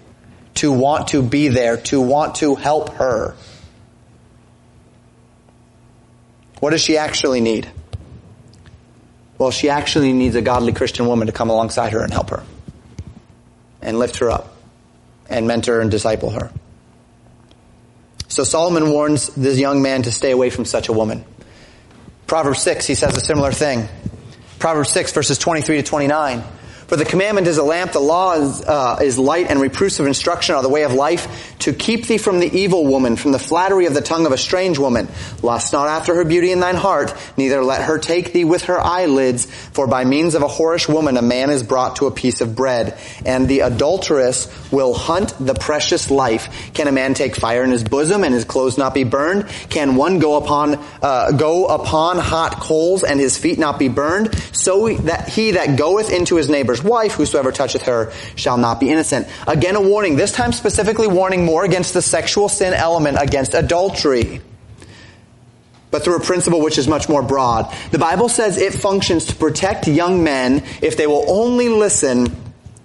to 0.57 0.71
want 0.71 1.09
to 1.09 1.23
be 1.23 1.49
there, 1.49 1.79
to 1.89 2.03
want 2.03 2.35
to 2.37 2.57
help 2.57 2.91
her. 2.97 3.35
What 6.61 6.73
does 6.73 6.83
she 6.83 6.99
actually 6.99 7.41
need? 7.41 7.67
Well, 9.39 9.51
she 9.51 9.71
actually 9.71 10.13
needs 10.13 10.35
a 10.35 10.43
godly 10.43 10.75
Christian 10.75 11.07
woman 11.07 11.29
to 11.29 11.33
come 11.33 11.49
alongside 11.49 11.95
her 11.95 12.03
and 12.03 12.13
help 12.13 12.29
her 12.29 12.45
and 13.85 13.99
lift 13.99 14.17
her 14.19 14.31
up 14.31 14.57
and 15.29 15.47
mentor 15.47 15.81
and 15.81 15.91
disciple 15.91 16.31
her. 16.31 16.51
So 18.29 18.43
Solomon 18.43 18.91
warns 18.91 19.29
this 19.29 19.59
young 19.59 19.83
man 19.83 20.03
to 20.03 20.11
stay 20.11 20.33
away 20.33 20.51
from 20.51 20.65
such 20.65 20.89
a 20.89 20.93
woman. 20.93 21.25
Proverbs 22.27 22.63
6, 22.63 22.87
he 22.87 22.95
says 22.97 23.17
a 23.17 23.21
similar 23.21 23.53
thing. 23.53 23.89
Proverbs 24.59 24.91
6 24.91 25.13
verses 25.13 25.39
23 25.39 25.77
to 25.77 25.83
29. 25.83 26.43
For 26.87 26.97
the 26.97 27.05
commandment 27.05 27.47
is 27.47 27.59
a 27.59 27.63
lamp, 27.63 27.93
the 27.93 28.01
law 28.01 28.35
is, 28.35 28.63
uh, 28.63 28.99
is 29.03 29.19
light, 29.19 29.47
and 29.49 29.61
reproofs 29.61 30.01
of 30.01 30.07
instruction 30.07 30.55
are 30.55 30.63
the 30.63 30.69
way 30.69 30.85
of 30.85 30.93
life, 30.93 31.57
to 31.61 31.73
keep 31.73 32.07
thee 32.07 32.19
from 32.19 32.41
the 32.41 32.59
evil 32.59 32.87
woman, 32.87 33.17
from 33.17 33.33
the 33.33 33.39
flattery 33.39 33.87
of 33.87 33.95
the 33.95 34.03
tongue 34.03 34.27
of 34.27 34.33
a 34.33 34.39
strange 34.39 34.79
woman. 34.79 35.09
Lust 35.43 35.73
not 35.73 35.89
after 35.89 36.15
her 36.15 36.25
beauty 36.25 36.53
in 36.53 36.61
thine 36.61 36.75
heart, 36.75 37.15
neither 37.37 37.65
let 37.65 37.83
her 37.83 37.99
take 37.99 38.33
thee 38.33 38.45
with 38.45 38.65
her 38.65 38.79
eyelids, 38.79 39.47
for 39.47 39.87
by 39.87 40.05
means 40.05 40.35
of 40.35 40.43
a 40.43 40.49
whorish 40.49 40.89
woman 40.89 41.17
a 41.17 41.23
man 41.23 41.49
is 41.51 41.63
brought 41.63 41.97
to 41.97 42.07
a 42.07 42.11
piece 42.11 42.41
of 42.43 42.55
bread. 42.55 42.99
And 43.25 43.49
the 43.49 43.61
adulteress 43.61 44.49
will 44.71 44.93
hunt 44.93 45.35
the 45.41 45.55
precious 45.55 46.11
life. 46.11 46.73
Can 46.75 46.87
a 46.87 46.93
man 46.93 47.15
take 47.15 47.37
fire 47.37 47.65
in 47.65 47.71
his 47.71 47.85
bosom 47.85 48.25
and 48.25 48.35
his 48.35 48.45
clothes 48.45 48.77
not 48.77 48.93
be 48.93 49.05
burned? 49.05 49.49
Can 49.71 49.97
one 49.97 50.19
go 50.19 50.37
upon, 50.37 50.79
uh, 51.01 51.33
go 51.33 51.67
upon 51.67 52.19
hot 52.19 52.61
coals 52.61 53.05
and 53.05 53.19
his 53.19 53.39
feet 53.39 53.59
not 53.59 53.79
be 53.79 53.89
burned? 53.89 54.35
So 54.53 54.95
that 54.95 55.29
he 55.29 55.53
that 55.53 55.79
goeth 55.79 56.13
into 56.13 56.37
his 56.37 56.51
neighbor's 56.75 56.91
wife, 56.91 57.13
whosoever 57.13 57.53
toucheth 57.53 57.83
her 57.83 58.13
shall 58.37 58.57
not 58.57 58.81
be 58.81 58.91
innocent. 58.91 59.29
Again, 59.47 59.77
a 59.77 59.81
warning, 59.81 60.17
this 60.17 60.33
time 60.33 60.53
specifically 60.53 61.07
warning 61.07 61.45
more 61.45 61.65
against 61.65 61.95
the 61.95 62.03
sexual 62.03 62.49
sin 62.49 62.73
element, 62.73 63.17
against 63.21 63.55
adultery. 63.55 64.41
But 65.91 66.03
through 66.03 66.17
a 66.17 66.21
principle 66.21 66.61
which 66.61 66.79
is 66.79 66.89
much 66.89 67.09
more 67.09 67.23
broad. 67.23 67.73
The 67.93 67.99
Bible 67.99 68.29
says 68.29 68.57
it 68.57 68.75
functions 68.75 69.27
to 69.27 69.37
protect 69.37 69.87
young 69.87 70.25
men 70.25 70.65
if 70.83 70.97
they 70.97 71.07
will 71.07 71.25
only 71.29 71.69
listen 71.69 72.35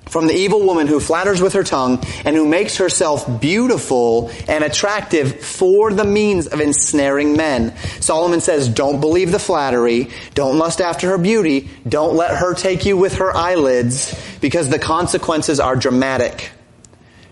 from 0.10 0.28
the 0.28 0.34
evil 0.34 0.66
woman 0.66 0.88
who 0.88 1.00
flatters 1.00 1.42
with 1.42 1.54
her 1.54 1.64
tongue 1.64 2.04
and 2.26 2.36
who 2.36 2.48
makes 2.48 2.78
herself 2.78 3.40
beautiful 3.40 4.32
and 4.48 4.64
attractive 4.64 5.40
for 5.40 5.94
the 5.94 6.04
means 6.04 6.48
of 6.48 6.60
ensnaring 6.60 7.38
men. 7.38 7.76
Solomon 8.02 8.42
says, 8.42 8.68
don't 8.68 9.00
believe 9.00 9.32
the 9.32 9.40
flattery, 9.40 10.10
don't 10.34 10.58
lust 10.58 10.82
after 10.82 11.10
her 11.10 11.18
beauty, 11.18 11.70
don't 11.88 12.16
let 12.16 12.36
her 12.36 12.54
take 12.54 12.86
you 12.86 12.98
with 12.98 13.16
her 13.16 13.36
eyelids, 13.36 14.14
because 14.42 14.70
the 14.70 14.80
consequences 14.80 15.60
are 15.60 15.76
dramatic. 15.76 16.52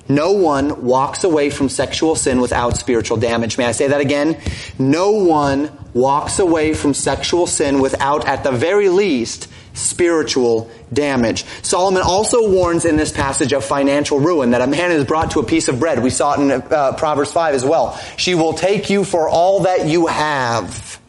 No 0.09 0.31
one 0.31 0.85
walks 0.85 1.25
away 1.25 1.49
from 1.49 1.67
sexual 1.67 2.15
sin 2.15 2.39
without 2.39 2.77
spiritual 2.77 3.17
damage. 3.17 3.57
May 3.57 3.65
I 3.65 3.73
say 3.73 3.87
that 3.87 3.99
again? 3.99 4.39
No 4.79 5.11
one 5.11 5.69
walks 5.93 6.39
away 6.39 6.73
from 6.73 6.93
sexual 6.93 7.45
sin 7.45 7.81
without, 7.81 8.25
at 8.25 8.43
the 8.43 8.51
very 8.51 8.87
least, 8.87 9.49
spiritual 9.77 10.69
damage. 10.91 11.45
Solomon 11.61 12.01
also 12.01 12.49
warns 12.49 12.85
in 12.85 12.97
this 12.97 13.11
passage 13.11 13.53
of 13.53 13.63
financial 13.63 14.19
ruin 14.19 14.51
that 14.51 14.61
a 14.61 14.67
man 14.67 14.91
is 14.91 15.05
brought 15.05 15.31
to 15.31 15.39
a 15.39 15.45
piece 15.45 15.67
of 15.67 15.79
bread. 15.79 16.01
We 16.01 16.09
saw 16.09 16.33
it 16.33 16.41
in 16.41 16.51
uh, 16.51 16.93
Proverbs 16.93 17.31
5 17.31 17.55
as 17.55 17.63
well. 17.63 17.97
She 18.17 18.35
will 18.35 18.53
take 18.53 18.89
you 18.89 19.03
for 19.03 19.29
all 19.29 19.61
that 19.61 19.87
you 19.87 20.07
have. 20.07 20.99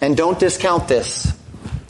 And 0.00 0.16
don't 0.16 0.38
discount 0.38 0.88
this. 0.88 1.32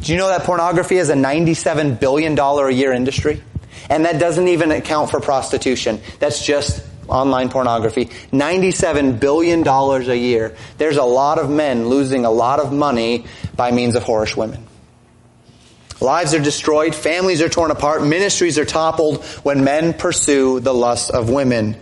Do 0.00 0.12
you 0.12 0.18
know 0.18 0.28
that 0.28 0.44
pornography 0.44 0.96
is 0.96 1.10
a 1.10 1.14
$97 1.14 1.98
billion 1.98 2.38
a 2.38 2.70
year 2.70 2.92
industry? 2.92 3.42
And 3.90 4.04
that 4.04 4.18
doesn't 4.18 4.48
even 4.48 4.70
account 4.70 5.10
for 5.10 5.20
prostitution. 5.20 6.00
That's 6.20 6.44
just 6.44 6.84
online 7.08 7.48
pornography. 7.48 8.06
$97 8.32 9.18
billion 9.18 9.66
a 9.66 10.14
year. 10.14 10.56
There's 10.76 10.98
a 10.98 11.04
lot 11.04 11.38
of 11.38 11.50
men 11.50 11.88
losing 11.88 12.24
a 12.24 12.30
lot 12.30 12.60
of 12.60 12.72
money 12.72 13.26
by 13.56 13.72
means 13.72 13.94
of 13.94 14.04
whorish 14.04 14.36
women. 14.36 14.67
Lives 16.00 16.32
are 16.32 16.40
destroyed, 16.40 16.94
families 16.94 17.42
are 17.42 17.48
torn 17.48 17.70
apart, 17.70 18.04
ministries 18.04 18.58
are 18.58 18.64
toppled 18.64 19.24
when 19.42 19.64
men 19.64 19.92
pursue 19.92 20.60
the 20.60 20.72
lust 20.72 21.10
of 21.10 21.28
women. 21.28 21.76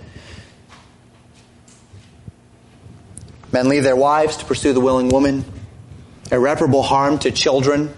Men 3.52 3.68
leave 3.68 3.84
their 3.84 3.96
wives 3.96 4.38
to 4.38 4.44
pursue 4.44 4.72
the 4.72 4.80
willing 4.80 5.08
woman. 5.08 5.44
Irreparable 6.32 6.82
harm 6.82 7.18
to 7.20 7.30
children. 7.30 7.94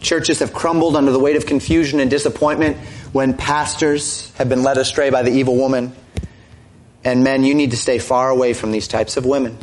Churches 0.00 0.38
have 0.40 0.52
crumbled 0.52 0.96
under 0.96 1.12
the 1.12 1.18
weight 1.18 1.36
of 1.36 1.46
confusion 1.46 2.00
and 2.00 2.10
disappointment 2.10 2.78
when 3.12 3.34
pastors 3.34 4.32
have 4.36 4.48
been 4.48 4.62
led 4.62 4.78
astray 4.78 5.10
by 5.10 5.22
the 5.22 5.30
evil 5.30 5.56
woman. 5.56 5.92
And 7.04 7.22
men, 7.24 7.44
you 7.44 7.54
need 7.54 7.70
to 7.70 7.76
stay 7.76 7.98
far 7.98 8.30
away 8.30 8.52
from 8.52 8.72
these 8.72 8.88
types 8.88 9.16
of 9.16 9.24
women. 9.24 9.56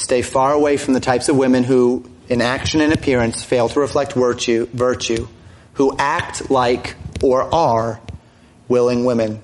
Stay 0.00 0.22
far 0.22 0.54
away 0.54 0.78
from 0.78 0.94
the 0.94 1.00
types 1.00 1.28
of 1.28 1.36
women 1.36 1.62
who, 1.62 2.10
in 2.30 2.40
action 2.40 2.80
and 2.80 2.90
appearance, 2.90 3.44
fail 3.44 3.68
to 3.68 3.80
reflect 3.80 4.14
virtue, 4.14 4.66
virtue, 4.72 5.28
who 5.74 5.94
act 5.98 6.50
like 6.50 6.96
or 7.22 7.54
are 7.54 8.00
willing 8.66 9.04
women. 9.04 9.42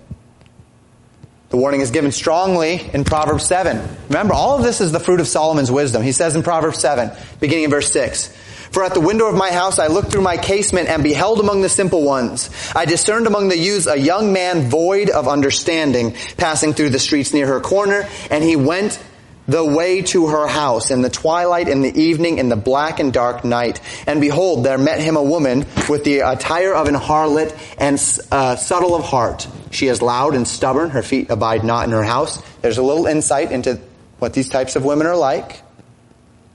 The 1.50 1.58
warning 1.58 1.82
is 1.82 1.90
given 1.90 2.10
strongly 2.10 2.80
in 2.94 3.04
Proverbs 3.04 3.46
7. 3.46 3.96
Remember, 4.08 4.32
all 4.32 4.56
of 4.56 4.64
this 4.64 4.80
is 4.80 4.92
the 4.92 4.98
fruit 4.98 5.20
of 5.20 5.28
Solomon's 5.28 5.70
wisdom. 5.70 6.02
He 6.02 6.12
says 6.12 6.34
in 6.34 6.42
Proverbs 6.42 6.80
7, 6.80 7.10
beginning 7.38 7.64
in 7.64 7.70
verse 7.70 7.92
6, 7.92 8.28
For 8.72 8.82
at 8.82 8.94
the 8.94 9.00
window 9.00 9.26
of 9.26 9.36
my 9.36 9.52
house 9.52 9.78
I 9.78 9.88
looked 9.88 10.10
through 10.10 10.22
my 10.22 10.38
casement 10.38 10.88
and 10.88 11.02
beheld 11.02 11.38
among 11.38 11.60
the 11.60 11.68
simple 11.68 12.02
ones. 12.02 12.48
I 12.74 12.86
discerned 12.86 13.26
among 13.26 13.48
the 13.48 13.58
youths 13.58 13.86
a 13.86 13.98
young 13.98 14.32
man 14.32 14.70
void 14.70 15.10
of 15.10 15.28
understanding, 15.28 16.16
passing 16.38 16.72
through 16.72 16.90
the 16.90 16.98
streets 16.98 17.34
near 17.34 17.46
her 17.46 17.60
corner, 17.60 18.08
and 18.30 18.42
he 18.42 18.56
went 18.56 18.98
the 19.46 19.64
way 19.64 20.02
to 20.02 20.28
her 20.28 20.46
house 20.46 20.90
in 20.90 21.02
the 21.02 21.10
twilight, 21.10 21.68
in 21.68 21.82
the 21.82 22.00
evening, 22.00 22.38
in 22.38 22.48
the 22.48 22.56
black 22.56 23.00
and 23.00 23.12
dark 23.12 23.44
night. 23.44 23.80
And 24.06 24.20
behold, 24.20 24.64
there 24.64 24.78
met 24.78 25.00
him 25.00 25.16
a 25.16 25.22
woman 25.22 25.66
with 25.88 26.04
the 26.04 26.20
attire 26.20 26.74
of 26.74 26.88
an 26.88 26.94
harlot 26.94 27.56
and 27.78 27.94
uh, 28.32 28.56
subtle 28.56 28.94
of 28.94 29.04
heart. 29.04 29.46
She 29.70 29.86
is 29.88 30.02
loud 30.02 30.34
and 30.34 30.46
stubborn. 30.46 30.90
Her 30.90 31.02
feet 31.02 31.30
abide 31.30 31.64
not 31.64 31.86
in 31.86 31.92
her 31.92 32.04
house. 32.04 32.42
There's 32.62 32.78
a 32.78 32.82
little 32.82 33.06
insight 33.06 33.52
into 33.52 33.80
what 34.18 34.32
these 34.32 34.48
types 34.48 34.76
of 34.76 34.84
women 34.84 35.06
are 35.06 35.16
like. 35.16 35.62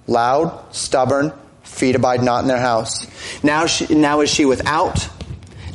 Loud, 0.07 0.73
stubborn, 0.73 1.31
feet 1.63 1.95
abide 1.95 2.23
not 2.23 2.41
in 2.41 2.47
their 2.47 2.59
house. 2.59 3.07
Now, 3.43 3.65
she, 3.65 3.93
now 3.93 4.21
is 4.21 4.29
she 4.29 4.45
without. 4.45 5.07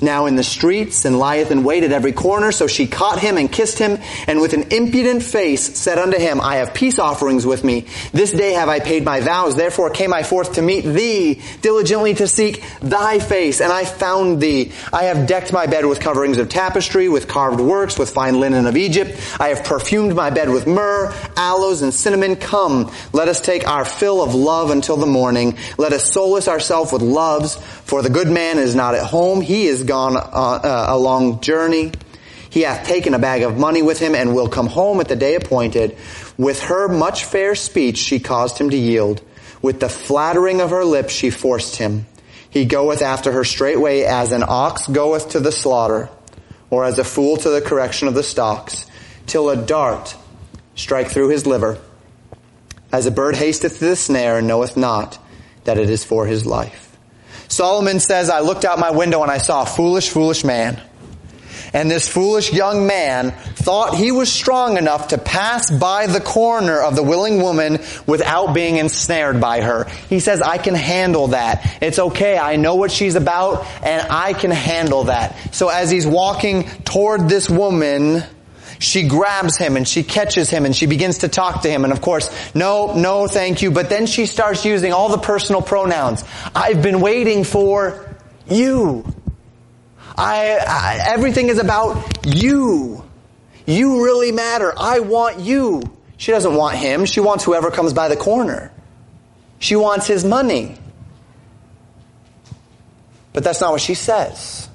Now 0.01 0.27
in 0.27 0.37
the 0.37 0.45
streets 0.45 1.05
and 1.05 1.19
lieth 1.19 1.51
in 1.51 1.65
wait 1.65 1.85
at 1.85 1.93
every 1.93 2.13
corner. 2.13 2.53
So 2.53 2.67
she 2.67 2.87
caught 2.87 3.19
him 3.19 3.37
and 3.37 3.51
kissed 3.51 3.79
him 3.79 3.99
and 4.27 4.41
with 4.41 4.53
an 4.53 4.65
impudent 4.73 5.23
face 5.23 5.79
said 5.79 5.99
unto 5.99 6.19
him, 6.19 6.41
I 6.41 6.57
have 6.57 6.75
peace 6.75 6.99
offerings 6.99 7.47
with 7.47 7.65
me. 7.65 7.87
This 8.13 8.33
day 8.33 8.53
have 8.53 8.69
I 8.69 8.81
paid 8.81 9.05
my 9.05 9.21
vows. 9.21 9.57
Therefore 9.57 9.91
came 9.91 10.13
I 10.13 10.23
forth 10.23 10.55
to 10.55 10.63
meet 10.63 10.83
thee, 10.83 11.41
diligently 11.63 12.15
to 12.15 12.29
seek 12.29 12.63
thy 12.81 13.19
face. 13.19 13.61
And 13.61 13.73
I 13.73 13.85
found 13.85 14.41
thee. 14.41 14.73
I 14.93 15.05
have 15.05 15.27
decked 15.27 15.53
my 15.53 15.67
bed 15.67 15.87
with 15.87 16.01
coverings 16.01 16.39
of 16.39 16.49
tapestry, 16.49 17.09
with 17.09 17.29
carved 17.29 17.61
works, 17.61 17.99
with 17.99 18.11
fine 18.11 18.41
linen 18.41 18.67
of 18.67 18.77
Egypt. 18.77 19.19
I 19.41 19.49
have 19.49 19.65
perfumed 19.65 20.15
my 20.15 20.31
bed 20.31 20.49
with 20.49 20.67
myrrh, 20.67 21.15
aloes, 21.37 21.83
and 21.83 21.93
cinnamon. 21.93 22.37
Come, 22.37 22.93
let 23.13 23.29
us 23.29 23.41
take 23.41 23.67
our 23.67 23.85
fill 23.85 24.23
of 24.23 24.35
love 24.35 24.71
until 24.71 24.97
the 24.97 25.07
morning. 25.07 25.59
Let 25.79 25.93
us 25.93 26.13
solace 26.13 26.49
ourselves 26.49 26.93
with 26.93 27.03
loves, 27.03 27.57
for 27.87 28.03
the 28.03 28.11
good 28.11 28.29
man 28.29 28.59
is 28.59 28.75
not 28.75 28.97
at 28.97 29.07
home. 29.07 29.41
He 29.41 29.67
is 29.67 29.85
gone 29.85 30.17
uh, 30.17 30.21
uh, 30.21 30.87
a 30.89 30.99
long 30.99 31.41
journey. 31.41 31.93
He 32.51 32.63
hath 32.63 32.85
taken 32.85 33.15
a 33.15 33.19
bag 33.19 33.43
of 33.43 33.57
money 33.57 33.81
with 33.81 34.01
him 34.01 34.17
and 34.17 34.35
will 34.35 34.49
come 34.49 34.67
home 34.67 34.99
at 34.99 35.09
the 35.09 35.15
day 35.15 35.37
appointed. 35.37 35.97
With 36.37 36.63
her 36.63 36.89
much 36.89 37.25
fair 37.25 37.55
speech 37.55 37.99
she 37.99 38.19
caused 38.19 38.59
him 38.59 38.71
to 38.71 38.77
yield. 38.77 39.23
With 39.63 39.79
the 39.79 39.89
flattering 39.89 40.61
of 40.61 40.71
her 40.71 40.85
lips 40.85 41.15
she 41.15 41.31
forced 41.31 41.77
him. 41.77 42.07
He 42.51 42.65
goeth 42.65 43.03
after 43.03 43.31
her 43.31 43.45
straightway 43.45 44.03
as 44.03 44.33
an 44.33 44.43
ox 44.47 44.89
goeth 44.89 45.31
to 45.31 45.41
the 45.41 45.53
slaughter, 45.53 46.09
or 46.71 46.85
as 46.85 46.99
a 46.99 47.05
fool 47.05 47.37
to 47.37 47.51
the 47.51 47.61
correction 47.61 48.09
of 48.09 48.15
the 48.15 48.23
stocks, 48.23 48.87
till 49.27 49.49
a 49.49 49.57
dart 49.57 50.17
strike 50.75 51.09
through 51.09 51.29
his 51.29 51.47
liver, 51.47 51.79
as 52.91 53.07
a 53.07 53.11
bird 53.13 53.37
hasteth 53.37 53.79
to 53.79 53.85
the 53.85 53.97
snare 53.97 54.39
and 54.39 54.49
knoweth 54.49 54.77
not 54.77 55.19
that 55.65 55.79
it 55.79 55.89
is 55.89 56.03
for 56.03 56.27
his 56.27 56.47
life. 56.47 56.86
Solomon 57.49 58.01
says, 58.01 58.31
I 58.31 58.41
looked 58.41 58.65
out 58.65 58.79
my 58.79 58.91
window 58.91 59.23
and 59.23 59.31
I 59.31 59.39
saw 59.39 59.63
a 59.63 59.67
foolish, 59.67 60.09
foolish 60.11 60.45
man. 60.45 60.81
And 61.73 61.91
this 61.91 62.09
foolish 62.09 62.53
young 62.53 62.87
man 62.87 63.33
thought 63.33 63.97
he 63.97 64.13
was 64.13 64.33
strong 64.33 64.79
enough 64.79 65.09
to 65.09 65.19
pass 65.19 65.71
by 65.71 66.07
the 66.07 66.21
corner 66.21 66.81
of 66.81 66.97
the 66.97 67.03
willing 67.03 67.43
woman 67.43 67.81
without 68.07 68.55
being 68.55 68.77
ensnared 68.77 69.41
by 69.41 69.61
her. 69.61 69.85
He 70.09 70.21
says, 70.21 70.41
I 70.41 70.59
can 70.59 70.75
handle 70.75 71.29
that. 71.29 71.79
It's 71.83 71.99
okay. 71.99 72.39
I 72.39 72.57
know 72.57 72.77
what 72.77 72.91
she's 72.91 73.15
about 73.15 73.67
and 73.83 74.07
I 74.11 74.33
can 74.33 74.53
handle 74.53 75.05
that. 75.05 75.55
So 75.55 75.69
as 75.69 75.91
he's 75.91 76.07
walking 76.07 76.65
toward 76.85 77.29
this 77.29 77.51
woman, 77.51 78.23
she 78.79 79.09
grabs 79.09 79.57
him 79.57 79.77
and 79.77 79.87
she 79.87 80.03
catches 80.03 80.51
him 80.51 80.65
and 80.65 80.75
she 80.75 80.87
begins 80.87 81.19
to 81.19 81.29
talk 81.29 81.63
to 81.63 81.71
him. 81.71 81.85
And 81.85 81.93
of 81.93 82.01
course, 82.01 82.31
no, 82.55 82.95
no, 82.95 83.27
thank 83.27 83.63
you. 83.63 83.71
But 83.71 83.89
then 83.89 84.07
she 84.07 84.27
starts 84.27 84.65
using 84.65 84.93
all 84.93 85.09
the 85.09 85.19
personal 85.19 85.63
pronouns. 85.63 86.25
I've 86.55 86.83
been 86.83 87.01
waiting 87.01 87.45
for 87.45 88.17
you. 88.49 89.05
I, 90.17 90.59
I, 90.67 90.99
everything 91.13 91.49
is 91.49 91.59
about 91.59 92.27
you. 92.27 93.05
You 93.67 94.05
really 94.05 94.33
matter. 94.33 94.73
I 94.77 95.01
want 95.01 95.41
you. 95.41 95.83
She 96.17 96.33
doesn't 96.33 96.55
want 96.55 96.77
him. 96.77 97.05
She 97.05 97.21
wants 97.21 97.45
whoever 97.45 97.71
comes 97.71 97.93
by 97.93 98.09
the 98.09 98.17
corner. 98.17 98.73
She 99.59 99.77
wants 99.77 100.07
his 100.07 100.25
money. 100.25 100.79
But 103.33 103.45
that's 103.45 103.61
not 103.61 103.73
what 103.73 103.81
she 103.81 103.95
says. 103.95 104.66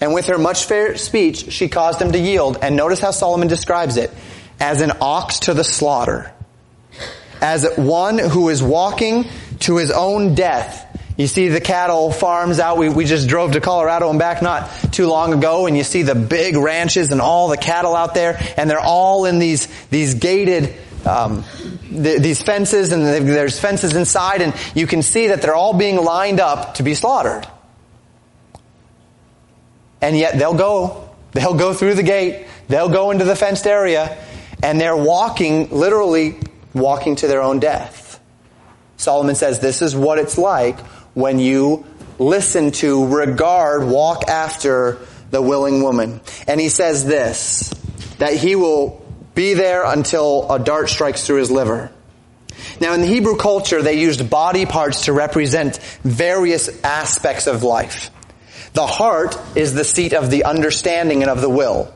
And 0.00 0.12
with 0.12 0.26
her 0.26 0.38
much 0.38 0.64
fair 0.64 0.96
speech, 0.96 1.52
she 1.52 1.68
caused 1.68 2.00
him 2.00 2.12
to 2.12 2.18
yield. 2.18 2.58
And 2.60 2.76
notice 2.76 3.00
how 3.00 3.10
Solomon 3.10 3.48
describes 3.48 3.96
it. 3.96 4.10
As 4.60 4.80
an 4.80 4.92
ox 5.00 5.40
to 5.40 5.54
the 5.54 5.64
slaughter. 5.64 6.32
As 7.40 7.66
one 7.76 8.18
who 8.18 8.48
is 8.48 8.62
walking 8.62 9.26
to 9.60 9.76
his 9.76 9.90
own 9.90 10.34
death. 10.34 10.84
You 11.16 11.26
see 11.26 11.48
the 11.48 11.62
cattle 11.62 12.12
farms 12.12 12.60
out. 12.60 12.76
We, 12.76 12.90
we 12.90 13.06
just 13.06 13.26
drove 13.26 13.52
to 13.52 13.60
Colorado 13.60 14.10
and 14.10 14.18
back 14.18 14.42
not 14.42 14.70
too 14.92 15.06
long 15.06 15.32
ago 15.32 15.66
and 15.66 15.76
you 15.76 15.82
see 15.82 16.02
the 16.02 16.14
big 16.14 16.56
ranches 16.56 17.10
and 17.10 17.22
all 17.22 17.48
the 17.48 17.56
cattle 17.56 17.96
out 17.96 18.14
there 18.14 18.38
and 18.58 18.68
they're 18.68 18.78
all 18.80 19.24
in 19.24 19.38
these, 19.38 19.66
these 19.88 20.14
gated, 20.14 20.74
um, 21.06 21.44
th- 21.88 22.20
these 22.20 22.42
fences 22.42 22.92
and 22.92 23.06
there's 23.26 23.58
fences 23.58 23.96
inside 23.96 24.42
and 24.42 24.54
you 24.74 24.86
can 24.86 25.00
see 25.00 25.28
that 25.28 25.40
they're 25.40 25.54
all 25.54 25.72
being 25.72 25.96
lined 25.96 26.38
up 26.38 26.74
to 26.74 26.82
be 26.82 26.94
slaughtered. 26.94 27.46
And 30.06 30.16
yet 30.16 30.38
they'll 30.38 30.54
go. 30.54 31.10
They'll 31.32 31.58
go 31.58 31.74
through 31.74 31.94
the 31.94 32.04
gate. 32.04 32.46
They'll 32.68 32.88
go 32.88 33.10
into 33.10 33.24
the 33.24 33.34
fenced 33.34 33.66
area 33.66 34.16
and 34.62 34.80
they're 34.80 34.96
walking, 34.96 35.70
literally 35.70 36.38
walking 36.72 37.16
to 37.16 37.26
their 37.26 37.42
own 37.42 37.58
death. 37.58 38.20
Solomon 38.98 39.34
says 39.34 39.58
this 39.58 39.82
is 39.82 39.96
what 39.96 40.18
it's 40.18 40.38
like 40.38 40.78
when 41.14 41.40
you 41.40 41.84
listen 42.20 42.70
to, 42.70 43.08
regard, 43.08 43.82
walk 43.82 44.28
after 44.28 45.00
the 45.32 45.42
willing 45.42 45.82
woman. 45.82 46.20
And 46.46 46.60
he 46.60 46.68
says 46.68 47.04
this, 47.04 47.70
that 48.18 48.34
he 48.34 48.54
will 48.54 49.04
be 49.34 49.54
there 49.54 49.84
until 49.84 50.50
a 50.52 50.60
dart 50.60 50.88
strikes 50.88 51.26
through 51.26 51.38
his 51.38 51.50
liver. 51.50 51.90
Now 52.80 52.94
in 52.94 53.00
the 53.00 53.08
Hebrew 53.08 53.36
culture, 53.36 53.82
they 53.82 53.98
used 53.98 54.30
body 54.30 54.66
parts 54.66 55.06
to 55.06 55.12
represent 55.12 55.78
various 56.04 56.68
aspects 56.84 57.48
of 57.48 57.64
life. 57.64 58.12
The 58.76 58.86
heart 58.86 59.38
is 59.56 59.72
the 59.72 59.84
seat 59.84 60.12
of 60.12 60.30
the 60.30 60.44
understanding 60.44 61.22
and 61.22 61.30
of 61.30 61.40
the 61.40 61.48
will. 61.48 61.94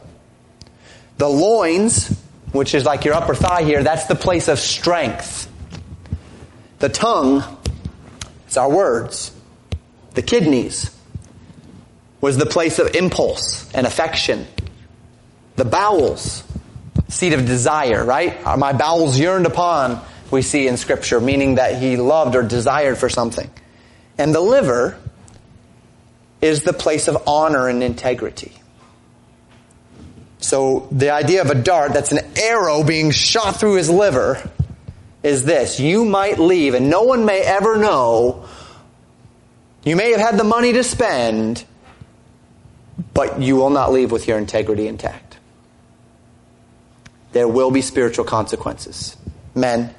The 1.19 1.29
loins, 1.29 2.09
which 2.53 2.75
is 2.75 2.87
like 2.87 3.05
your 3.05 3.13
upper 3.13 3.35
thigh 3.35 3.65
here, 3.65 3.83
that's 3.83 4.07
the 4.07 4.15
place 4.15 4.49
of 4.49 4.59
strength. 4.59 5.47
The 6.79 6.89
tongue, 6.89 7.45
it's 8.47 8.57
our 8.57 8.71
words. 8.71 9.31
The 10.15 10.23
kidneys 10.23 10.91
was 12.23 12.39
the 12.39 12.47
place 12.47 12.79
of 12.79 12.95
impulse 12.95 13.71
and 13.75 13.87
affection. 13.87 14.47
The 15.57 15.67
bowels, 15.67 16.43
seat 17.09 17.35
of 17.35 17.45
desire, 17.45 18.03
right? 18.03 18.39
Are 18.47 18.57
My 18.57 18.73
bowels 18.73 19.21
yearned 19.21 19.45
upon, 19.45 20.03
we 20.31 20.41
see 20.41 20.67
in 20.67 20.79
scripture, 20.79 21.21
meaning 21.21 21.57
that 21.57 21.79
he 21.79 21.99
loved 21.99 22.35
or 22.35 22.43
desired 22.43 22.97
for 22.97 23.11
something. 23.11 23.51
And 24.17 24.35
the 24.35 24.41
liver, 24.41 24.99
is 26.41 26.63
the 26.63 26.73
place 26.73 27.09
of 27.09 27.23
honor 27.27 27.69
and 27.69 27.83
integrity. 27.83 28.53
So 30.39 30.89
the 30.91 31.11
idea 31.11 31.43
of 31.43 31.51
a 31.51 31.55
dart 31.55 31.93
that's 31.93 32.13
an 32.13 32.21
arrow 32.37 32.83
being 32.83 33.11
shot 33.11 33.61
through 33.61 33.75
his 33.75 33.91
liver 33.91 34.43
is 35.23 35.45
this. 35.45 35.79
You 35.79 36.05
might 36.05 36.39
leave 36.39 36.75
and 36.75 36.89
no 36.89 37.03
one 37.03 37.27
may 37.27 37.41
ever 37.41 37.77
know. 37.77 38.47
You 39.85 39.97
may 39.97 40.13
have 40.13 40.21
had 40.21 40.39
the 40.39 40.45
money 40.45 40.73
to 40.73 40.83
spend, 40.83 41.65
but 43.13 43.41
you 43.41 43.57
will 43.57 43.71
not 43.71 43.93
leave 43.93 44.11
with 44.11 44.27
your 44.27 44.39
integrity 44.39 44.89
intact. 44.89 45.39
There 47.33 47.47
will 47.47 47.71
be 47.71 47.83
spiritual 47.83 48.25
consequences. 48.25 49.17
Men, 49.55 49.95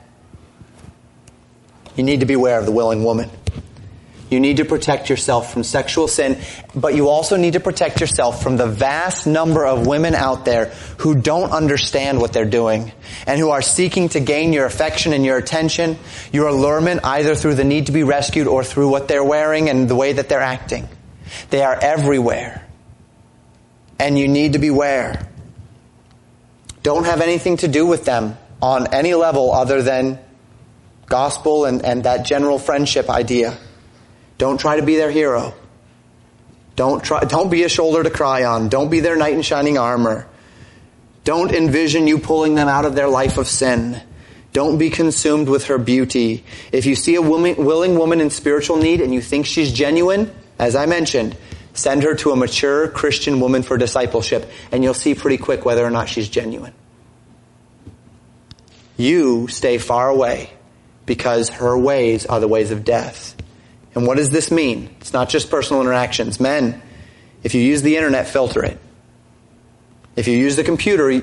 you 1.96 2.04
need 2.04 2.20
to 2.22 2.26
beware 2.26 2.60
of 2.60 2.66
the 2.66 2.72
willing 2.72 3.04
woman. 3.04 3.30
You 4.32 4.40
need 4.40 4.58
to 4.58 4.66
protect 4.66 5.10
yourself 5.10 5.52
from 5.52 5.66
sexual 5.66 6.08
sin, 6.08 6.40
but 6.74 6.96
you 6.96 7.10
also 7.10 7.36
need 7.36 7.54
to 7.54 7.60
protect 7.60 8.00
yourself 8.00 8.42
from 8.42 8.56
the 8.56 8.66
vast 8.66 9.28
number 9.28 9.66
of 9.66 9.86
women 9.86 10.16
out 10.16 10.46
there 10.46 10.68
who 11.00 11.16
don't 11.16 11.52
understand 11.52 12.22
what 12.22 12.32
they're 12.32 12.46
doing 12.46 12.94
and 13.28 13.38
who 13.38 13.50
are 13.50 13.62
seeking 13.62 14.08
to 14.08 14.22
gain 14.22 14.54
your 14.54 14.66
affection 14.66 15.12
and 15.12 15.26
your 15.26 15.38
attention, 15.38 15.98
your 16.32 16.48
allurement, 16.48 17.02
either 17.04 17.36
through 17.36 17.56
the 17.56 17.66
need 17.66 17.88
to 17.88 17.92
be 17.92 18.04
rescued 18.04 18.48
or 18.48 18.64
through 18.64 18.88
what 18.88 19.10
they're 19.10 19.24
wearing 19.24 19.70
and 19.70 19.90
the 19.90 19.96
way 19.96 20.14
that 20.14 20.30
they're 20.30 20.40
acting. 20.40 20.88
They 21.50 21.62
are 21.62 21.78
everywhere. 21.78 22.66
And 24.00 24.18
you 24.18 24.30
need 24.30 24.54
to 24.54 24.60
beware. 24.60 25.28
Don't 26.84 27.04
have 27.04 27.20
anything 27.20 27.58
to 27.58 27.68
do 27.68 27.86
with 27.86 28.06
them 28.06 28.38
on 28.62 28.94
any 28.94 29.14
level 29.14 29.52
other 29.52 29.82
than 29.82 30.20
gospel 31.08 31.66
and, 31.66 31.84
and 31.84 32.06
that 32.06 32.26
general 32.26 32.58
friendship 32.58 33.10
idea. 33.10 33.58
Don't 34.42 34.60
try 34.60 34.78
to 34.78 34.82
be 34.84 34.96
their 34.96 35.12
hero. 35.12 35.54
Don't 36.76 37.04
try, 37.04 37.20
don't 37.26 37.52
be 37.52 37.62
a 37.62 37.70
shoulder 37.70 38.02
to 38.02 38.10
cry 38.10 38.44
on. 38.44 38.70
Don't 38.70 38.90
be 38.90 39.00
their 39.00 39.16
knight 39.16 39.36
in 39.36 39.44
shining 39.44 39.78
armor. 39.78 40.28
Don't 41.24 41.52
envision 41.52 42.08
you 42.08 42.18
pulling 42.18 42.56
them 42.56 42.68
out 42.68 42.86
of 42.86 42.96
their 42.96 43.08
life 43.08 43.38
of 43.38 43.48
sin. 43.48 44.02
Don't 44.52 44.80
be 44.80 44.90
consumed 44.90 45.48
with 45.48 45.66
her 45.66 45.78
beauty. 45.78 46.44
If 46.72 46.88
you 46.88 46.96
see 46.96 47.14
a 47.14 47.22
woman, 47.22 47.56
willing 47.56 48.00
woman 48.00 48.20
in 48.20 48.32
spiritual 48.32 48.78
need 48.78 49.00
and 49.00 49.14
you 49.14 49.22
think 49.22 49.46
she's 49.46 49.72
genuine, 49.72 50.34
as 50.58 50.76
I 50.76 50.88
mentioned, 50.88 51.38
send 51.74 52.02
her 52.02 52.16
to 52.16 52.32
a 52.32 52.36
mature 52.36 52.88
Christian 52.88 53.42
woman 53.42 53.62
for 53.62 53.78
discipleship 53.78 54.50
and 54.72 54.84
you'll 54.84 54.96
see 54.96 55.14
pretty 55.14 55.38
quick 55.38 55.66
whether 55.66 55.86
or 55.86 55.92
not 55.92 56.10
she's 56.10 56.28
genuine. 56.28 56.74
You 58.98 59.50
stay 59.50 59.78
far 59.78 60.10
away 60.10 60.50
because 61.06 61.50
her 61.50 61.78
ways 61.78 62.26
are 62.26 62.40
the 62.40 62.48
ways 62.48 62.72
of 62.72 62.84
death. 62.84 63.36
And 63.94 64.08
what 64.08 64.18
does 64.18 64.30
this 64.30 64.52
mean? 64.52 64.96
It's 65.02 65.14
not 65.14 65.30
just 65.30 65.50
personal 65.50 65.82
interactions. 65.82 66.40
Men, 66.40 66.82
if 67.44 67.54
you 67.54 67.62
use 67.62 67.82
the 67.82 67.98
internet, 67.98 68.28
filter 68.28 68.64
it. 68.64 68.80
If 70.16 70.28
you 70.28 70.38
use 70.38 70.56
the 70.56 70.64
computer, 70.64 71.22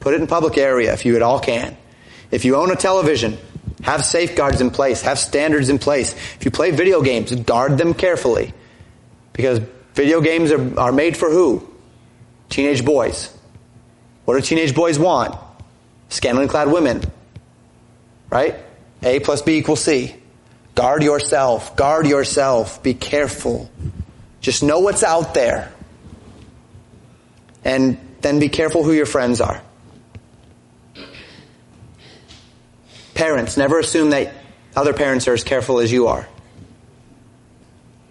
put 0.00 0.14
it 0.14 0.20
in 0.20 0.26
public 0.26 0.58
area 0.58 0.92
if 0.92 1.04
you 1.04 1.16
at 1.16 1.22
all 1.22 1.40
can. 1.40 1.76
If 2.30 2.44
you 2.44 2.56
own 2.56 2.70
a 2.70 2.76
television, 2.76 3.38
have 3.82 4.04
safeguards 4.04 4.60
in 4.60 4.70
place, 4.70 5.02
have 5.02 5.18
standards 5.18 5.68
in 5.68 5.78
place. 5.78 6.12
If 6.12 6.44
you 6.44 6.50
play 6.50 6.70
video 6.70 7.02
games, 7.02 7.34
guard 7.34 7.78
them 7.78 7.94
carefully. 7.94 8.52
Because 9.32 9.60
video 9.94 10.20
games 10.20 10.50
are, 10.52 10.78
are 10.78 10.92
made 10.92 11.16
for 11.16 11.30
who? 11.30 11.68
Teenage 12.48 12.84
boys. 12.84 13.36
What 14.24 14.34
do 14.34 14.40
teenage 14.40 14.74
boys 14.74 14.98
want? 14.98 15.34
Scantily 16.08 16.48
clad 16.48 16.70
women. 16.70 17.02
Right? 18.30 18.56
A 19.02 19.20
plus 19.20 19.42
B 19.42 19.58
equals 19.58 19.82
C. 19.82 20.16
Guard 20.74 21.02
yourself. 21.02 21.76
Guard 21.76 22.06
yourself. 22.06 22.82
Be 22.82 22.94
careful. 22.94 23.70
Just 24.40 24.62
know 24.62 24.80
what's 24.80 25.02
out 25.02 25.34
there. 25.34 25.72
And 27.64 27.98
then 28.20 28.40
be 28.40 28.48
careful 28.48 28.82
who 28.82 28.92
your 28.92 29.06
friends 29.06 29.40
are. 29.40 29.62
Parents, 33.14 33.56
never 33.56 33.78
assume 33.78 34.10
that 34.10 34.34
other 34.74 34.92
parents 34.92 35.28
are 35.28 35.34
as 35.34 35.44
careful 35.44 35.78
as 35.78 35.92
you 35.92 36.08
are. 36.08 36.28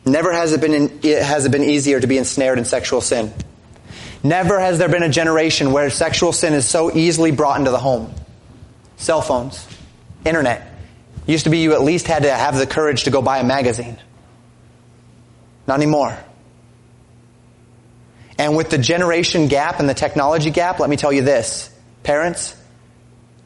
Never 0.06 0.32
has 0.32 0.54
it 0.54 0.62
been, 0.62 0.74
in, 0.74 1.02
has 1.02 1.46
it 1.46 1.52
been 1.52 1.64
easier 1.64 2.00
to 2.00 2.08
be 2.08 2.18
ensnared 2.18 2.58
in 2.58 2.66
sexual 2.66 3.02
sin. 3.02 3.34
Never 4.24 4.60
has 4.60 4.78
there 4.78 4.90
been 4.90 5.04
a 5.04 5.10
generation 5.10 5.72
where 5.72 5.90
sexual 5.90 6.32
sin 6.32 6.54
is 6.54 6.68
so 6.68 6.96
easily 6.96 7.32
brought 7.32 7.60
into 7.60 7.72
the 7.72 7.80
home. 7.80 8.14
Cell 8.96 9.22
phones, 9.22 9.68
internet. 10.26 10.73
Used 11.26 11.46
to 11.46 11.50
be 11.50 11.60
you 11.60 11.74
at 11.74 11.82
least 11.82 12.08
had 12.08 12.24
to 12.24 12.32
have 12.32 12.58
the 12.58 12.68
courage 12.68 13.04
to 13.04 13.12
go 13.12 13.22
buy 13.22 13.40
a 13.40 13.44
magazine. 13.44 13.98
Not 15.68 15.76
anymore. 15.76 16.18
And 18.38 18.58
with 18.58 18.70
the 18.70 18.78
generation 18.78 19.48
gap 19.48 19.80
and 19.80 19.88
the 19.88 19.94
technology 19.94 20.50
gap, 20.50 20.80
let 20.80 20.90
me 20.90 20.98
tell 20.98 21.14
you 21.14 21.22
this. 21.22 21.70
Parents, 22.02 22.56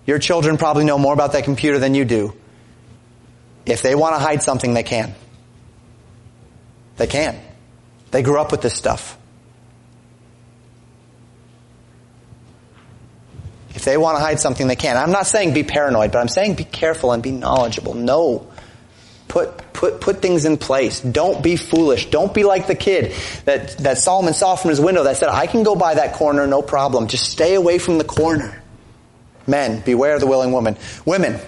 your 0.06 0.18
children 0.18 0.58
probably 0.58 0.86
know 0.86 0.98
more 0.98 1.14
about 1.14 1.34
that 1.34 1.44
computer 1.44 1.78
than 1.78 1.94
you 1.94 2.06
do. 2.06 2.34
If 3.66 3.82
they 3.82 3.94
want 3.96 4.16
to 4.16 4.20
hide 4.20 4.42
something, 4.42 4.74
they 4.74 4.84
can. 4.84 5.14
They 6.96 7.08
can. 7.08 7.40
They 8.12 8.24
grew 8.24 8.40
up 8.40 8.52
with 8.52 8.62
this 8.62 8.74
stuff. 8.74 9.18
If 13.78 13.86
they 13.86 13.96
want 13.96 14.18
to 14.18 14.24
hide 14.24 14.40
something, 14.40 14.66
they 14.66 14.76
can. 14.76 14.98
I'm 14.98 15.12
not 15.12 15.28
saying 15.28 15.54
be 15.54 15.64
paranoid, 15.64 16.12
but 16.12 16.18
I'm 16.18 16.30
saying 16.30 16.56
be 16.56 16.64
careful 16.64 17.12
and 17.12 17.22
be 17.22 17.30
knowledgeable. 17.30 17.94
No. 17.94 18.48
Put, 19.28 19.72
put, 19.72 20.02
put 20.02 20.20
things 20.20 20.46
in 20.46 20.58
place. 20.58 21.00
Don't 21.00 21.44
be 21.44 21.58
foolish. 21.58 22.08
Don't 22.08 22.34
be 22.34 22.44
like 22.44 22.66
the 22.66 22.74
kid 22.74 23.14
that, 23.46 23.78
that 23.78 24.00
Solomon 24.00 24.34
saw 24.34 24.56
from 24.56 24.70
his 24.70 24.82
window 24.82 25.04
that 25.04 25.18
said, 25.18 25.30
I 25.30 25.46
can 25.46 25.62
go 25.62 25.76
by 25.76 25.94
that 25.94 26.16
corner, 26.16 26.48
no 26.48 26.64
problem. 26.64 27.08
Just 27.08 27.30
stay 27.30 27.54
away 27.54 27.78
from 27.78 28.00
the 28.00 28.04
corner. 28.04 28.64
Men, 29.46 29.82
beware 29.82 30.16
of 30.16 30.22
the 30.22 30.28
willing 30.28 30.52
woman. 30.52 30.76
Women, 31.06 31.40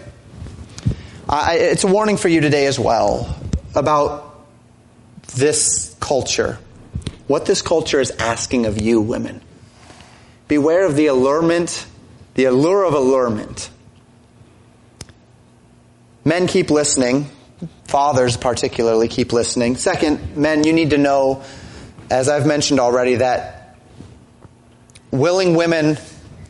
I, 1.27 1.55
it's 1.55 1.83
a 1.83 1.87
warning 1.87 2.17
for 2.17 2.27
you 2.27 2.41
today 2.41 2.67
as 2.67 2.77
well 2.77 3.35
about 3.73 4.45
this 5.35 5.95
culture. 5.99 6.59
What 7.25 7.47
this 7.47 7.63
culture 7.63 7.99
is 7.99 8.11
asking 8.11 8.67
of 8.67 8.79
you, 8.79 9.01
women. 9.01 9.41
Beware 10.47 10.85
of 10.85 10.95
the 10.95 11.07
allurement 11.07 11.87
the 12.39 12.45
allure 12.45 12.85
of 12.85 12.93
allurement. 12.93 13.69
Men 16.23 16.47
keep 16.47 16.71
listening. 16.71 17.29
Fathers 17.83 18.37
particularly 18.37 19.09
keep 19.09 19.33
listening. 19.33 19.75
Second, 19.75 20.37
men, 20.37 20.63
you 20.63 20.71
need 20.71 20.91
to 20.91 20.97
know, 20.97 21.43
as 22.09 22.29
I've 22.29 22.45
mentioned 22.45 22.79
already, 22.79 23.15
that 23.15 23.77
willing 25.11 25.53
women, 25.53 25.97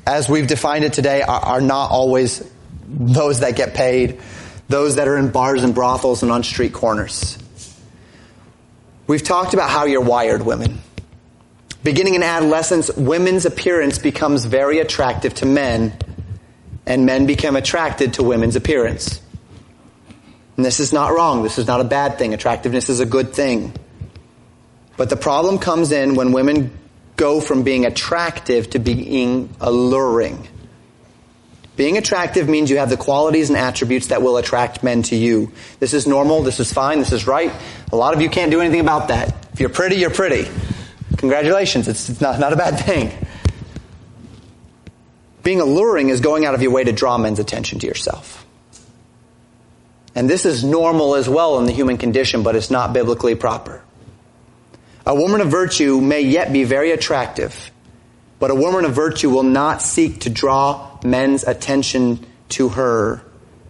as 0.06 0.30
we've 0.30 0.46
defined 0.46 0.86
it 0.86 0.94
today, 0.94 1.24
are, 1.24 1.42
are 1.42 1.62
not 1.62 1.90
always 1.90 2.48
those 2.88 3.40
that 3.40 3.56
get 3.56 3.74
paid, 3.74 4.22
those 4.68 4.98
that 4.98 5.08
are 5.08 5.18
in 5.18 5.32
bars 5.32 5.64
and 5.64 5.74
brothels 5.74 6.22
and 6.22 6.32
on 6.32 6.44
street 6.44 6.72
corners. 6.72 7.36
We've 9.08 9.24
talked 9.24 9.56
about 9.56 9.72
how 9.72 9.88
you're 9.88 10.02
wired, 10.02 10.46
women. 10.46 10.84
Beginning 11.84 12.16
in 12.16 12.24
adolescence, 12.24 12.92
women's 12.96 13.46
appearance 13.46 14.00
becomes 14.00 14.46
very 14.46 14.80
attractive 14.80 15.34
to 15.36 15.46
men, 15.46 15.94
and 16.86 17.06
men 17.06 17.26
become 17.26 17.56
attracted 17.56 18.16
to 18.16 18.24
women's 18.24 18.56
appearance. 18.56 19.22
And 20.58 20.66
this 20.66 20.82
is 20.82 20.92
not 20.92 21.14
wrong. 21.14 21.42
This 21.42 21.58
is 21.58 21.68
not 21.68 21.80
a 21.80 21.86
bad 21.86 22.18
thing. 22.18 22.34
Attractiveness 22.34 22.90
is 22.90 23.00
a 23.00 23.06
good 23.06 23.34
thing. 23.34 23.74
But 24.98 25.10
the 25.10 25.16
problem 25.16 25.60
comes 25.60 25.94
in 25.94 26.16
when 26.16 26.34
women 26.34 26.78
go 27.16 27.40
from 27.40 27.64
being 27.64 27.86
attractive 27.86 28.70
to 28.72 28.80
being 28.80 29.56
alluring. 29.62 30.46
Being 31.78 31.98
attractive 31.98 32.50
means 32.50 32.70
you 32.70 32.80
have 32.80 32.90
the 32.90 32.98
qualities 32.98 33.48
and 33.48 33.58
attributes 33.58 34.08
that 34.08 34.22
will 34.22 34.36
attract 34.36 34.84
men 34.84 35.04
to 35.04 35.16
you. 35.16 35.54
This 35.80 35.94
is 35.94 36.06
normal. 36.06 36.44
This 36.44 36.60
is 36.60 36.74
fine. 36.74 37.00
This 37.00 37.14
is 37.14 37.26
right. 37.26 37.54
A 37.94 37.96
lot 37.96 38.14
of 38.14 38.22
you 38.22 38.30
can't 38.30 38.52
do 38.52 38.60
anything 38.60 38.82
about 38.82 39.08
that. 39.08 39.48
If 39.54 39.62
you're 39.62 39.70
pretty, 39.70 39.96
you're 39.96 40.10
pretty. 40.10 40.50
Congratulations. 41.20 41.90
It's 41.90 42.22
not, 42.22 42.40
not 42.40 42.54
a 42.54 42.56
bad 42.56 42.80
thing. 42.80 43.12
Being 45.44 45.60
alluring 45.60 46.10
is 46.10 46.22
going 46.22 46.46
out 46.46 46.56
of 46.56 46.62
your 46.62 46.72
way 46.72 46.86
to 46.86 46.94
draw 46.94 47.18
men's 47.18 47.40
attention 47.40 47.80
to 47.80 47.88
yourself. 47.88 48.46
And 50.16 50.30
this 50.30 50.46
is 50.46 50.64
normal 50.64 51.16
as 51.16 51.28
well 51.28 51.60
in 51.60 51.66
the 51.66 51.74
human 51.74 51.98
condition, 51.98 52.42
but 52.42 52.56
it's 52.56 52.72
not 52.72 52.94
biblically 52.94 53.36
proper. 53.36 53.82
A 55.06 55.14
woman 55.14 55.42
of 55.42 55.50
virtue 55.50 56.00
may 56.00 56.22
yet 56.22 56.54
be 56.54 56.64
very 56.64 56.92
attractive, 56.92 57.70
but 58.40 58.50
a 58.50 58.56
woman 58.56 58.86
of 58.86 58.94
virtue 58.94 59.30
will 59.30 59.44
not 59.44 59.82
seek 59.82 60.22
to 60.22 60.30
draw 60.30 61.00
men's 61.04 61.44
attention 61.44 62.26
to 62.50 62.70
her 62.70 63.22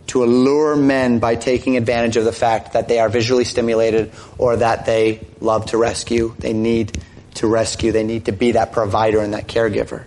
to 0.07 0.23
allure 0.23 0.75
men 0.75 1.19
by 1.19 1.35
taking 1.35 1.77
advantage 1.77 2.17
of 2.17 2.25
the 2.25 2.31
fact 2.31 2.73
that 2.73 2.87
they 2.87 2.99
are 2.99 3.09
visually 3.09 3.43
stimulated 3.43 4.11
or 4.37 4.57
that 4.57 4.85
they 4.85 5.25
love 5.39 5.67
to 5.67 5.77
rescue. 5.77 6.35
They 6.39 6.53
need 6.53 6.99
to 7.39 7.47
rescue. 7.47 7.91
They 7.91 8.03
need 8.03 8.25
to 8.25 8.31
be 8.31 8.53
that 8.53 8.71
provider 8.71 9.19
and 9.19 9.33
that 9.33 9.47
caregiver. 9.47 10.03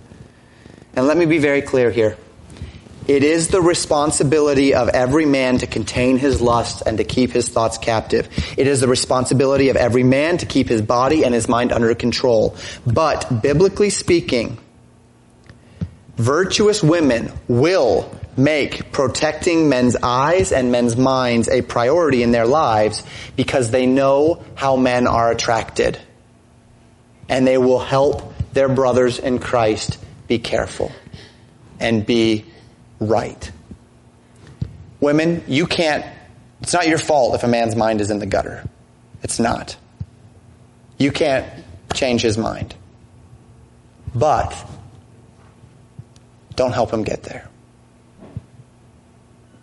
And 0.95 1.07
let 1.07 1.17
me 1.17 1.27
be 1.27 1.39
very 1.39 1.63
clear 1.63 1.91
here. 1.91 2.17
It 3.09 3.25
is 3.25 3.49
the 3.49 3.61
responsibility 3.61 4.75
of 4.75 4.89
every 4.89 5.27
man 5.27 5.59
to 5.59 5.67
contain 5.67 6.19
his 6.19 6.41
lusts 6.41 6.83
and 6.83 6.99
to 6.99 7.05
keep 7.05 7.33
his 7.33 7.49
thoughts 7.49 7.77
captive. 7.77 8.29
It 8.57 8.69
is 8.69 8.81
the 8.81 8.87
responsibility 8.87 9.71
of 9.71 9.77
every 9.77 10.05
man 10.05 10.39
to 10.39 10.47
keep 10.47 10.69
his 10.69 10.83
body 10.83 11.25
and 11.25 11.35
his 11.35 11.49
mind 11.49 11.73
under 11.73 11.93
control. 11.97 12.57
But, 12.87 13.43
biblically 13.43 13.91
speaking, 13.91 14.57
virtuous 16.17 16.81
women 16.81 17.33
will 17.49 18.17
make 18.37 18.93
protecting 18.93 19.69
men's 19.69 19.97
eyes 19.97 20.53
and 20.53 20.71
men's 20.71 20.97
minds 20.97 21.49
a 21.49 21.63
priority 21.63 22.23
in 22.23 22.31
their 22.31 22.47
lives 22.47 23.03
because 23.35 23.73
they 23.73 23.87
know 23.87 24.45
how 24.55 24.77
men 24.77 25.09
are 25.09 25.31
attracted 25.31 25.99
and 27.33 27.47
they 27.47 27.57
will 27.57 27.79
help 27.79 28.35
their 28.53 28.69
brothers 28.69 29.19
in 29.19 29.39
Christ 29.39 29.99
be 30.29 30.39
careful 30.39 30.93
and 31.81 32.05
be 32.05 32.45
right. 33.01 33.51
Women, 35.01 35.43
you 35.49 35.67
can't, 35.67 36.05
it's 36.61 36.75
not 36.75 36.87
your 36.87 36.99
fault 36.99 37.35
if 37.35 37.43
a 37.43 37.49
man's 37.49 37.75
mind 37.75 38.03
is 38.03 38.11
in 38.11 38.19
the 38.19 38.27
gutter. 38.27 38.69
It's 39.23 39.41
not. 39.41 39.79
You 40.99 41.11
can't 41.11 41.47
change 41.95 42.21
his 42.21 42.37
mind. 42.37 42.75
But 44.15 44.55
don't 46.55 46.73
help 46.73 46.93
him 46.93 47.03
get 47.03 47.23
there. 47.23 47.49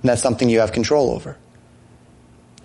And 0.01 0.09
that's 0.09 0.23
something 0.23 0.49
you 0.49 0.61
have 0.61 0.71
control 0.71 1.11
over. 1.11 1.37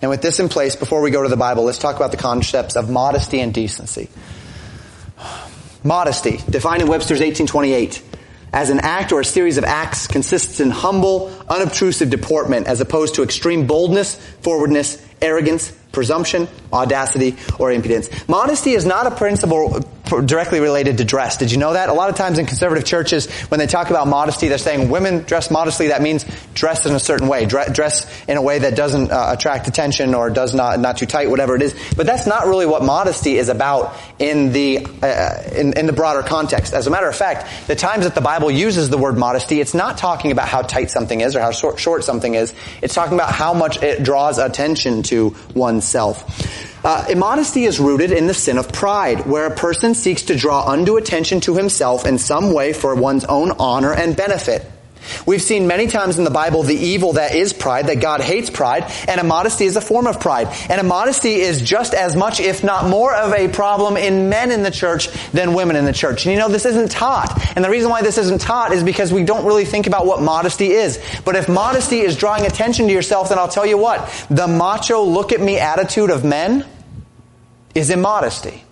And 0.01 0.09
with 0.09 0.23
this 0.23 0.41
in 0.41 0.49
place, 0.49 0.77
before 0.77 1.03
we 1.03 1.11
go 1.11 1.23
to 1.23 1.29
the 1.29 1.37
Bible, 1.37 1.65
let's 1.65 1.79
talk 1.79 1.97
about 1.97 2.11
the 2.11 2.17
concepts 2.17 2.75
of 2.75 2.89
modesty 2.89 3.41
and 3.41 3.53
decency. 3.53 4.09
Modesty, 5.85 6.39
defined 6.49 6.81
in 6.81 6.89
Webster's 6.89 7.21
1828, 7.21 8.03
as 8.55 8.71
an 8.71 8.81
act 8.81 9.13
or 9.13 9.21
a 9.21 9.25
series 9.25 9.59
of 9.59 9.65
acts 9.65 10.07
consists 10.07 10.59
in 10.59 10.71
humble, 10.71 11.31
unobtrusive 11.47 12.09
deportment 12.09 12.67
as 12.67 12.81
opposed 12.81 13.17
to 13.17 13.23
extreme 13.23 13.67
boldness, 13.67 14.15
forwardness, 14.41 15.05
arrogance, 15.21 15.73
presumption, 15.93 16.49
audacity, 16.73 17.37
or 17.59 17.71
impudence. 17.71 18.09
Modesty 18.29 18.73
is 18.73 18.87
not 18.87 19.07
a 19.07 19.11
principle 19.11 19.81
directly 20.05 20.61
related 20.61 20.99
to 20.99 21.05
dress. 21.05 21.39
Did 21.39 21.51
you 21.51 21.59
know 21.59 21.73
that? 21.73 21.89
A 21.89 21.93
lot 21.93 22.11
of 22.11 22.17
times 22.17 22.39
in 22.39 22.47
conservative 22.47 22.85
churches, 22.85 23.31
when 23.49 23.59
they 23.59 23.67
talk 23.67 23.91
about 23.91 24.07
modesty, 24.07 24.49
they're 24.49 24.59
saying 24.59 24.89
women 24.89 25.23
dress 25.23 25.51
modestly. 25.51 25.89
That 25.89 26.03
means 26.03 26.25
dress 26.55 26.87
in 26.87 26.95
a 26.95 27.01
certain 27.01 27.29
way, 27.29 27.47
dress 27.47 28.07
in 28.29 28.37
a 28.37 28.43
way 28.43 28.59
that 28.61 28.77
doesn't 28.77 29.11
uh, 29.11 29.31
attract 29.37 29.69
attention 29.69 30.15
or 30.15 30.31
does 30.31 30.55
not 30.55 30.79
not 30.81 30.99
too 30.99 31.07
tight, 31.07 31.31
whatever 31.31 31.57
it 31.57 31.63
is. 31.63 31.75
But 31.97 32.07
that's 32.07 32.27
not 32.27 32.47
really 32.47 32.67
what 32.67 32.83
modesty 32.83 33.37
is 33.37 33.49
about 33.49 33.97
in 34.19 34.53
the 34.53 34.87
uh, 35.03 35.43
in, 35.55 35.77
in 35.79 35.87
the 35.87 35.93
broader 35.93 36.23
context. 36.23 36.75
As 36.75 36.87
a 36.87 36.91
matter 36.91 37.09
of 37.09 37.17
fact, 37.17 37.67
the 37.67 37.77
times 37.77 38.05
that 38.05 38.15
the 38.15 38.21
Bible 38.21 38.51
uses 38.51 38.91
the 38.91 38.99
word 38.99 39.17
modesty, 39.17 39.61
it's 39.61 39.75
not 39.75 39.99
talking 39.99 40.33
about 40.33 40.49
how 40.49 40.63
tight 40.63 40.91
something 40.91 41.21
is 41.21 41.37
or 41.37 41.41
how 41.41 41.51
short, 41.51 41.79
short 41.79 42.05
something 42.05 42.35
is. 42.35 42.55
It's 42.83 42.95
talking 42.95 43.15
about 43.15 43.33
how 43.33 43.55
much 43.55 43.83
it 43.83 44.03
draws 44.03 44.39
attention 44.39 45.03
to 45.05 45.35
oneself. 45.55 46.74
Uh, 46.85 47.07
immodesty 47.09 47.65
is 47.65 47.81
rooted 47.81 48.13
in 48.13 48.27
the 48.27 48.35
sin 48.35 48.59
of 48.59 48.71
pride, 48.71 49.25
where 49.25 49.47
a 49.47 49.57
person 49.57 49.95
seeks 49.95 50.25
to 50.25 50.37
draw 50.37 50.71
undue 50.71 50.99
attention 50.99 51.41
to 51.41 51.57
himself 51.57 52.05
in 52.05 52.19
some 52.19 52.53
way 52.53 52.75
for 52.75 52.95
one's 52.95 53.25
own 53.25 53.53
honor 53.53 53.95
and 53.95 54.15
benefit. 54.15 54.71
We've 55.25 55.41
seen 55.41 55.67
many 55.67 55.87
times 55.87 56.19
in 56.19 56.25
the 56.25 56.31
Bible 56.31 56.63
the 56.63 56.75
evil 56.75 57.15
that 57.15 57.35
is 57.35 57.55
pride, 57.55 57.87
that 57.87 58.01
God 58.01 58.21
hates 58.21 58.51
pride, 58.51 58.85
and 59.09 59.19
immodesty 59.19 59.65
is 59.65 59.77
a 59.77 59.81
form 59.81 60.07
of 60.07 60.21
pride. 60.21 60.49
And 60.69 60.79
immodesty 60.79 61.37
is 61.37 61.63
just 61.63 61.95
as 61.95 62.17
much, 62.17 62.39
if 62.39 62.63
not 62.63 62.87
more 62.87 63.15
of 63.15 63.33
a 63.33 63.49
problem 63.49 63.97
in 63.97 64.29
men 64.29 64.51
in 64.51 64.63
the 64.63 64.71
church 64.71 65.09
than 65.33 65.55
women 65.55 65.77
in 65.77 65.87
the 65.87 65.93
church. 65.93 66.27
And 66.27 66.35
you 66.35 66.39
know, 66.39 66.49
this 66.49 66.67
isn't 66.67 66.91
taught. 66.91 67.57
And 67.57 67.65
the 67.65 67.71
reason 67.71 67.91
why 67.91 68.03
this 68.03 68.19
isn't 68.19 68.43
taught 68.43 68.73
is 68.73 68.83
because 68.83 69.11
we 69.11 69.25
don't 69.25 69.47
really 69.47 69.65
think 69.65 69.87
about 69.87 70.05
what 70.05 70.21
modesty 70.21 70.71
is. 70.73 71.01
But 71.25 71.37
if 71.37 71.49
modesty 71.49 72.01
is 72.01 72.17
drawing 72.17 72.45
attention 72.45 72.89
to 72.89 72.93
yourself, 72.93 73.31
then 73.31 73.39
I'll 73.39 73.49
tell 73.49 73.67
you 73.67 73.79
what, 73.79 74.27
the 74.29 74.47
macho 74.47 75.03
look 75.03 75.33
at 75.33 75.41
me 75.41 75.59
attitude 75.59 76.11
of 76.11 76.25
men 76.25 76.67
is 77.75 77.91
immodesty. 77.91 78.63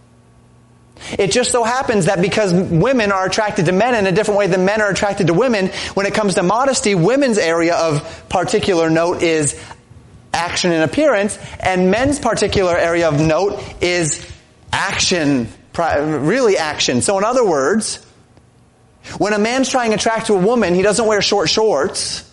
It 1.19 1.33
just 1.33 1.51
so 1.51 1.65
happens 1.65 2.07
that 2.07 2.23
because 2.23 2.53
women 2.53 3.11
are 3.11 3.27
attracted 3.27 3.67
to 3.67 3.73
men 3.73 3.95
in 3.95 4.07
a 4.07 4.13
different 4.13 4.39
way 4.39 4.47
than 4.47 4.65
men 4.65 4.81
are 4.81 4.91
attracted 4.91 5.27
to 5.27 5.35
women, 5.35 5.69
when 5.95 6.07
it 6.07 6.15
comes 6.15 6.35
to 6.35 6.43
modesty, 6.43 6.95
women's 6.95 7.39
area 7.39 7.75
of 7.75 8.29
particular 8.29 8.89
note 8.89 9.23
is 9.23 9.61
action 10.33 10.73
and 10.73 10.85
appearance, 10.85 11.39
and 11.61 11.91
men's 11.91 12.19
particular 12.19 12.77
area 12.77 13.09
of 13.09 13.21
note 13.21 13.63
is 13.83 14.31
action, 14.73 15.49
really 15.77 16.57
action. 16.57 17.03
So 17.03 17.19
in 17.19 17.25
other 17.25 17.45
words, 17.45 18.05
when 19.19 19.33
a 19.33 19.39
man's 19.39 19.69
trying 19.69 19.91
to 19.91 19.97
attract 19.97 20.29
to 20.29 20.35
a 20.35 20.39
woman, 20.39 20.75
he 20.75 20.83
doesn't 20.83 21.07
wear 21.07 21.21
short 21.21 21.51
shorts. 21.51 22.29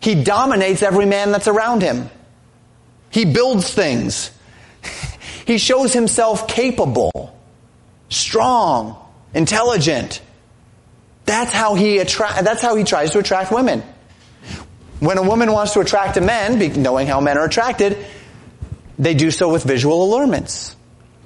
He 0.00 0.22
dominates 0.22 0.82
every 0.82 1.06
man 1.06 1.32
that's 1.32 1.48
around 1.48 1.82
him. 1.82 2.08
He 3.10 3.24
builds 3.24 3.72
things. 3.74 4.30
He 5.48 5.56
shows 5.56 5.94
himself 5.94 6.46
capable, 6.46 7.34
strong, 8.10 9.02
intelligent. 9.32 10.20
That's 11.24 11.50
how 11.50 11.74
he 11.74 12.00
attract, 12.00 12.44
that's 12.44 12.60
how 12.60 12.74
he 12.74 12.84
tries 12.84 13.12
to 13.12 13.20
attract 13.20 13.50
women. 13.50 13.82
When 15.00 15.16
a 15.16 15.22
woman 15.22 15.50
wants 15.50 15.72
to 15.72 15.80
attract 15.80 16.18
a 16.18 16.20
man, 16.20 16.58
knowing 16.82 17.06
how 17.06 17.22
men 17.22 17.38
are 17.38 17.46
attracted, 17.46 17.96
they 18.98 19.14
do 19.14 19.30
so 19.30 19.50
with 19.50 19.64
visual 19.64 20.04
allurements. 20.04 20.76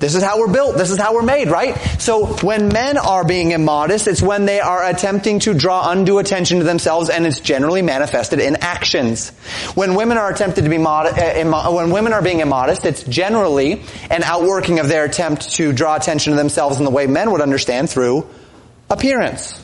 This 0.03 0.17
is 0.17 0.23
how 0.25 0.41
we're 0.41 0.53
built. 0.53 0.77
This 0.77 0.91
is 0.91 0.99
how 0.99 1.15
we're 1.15 1.23
made, 1.23 1.49
right? 1.49 1.77
So 2.01 2.27
when 2.43 2.67
men 2.67 2.99
are 2.99 3.25
being 3.25 3.53
immodest, 3.53 4.09
it's 4.09 4.21
when 4.21 4.47
they 4.47 4.59
are 4.59 4.85
attempting 4.85 5.39
to 5.41 5.55
draw 5.55 5.89
undue 5.89 6.19
attention 6.19 6.59
to 6.59 6.65
themselves 6.65 7.09
and 7.09 7.25
it's 7.25 7.39
generally 7.39 7.83
manifested 7.83 8.41
in 8.41 8.57
actions. 8.57 9.29
When 9.77 9.95
women 9.95 10.19
are 10.19 10.29
attempted 10.29 10.65
to 10.65 10.71
be 10.71 10.79
mod- 10.79 11.17
uh, 11.17 11.71
when 11.71 11.93
women 11.93 12.13
are 12.13 12.21
being 12.21 12.41
immodest, 12.41 12.85
it's 12.85 13.05
generally 13.05 13.85
an 14.11 14.25
outworking 14.25 14.81
of 14.81 14.89
their 14.89 15.05
attempt 15.05 15.53
to 15.53 15.73
draw 15.73 15.95
attention 15.95 16.33
to 16.33 16.37
themselves 16.37 16.79
in 16.79 16.85
the 16.85 16.91
way 16.91 17.07
men 17.07 17.31
would 17.31 17.41
understand 17.41 17.89
through 17.89 18.29
appearance. 18.91 19.57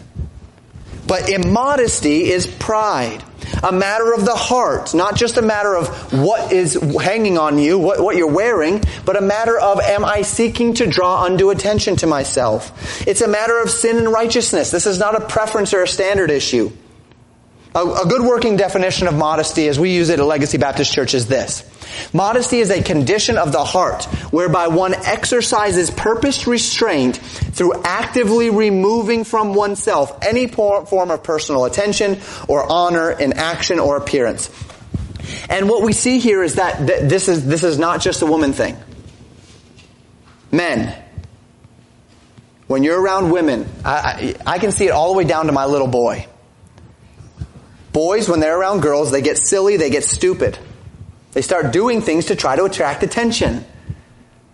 But 1.08 1.30
immodesty 1.30 2.30
is 2.30 2.46
pride. 2.46 3.24
A 3.62 3.72
matter 3.72 4.12
of 4.12 4.24
the 4.24 4.34
heart, 4.34 4.94
not 4.94 5.16
just 5.16 5.36
a 5.36 5.42
matter 5.42 5.74
of 5.74 5.88
what 6.12 6.52
is 6.52 6.74
hanging 7.00 7.38
on 7.38 7.58
you, 7.58 7.78
what, 7.78 8.00
what 8.00 8.16
you're 8.16 8.32
wearing, 8.32 8.82
but 9.04 9.16
a 9.16 9.20
matter 9.20 9.58
of 9.58 9.80
am 9.80 10.04
I 10.04 10.22
seeking 10.22 10.74
to 10.74 10.86
draw 10.86 11.24
undue 11.24 11.50
attention 11.50 11.96
to 11.96 12.06
myself? 12.06 13.06
It's 13.06 13.20
a 13.20 13.28
matter 13.28 13.60
of 13.60 13.70
sin 13.70 13.96
and 13.96 14.12
righteousness. 14.12 14.70
This 14.70 14.86
is 14.86 14.98
not 14.98 15.14
a 15.14 15.26
preference 15.26 15.74
or 15.74 15.82
a 15.82 15.88
standard 15.88 16.30
issue. 16.30 16.70
A, 17.78 18.06
good 18.08 18.22
working 18.22 18.56
definition 18.56 19.06
of 19.06 19.14
modesty 19.14 19.68
as 19.68 19.78
we 19.78 19.94
use 19.94 20.08
it 20.08 20.18
at 20.18 20.24
Legacy 20.24 20.58
Baptist 20.58 20.92
Church 20.92 21.14
is 21.14 21.26
this. 21.26 21.64
Modesty 22.12 22.58
is 22.58 22.70
a 22.70 22.82
condition 22.82 23.38
of 23.38 23.52
the 23.52 23.62
heart 23.64 24.04
whereby 24.32 24.66
one 24.66 24.94
exercises 24.94 25.90
purposed 25.90 26.46
restraint 26.46 27.18
through 27.18 27.82
actively 27.84 28.50
removing 28.50 29.22
from 29.22 29.54
oneself 29.54 30.18
any 30.24 30.48
form 30.48 31.10
of 31.10 31.22
personal 31.22 31.66
attention 31.66 32.20
or 32.48 32.70
honor 32.70 33.12
in 33.12 33.34
action 33.34 33.78
or 33.78 33.96
appearance. 33.96 34.50
And 35.48 35.68
what 35.68 35.82
we 35.82 35.92
see 35.92 36.18
here 36.18 36.42
is 36.42 36.56
that 36.56 36.86
this 36.86 37.28
is, 37.28 37.46
this 37.46 37.62
is 37.62 37.78
not 37.78 38.00
just 38.00 38.22
a 38.22 38.26
woman 38.26 38.52
thing. 38.52 38.76
Men, 40.50 41.00
when 42.66 42.82
you're 42.82 43.00
around 43.00 43.30
women, 43.30 43.68
I, 43.84 44.34
I, 44.46 44.54
I 44.54 44.58
can 44.58 44.72
see 44.72 44.86
it 44.86 44.90
all 44.90 45.12
the 45.12 45.18
way 45.18 45.24
down 45.24 45.46
to 45.46 45.52
my 45.52 45.66
little 45.66 45.86
boy. 45.86 46.26
Boys, 47.92 48.28
when 48.28 48.40
they're 48.40 48.58
around 48.58 48.80
girls, 48.80 49.10
they 49.10 49.22
get 49.22 49.38
silly, 49.38 49.76
they 49.76 49.90
get 49.90 50.04
stupid. 50.04 50.58
They 51.32 51.42
start 51.42 51.72
doing 51.72 52.00
things 52.00 52.26
to 52.26 52.36
try 52.36 52.56
to 52.56 52.64
attract 52.64 53.02
attention. 53.02 53.64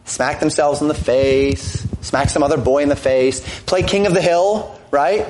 Smack 0.05 0.41
themselves 0.41 0.83
in 0.83 0.89
the 0.89 0.95
face, 0.95 1.87
smack 2.03 2.29
some 2.29 2.43
other 2.43 2.59
boy 2.59 2.83
in 2.83 2.89
the 2.89 2.97
face, 2.97 3.41
play 3.65 3.83
king 3.83 4.07
of 4.07 4.15
the 4.15 4.21
hill, 4.21 4.79
right? 4.91 5.27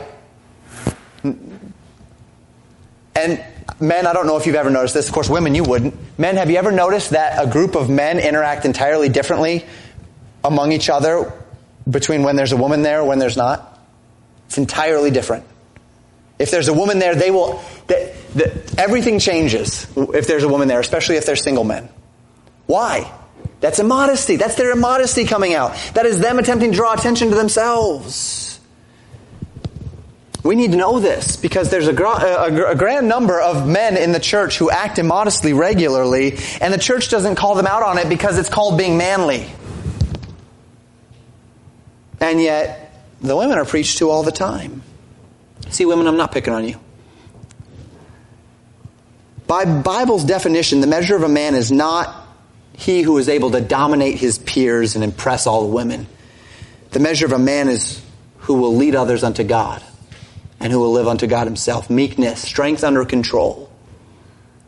And 3.15 3.45
men, 3.81 4.07
I 4.07 4.13
don't 4.13 4.27
know 4.27 4.37
if 4.37 4.47
you've 4.47 4.57
ever 4.57 4.71
noticed 4.71 4.95
this. 4.95 5.07
Of 5.09 5.15
course, 5.15 5.31
women, 5.31 5.55
you 5.55 5.63
wouldn't. 5.63 5.95
Men, 6.19 6.37
have 6.37 6.51
you 6.51 6.57
ever 6.57 6.73
noticed 6.73 7.11
that 7.11 7.43
a 7.43 7.51
group 7.51 7.77
of 7.77 7.89
men 7.89 8.19
interact 8.19 8.65
entirely 8.65 9.09
differently 9.09 9.65
among 10.43 10.73
each 10.73 10.91
other 10.91 11.33
between 11.89 12.23
when 12.23 12.37
there's 12.37 12.53
a 12.53 12.57
woman 12.57 12.83
there 12.83 13.03
or 13.03 13.05
when 13.05 13.21
there's 13.21 13.37
not? 13.37 13.79
It's 14.47 14.59
entirely 14.59 15.11
different. 15.11 15.45
If 16.39 16.51
there's 16.51 16.69
a 16.69 16.75
woman 16.75 16.99
there, 16.99 17.15
they 17.15 17.31
will, 17.31 17.63
everything 18.77 19.19
changes 19.19 19.87
if 19.97 20.27
there's 20.27 20.43
a 20.43 20.49
woman 20.49 20.69
there, 20.69 20.81
especially 20.81 21.17
if 21.17 21.27
they're 21.27 21.37
single 21.37 21.65
men. 21.65 21.89
Why? 22.67 23.13
That's 23.61 23.79
immodesty. 23.79 24.37
That's 24.37 24.57
their 24.57 24.73
immodesty 24.73 25.25
coming 25.25 25.55
out. 25.55 25.75
That 25.95 26.07
is 26.07 26.19
them 26.19 26.39
attempting 26.39 26.73
to 26.73 26.77
draw 26.77 26.93
attention 26.93 27.31
to 27.31 27.35
themselves. 27.35 28.61
We 30.43 30.57
need 30.57 30.73
to 30.73 30.77
know 30.77 31.01
this 31.01 31.37
because 31.37 31.71
there's 31.71 31.89
a, 31.89 31.95
a, 31.95 32.73
a, 32.73 32.75
grand 32.75 33.09
number 33.09 33.41
of 33.41 33.67
men 33.67 33.97
in 33.97 34.13
the 34.13 34.21
church 34.21 34.59
who 34.59 34.71
act 34.71 34.99
immodestly 34.99 35.55
regularly, 35.55 36.37
and 36.61 36.75
the 36.75 36.79
church 36.79 37.09
doesn't 37.09 37.37
call 37.37 37.55
them 37.55 37.67
out 37.67 37.83
on 37.83 37.97
it 37.97 38.11
because 38.11 38.39
it's 38.39 38.51
called 38.51 38.77
being 38.77 38.99
manly. 38.99 39.51
And 42.21 42.43
yet, 42.43 42.93
the 43.23 43.35
women 43.35 43.57
are 43.57 43.65
preached 43.65 43.99
to 43.99 44.11
all 44.11 44.23
the 44.23 44.33
time. 44.33 44.83
See, 45.75 45.87
women, 45.87 46.07
I'm 46.07 46.17
not 46.17 46.31
picking 46.31 46.53
on 46.53 46.69
you. 46.69 46.79
By 49.49 49.65
Bible's 49.65 50.23
definition, 50.23 50.81
the 50.81 50.87
measure 50.87 51.17
of 51.17 51.25
a 51.25 51.29
man 51.29 51.57
is 51.57 51.73
not 51.73 52.29
he 52.75 53.03
who 53.03 53.19
is 53.19 53.29
able 53.29 53.51
to 53.51 53.61
dominate 53.61 54.15
his 54.15 54.39
peers 54.39 54.95
and 54.95 55.03
impress 55.03 55.49
all 55.49 55.63
the 55.63 55.75
women. 55.75 56.07
The 56.93 57.01
measure 57.01 57.27
of 57.27 57.33
a 57.33 57.41
man 57.41 57.69
is 57.69 58.01
who 58.39 58.55
will 58.55 58.77
lead 58.77 58.95
others 58.95 59.25
unto 59.25 59.43
God 59.43 59.83
and 60.61 60.73
who 60.73 60.79
will 60.79 60.93
live 60.93 61.09
unto 61.09 61.27
God 61.27 61.49
himself. 61.49 61.91
Meekness, 61.91 62.41
strength 62.41 62.85
under 62.85 63.05
control. 63.05 63.69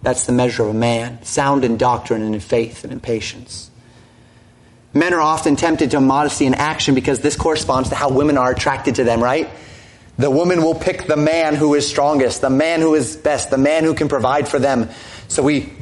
That's 0.02 0.26
the 0.26 0.32
measure 0.32 0.64
of 0.64 0.70
a 0.70 0.74
man. 0.74 1.22
Sound 1.22 1.64
in 1.64 1.76
doctrine 1.76 2.22
and 2.22 2.34
in 2.34 2.40
faith 2.40 2.82
and 2.82 2.92
in 2.92 2.98
patience. 2.98 3.70
Men 4.92 5.14
are 5.14 5.20
often 5.20 5.54
tempted 5.54 5.92
to 5.92 6.00
modesty 6.00 6.46
in 6.46 6.54
action 6.54 6.96
because 6.96 7.20
this 7.20 7.36
corresponds 7.36 7.90
to 7.90 7.94
how 7.94 8.10
women 8.10 8.36
are 8.36 8.50
attracted 8.50 8.96
to 8.96 9.04
them, 9.04 9.22
right? 9.22 9.48
The 10.18 10.30
woman 10.30 10.62
will 10.62 10.74
pick 10.74 11.06
the 11.06 11.16
man 11.16 11.54
who 11.54 11.74
is 11.74 11.86
strongest, 11.86 12.40
the 12.40 12.50
man 12.50 12.80
who 12.80 12.94
is 12.94 13.16
best, 13.16 13.50
the 13.50 13.58
man 13.58 13.84
who 13.84 13.94
can 13.94 14.08
provide 14.08 14.48
for 14.48 14.58
them. 14.58 14.88
So 15.28 15.42
we 15.42 15.72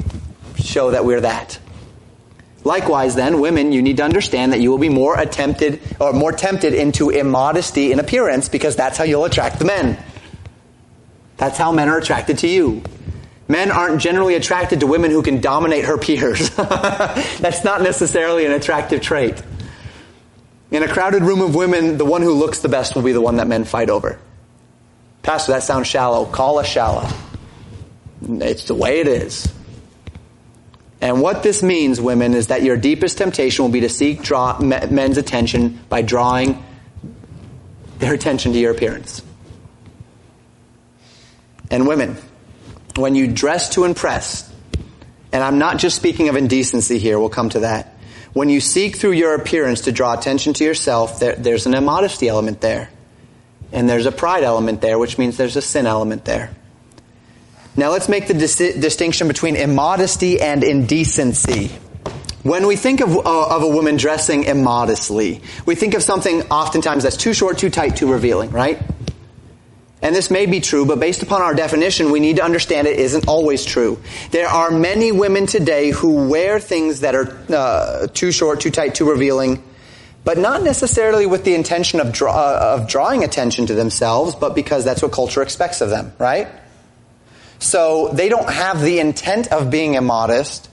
show 0.57 0.91
that 0.91 1.05
we're 1.05 1.21
that. 1.21 1.59
Likewise, 2.65 3.15
then, 3.15 3.41
women, 3.41 3.73
you 3.73 3.83
need 3.83 3.99
to 3.99 4.03
understand 4.03 4.53
that 4.53 4.61
you 4.61 4.71
will 4.71 4.79
be 4.79 4.89
more 4.89 5.19
attempted 5.19 5.81
or 6.01 6.13
more 6.13 6.33
tempted 6.33 6.73
into 6.73 7.11
immodesty 7.11 7.93
in 7.93 8.01
appearance 8.01 8.49
because 8.49 8.75
that's 8.75 8.97
how 8.97 9.05
you'll 9.05 9.27
attract 9.27 9.59
the 9.59 9.67
men. 9.67 10.03
That's 11.37 11.59
how 11.59 11.73
men 11.73 11.89
are 11.89 11.99
attracted 11.99 12.39
to 12.39 12.49
you. 12.49 12.83
Men 13.49 13.71
aren't 13.71 14.01
generally 14.01 14.35
attracted 14.35 14.81
to 14.81 14.87
women 14.87 15.11
who 15.11 15.23
can 15.23 15.43
dominate 15.43 15.85
her 15.85 15.99
peers. 15.99 16.49
that's 16.57 17.63
not 17.63 17.83
necessarily 17.83 18.47
an 18.47 18.53
attractive 18.53 19.03
trait. 19.03 19.43
In 20.71 20.83
a 20.83 20.89
crowded 20.89 21.23
room 21.23 21.43
of 21.43 21.55
women, 21.55 21.99
the 21.99 22.07
one 22.07 22.23
who 22.23 22.33
looks 22.33 22.61
the 22.61 22.71
best 22.71 22.95
will 22.95 23.03
be 23.03 23.13
the 23.13 23.21
one 23.21 23.37
that 23.37 23.47
men 23.47 23.65
fight 23.65 23.91
over. 23.91 24.19
Pastor, 25.25 25.53
that 25.53 25.63
sounds 25.63 25.89
shallow. 25.89 26.27
Call 26.27 26.59
us 26.59 26.69
shallow. 26.69 27.09
It's 28.23 28.65
the 28.65 28.75
way 28.75 29.01
it 29.01 29.09
is. 29.09 29.53
And 31.01 31.21
what 31.21 31.43
this 31.43 31.63
means, 31.63 32.01
women, 32.01 32.35
is 32.35 32.47
that 32.49 32.63
your 32.63 32.77
deepest 32.77 33.19
temptation 33.19 33.65
will 33.65 33.73
be 33.73 33.81
to 33.81 33.89
seek 33.89 34.23
draw, 34.23 34.59
men's 34.61 35.19
attention 35.19 35.81
by 35.89 36.03
drawing 36.03 36.63
their 37.99 38.15
attention 38.15 38.53
to 38.53 38.59
your 38.59 38.71
appearance. 38.71 39.23
And 41.71 41.89
women, 41.89 42.17
when 42.97 43.15
you 43.15 43.27
dress 43.27 43.71
to 43.71 43.85
impress, 43.85 44.51
and 45.33 45.43
I'm 45.43 45.59
not 45.59 45.79
just 45.79 45.97
speaking 45.97 46.29
of 46.29 46.37
indecency 46.37 46.99
here, 46.99 47.19
we'll 47.19 47.29
come 47.31 47.49
to 47.51 47.61
that. 47.61 47.95
When 48.35 48.49
you 48.51 48.61
seek 48.61 48.97
through 48.97 49.13
your 49.13 49.35
appearance 49.35 49.83
to 49.83 49.93
draw 49.93 50.13
attention 50.19 50.53
to 50.55 50.65
yourself, 50.65 51.21
there, 51.21 51.35
there's 51.35 51.67
an 51.67 51.75
immodesty 51.75 52.29
element 52.29 52.61
there. 52.61 52.91
And 53.73 53.89
there's 53.89 54.07
a 54.07 54.13
pride 54.13 54.45
element 54.45 54.81
there, 54.81 54.99
which 54.99 55.19
means 55.19 55.37
there's 55.37 55.57
a 55.57 55.63
sin 55.63 55.87
element 55.87 56.25
there. 56.25 56.51
Now 57.77 57.91
let's 57.91 58.09
make 58.09 58.29
the 58.29 58.35
dis- 58.35 58.57
distinction 58.57 59.27
between 59.27 59.57
immodesty 59.57 60.41
and 60.41 60.63
indecency. 60.63 61.69
When 62.45 62.67
we 62.67 62.77
think 62.77 63.01
of, 63.01 63.17
uh, 63.17 63.57
of 63.57 63.63
a 63.63 63.69
woman 63.69 63.97
dressing 63.97 64.45
immodestly, 64.45 65.43
we 65.67 65.75
think 65.75 65.95
of 65.95 66.03
something 66.03 66.43
oftentimes 66.43 67.03
that's 67.03 67.17
too 67.17 67.33
short, 67.33 67.59
too 67.59 67.71
tight, 67.71 67.97
too 67.97 68.13
revealing, 68.13 68.51
right? 68.51 68.81
and 70.05 70.15
this 70.15 70.31
may 70.31 70.45
be 70.45 70.61
true, 70.61 70.85
but 70.85 71.01
based 71.01 71.23
upon 71.23 71.41
our 71.41 71.55
definition, 71.55 72.11
we 72.11 72.21
need 72.21 72.37
to 72.37 72.45
understand 72.45 72.87
it 72.87 72.99
isn't 72.99 73.27
always 73.27 73.65
true. 73.65 73.99
There 74.33 74.47
are 74.47 74.71
many 74.71 75.13
women 75.13 75.47
today 75.47 75.93
who 75.93 76.29
wear 76.29 76.61
things 76.61 77.01
that 77.01 77.15
are 77.15 77.35
uh, 77.49 78.07
too 78.09 78.31
short, 78.31 78.61
too 78.61 78.71
tight, 78.71 78.95
too 78.95 79.09
revealing, 79.09 79.65
but 80.25 80.39
not 80.39 80.63
necessarily 80.63 81.27
with 81.27 81.45
the 81.45 81.55
intention 81.55 82.01
of, 82.01 82.13
draw, 82.13 82.33
uh, 82.35 82.79
of 82.81 82.89
drawing 82.89 83.23
attention 83.23 83.67
to 83.67 83.75
themselves, 83.75 84.35
but 84.35 84.55
because 84.55 84.85
that's 84.85 85.03
what 85.03 85.13
culture 85.13 85.43
expects 85.43 85.81
of 85.81 85.91
them, 85.91 86.13
right? 86.19 86.49
So 87.59 88.09
they 88.09 88.29
don't 88.29 88.51
have 88.51 88.81
the 88.81 89.01
intent 89.01 89.53
of 89.53 89.71
being 89.71 89.95
immodest, 89.95 90.71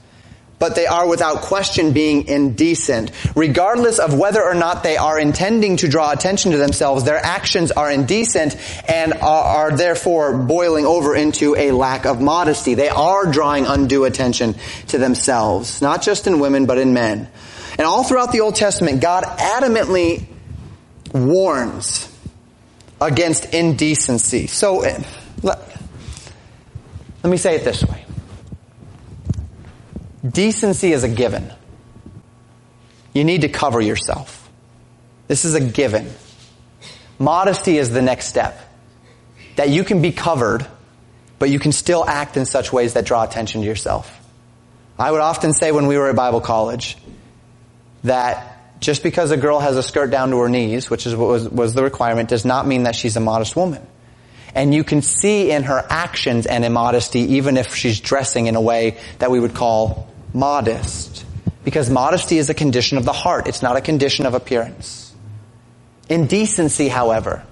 but 0.58 0.74
they 0.76 0.86
are 0.86 1.08
without 1.08 1.38
question 1.40 1.92
being 1.92 2.28
indecent. 2.28 3.10
Regardless 3.34 3.98
of 3.98 4.16
whether 4.16 4.42
or 4.42 4.54
not 4.54 4.84
they 4.84 4.96
are 4.96 5.18
intending 5.18 5.76
to 5.78 5.88
draw 5.88 6.12
attention 6.12 6.52
to 6.52 6.56
themselves, 6.58 7.02
their 7.02 7.16
actions 7.16 7.72
are 7.72 7.90
indecent 7.90 8.56
and 8.88 9.12
are, 9.14 9.72
are, 9.72 9.76
therefore 9.76 10.38
boiling 10.38 10.86
over 10.86 11.16
into 11.16 11.56
a 11.56 11.72
lack 11.72 12.06
of 12.06 12.20
modesty. 12.20 12.74
They 12.74 12.88
are 12.88 13.26
drawing 13.26 13.66
undue 13.66 14.04
attention 14.04 14.54
to 14.88 14.98
themselves, 14.98 15.82
not 15.82 16.00
just 16.00 16.28
in 16.28 16.38
women, 16.38 16.66
but 16.66 16.78
in 16.78 16.94
men. 16.94 17.28
And 17.78 17.86
all 17.86 18.04
throughout 18.04 18.32
the 18.32 18.40
Old 18.40 18.54
Testament, 18.54 19.00
God 19.00 19.24
adamantly 19.24 20.26
warns 21.12 22.08
against 23.00 23.52
indecency. 23.52 24.46
So, 24.46 24.82
eh, 24.82 25.02
let, 25.42 25.58
let 27.22 27.30
me 27.30 27.36
say 27.36 27.56
it 27.56 27.64
this 27.64 27.82
way. 27.84 28.04
Decency 30.28 30.92
is 30.92 31.02
a 31.02 31.08
given. 31.08 31.52
You 33.12 33.24
need 33.24 33.42
to 33.42 33.48
cover 33.48 33.80
yourself. 33.80 34.48
This 35.28 35.44
is 35.44 35.54
a 35.54 35.60
given. 35.60 36.10
Modesty 37.18 37.78
is 37.78 37.90
the 37.90 38.02
next 38.02 38.26
step. 38.26 38.58
That 39.56 39.68
you 39.68 39.84
can 39.84 40.00
be 40.00 40.12
covered, 40.12 40.66
but 41.38 41.50
you 41.50 41.58
can 41.58 41.72
still 41.72 42.04
act 42.06 42.36
in 42.36 42.46
such 42.46 42.72
ways 42.72 42.94
that 42.94 43.04
draw 43.04 43.24
attention 43.24 43.60
to 43.62 43.66
yourself. 43.66 44.18
I 44.98 45.10
would 45.10 45.20
often 45.20 45.52
say 45.52 45.72
when 45.72 45.86
we 45.86 45.98
were 45.98 46.08
at 46.08 46.16
Bible 46.16 46.40
college 46.40 46.96
that 48.04 48.80
just 48.80 49.02
because 49.02 49.30
a 49.30 49.36
girl 49.36 49.60
has 49.60 49.76
a 49.76 49.82
skirt 49.82 50.10
down 50.10 50.30
to 50.30 50.38
her 50.38 50.48
knees, 50.48 50.90
which 50.90 51.06
is 51.06 51.14
what 51.14 51.28
was, 51.28 51.48
was 51.48 51.74
the 51.74 51.82
requirement, 51.82 52.28
does 52.28 52.44
not 52.44 52.66
mean 52.66 52.82
that 52.82 52.96
she's 52.96 53.16
a 53.16 53.20
modest 53.20 53.56
woman. 53.56 53.86
And 54.54 54.74
you 54.74 54.84
can 54.84 55.00
see 55.00 55.50
in 55.50 55.62
her 55.62 55.84
actions 55.88 56.46
an 56.46 56.64
immodesty 56.64 57.20
even 57.36 57.56
if 57.56 57.74
she's 57.74 58.00
dressing 58.00 58.46
in 58.48 58.56
a 58.56 58.60
way 58.60 58.98
that 59.18 59.30
we 59.30 59.40
would 59.40 59.54
call 59.54 60.12
modest. 60.34 61.24
Because 61.64 61.88
modesty 61.88 62.38
is 62.38 62.50
a 62.50 62.54
condition 62.54 62.98
of 62.98 63.04
the 63.04 63.12
heart. 63.12 63.46
It's 63.46 63.62
not 63.62 63.76
a 63.76 63.80
condition 63.80 64.26
of 64.26 64.34
appearance. 64.34 65.14
Indecency, 66.08 66.88
however, 66.88 67.44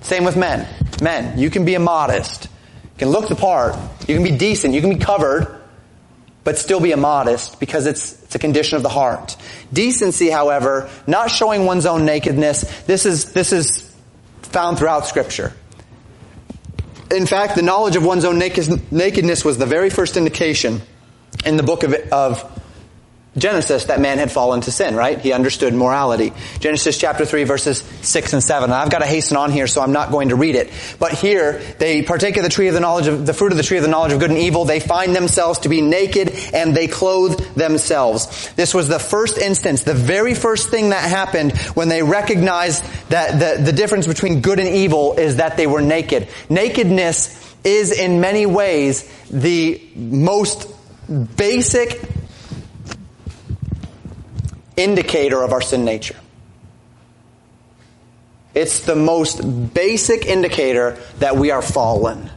same 0.00 0.24
with 0.24 0.36
men. 0.36 0.66
Men, 1.02 1.38
you 1.38 1.50
can 1.50 1.64
be 1.64 1.74
immodest. 1.74 2.44
You 2.44 2.98
can 2.98 3.10
look 3.10 3.28
the 3.28 3.36
part. 3.36 3.76
You 4.08 4.14
can 4.14 4.24
be 4.24 4.36
decent. 4.36 4.74
You 4.74 4.80
can 4.80 4.90
be 4.90 4.98
covered, 4.98 5.57
but 6.48 6.56
still 6.56 6.80
be 6.80 6.92
immodest 6.92 7.60
because 7.60 7.84
it's, 7.84 8.22
it's 8.22 8.34
a 8.34 8.38
condition 8.38 8.76
of 8.76 8.82
the 8.82 8.88
heart. 8.88 9.36
Decency, 9.70 10.30
however, 10.30 10.88
not 11.06 11.30
showing 11.30 11.66
one's 11.66 11.84
own 11.84 12.06
nakedness, 12.06 12.62
this 12.86 13.04
is, 13.04 13.32
this 13.34 13.52
is 13.52 13.94
found 14.44 14.78
throughout 14.78 15.06
scripture. 15.06 15.52
In 17.10 17.26
fact, 17.26 17.54
the 17.54 17.60
knowledge 17.60 17.96
of 17.96 18.02
one's 18.02 18.24
own 18.24 18.38
nakedness 18.38 19.44
was 19.44 19.58
the 19.58 19.66
very 19.66 19.90
first 19.90 20.16
indication 20.16 20.80
in 21.44 21.58
the 21.58 21.62
book 21.62 21.82
of, 21.82 21.92
of 22.10 22.57
Genesis 23.38 23.84
that 23.84 24.00
man 24.00 24.18
had 24.18 24.30
fallen 24.30 24.60
to 24.62 24.72
sin, 24.72 24.94
right? 24.94 25.18
He 25.18 25.32
understood 25.32 25.74
morality. 25.74 26.32
Genesis 26.60 26.98
chapter 26.98 27.24
3 27.24 27.44
verses 27.44 27.78
6 28.02 28.32
and 28.32 28.42
7. 28.42 28.64
And 28.64 28.74
I've 28.74 28.90
got 28.90 28.98
to 28.98 29.06
hasten 29.06 29.36
on 29.36 29.50
here, 29.50 29.66
so 29.66 29.80
I'm 29.80 29.92
not 29.92 30.10
going 30.10 30.30
to 30.30 30.36
read 30.36 30.54
it. 30.54 30.70
But 30.98 31.12
here, 31.12 31.60
they 31.78 32.02
partake 32.02 32.36
of 32.36 32.42
the 32.42 32.48
tree 32.48 32.68
of 32.68 32.74
the 32.74 32.80
knowledge 32.80 33.06
of, 33.06 33.26
the 33.26 33.34
fruit 33.34 33.52
of 33.52 33.58
the 33.58 33.64
tree 33.64 33.78
of 33.78 33.82
the 33.82 33.88
knowledge 33.88 34.12
of 34.12 34.20
good 34.20 34.30
and 34.30 34.38
evil. 34.38 34.64
They 34.64 34.80
find 34.80 35.14
themselves 35.14 35.60
to 35.60 35.68
be 35.68 35.80
naked 35.80 36.32
and 36.52 36.76
they 36.76 36.86
clothe 36.86 37.38
themselves. 37.54 38.52
This 38.54 38.74
was 38.74 38.88
the 38.88 38.98
first 38.98 39.38
instance, 39.38 39.82
the 39.82 39.94
very 39.94 40.34
first 40.34 40.70
thing 40.70 40.90
that 40.90 41.08
happened 41.08 41.56
when 41.74 41.88
they 41.88 42.02
recognized 42.02 42.84
that 43.10 43.38
the, 43.38 43.62
the 43.62 43.72
difference 43.72 44.06
between 44.06 44.40
good 44.40 44.58
and 44.58 44.68
evil 44.68 45.14
is 45.14 45.36
that 45.36 45.56
they 45.56 45.66
were 45.66 45.82
naked. 45.82 46.28
Nakedness 46.48 47.38
is 47.64 47.92
in 47.92 48.20
many 48.20 48.46
ways 48.46 49.08
the 49.30 49.82
most 49.94 50.68
basic 51.36 52.00
indicator 54.78 55.42
of 55.42 55.52
our 55.52 55.60
sin 55.60 55.84
nature. 55.84 56.16
It's 58.54 58.80
the 58.80 58.96
most 58.96 59.74
basic 59.74 60.26
indicator 60.26 60.98
that 61.18 61.36
we 61.36 61.50
are 61.50 61.62
fallen. 61.62 62.30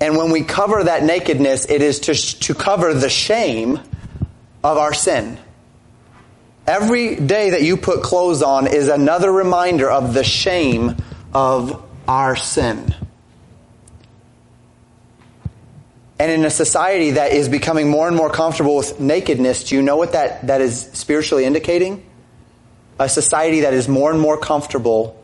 And 0.00 0.16
when 0.16 0.32
we 0.32 0.42
cover 0.42 0.82
that 0.82 1.04
nakedness, 1.04 1.66
it 1.66 1.82
is 1.82 2.00
to, 2.00 2.14
to 2.14 2.54
cover 2.54 2.94
the 2.94 3.08
shame 3.08 3.78
of 4.64 4.78
our 4.78 4.92
sin. 4.94 5.38
Every 6.66 7.16
day 7.16 7.50
that 7.50 7.62
you 7.62 7.76
put 7.76 8.02
clothes 8.02 8.42
on 8.42 8.66
is 8.66 8.88
another 8.88 9.30
reminder 9.30 9.90
of 9.90 10.14
the 10.14 10.24
shame 10.24 10.96
of 11.34 11.84
our 12.08 12.34
sin. 12.36 12.94
And 16.18 16.30
in 16.30 16.44
a 16.44 16.50
society 16.50 17.12
that 17.12 17.32
is 17.32 17.48
becoming 17.48 17.90
more 17.90 18.06
and 18.06 18.16
more 18.16 18.30
comfortable 18.30 18.76
with 18.76 19.00
nakedness, 19.00 19.64
do 19.64 19.74
you 19.74 19.82
know 19.82 19.96
what 19.96 20.12
that, 20.12 20.46
that 20.46 20.60
is 20.60 20.88
spiritually 20.92 21.44
indicating? 21.44 22.06
A 22.98 23.08
society 23.08 23.60
that 23.60 23.74
is 23.74 23.88
more 23.88 24.10
and 24.10 24.20
more 24.20 24.38
comfortable 24.38 25.18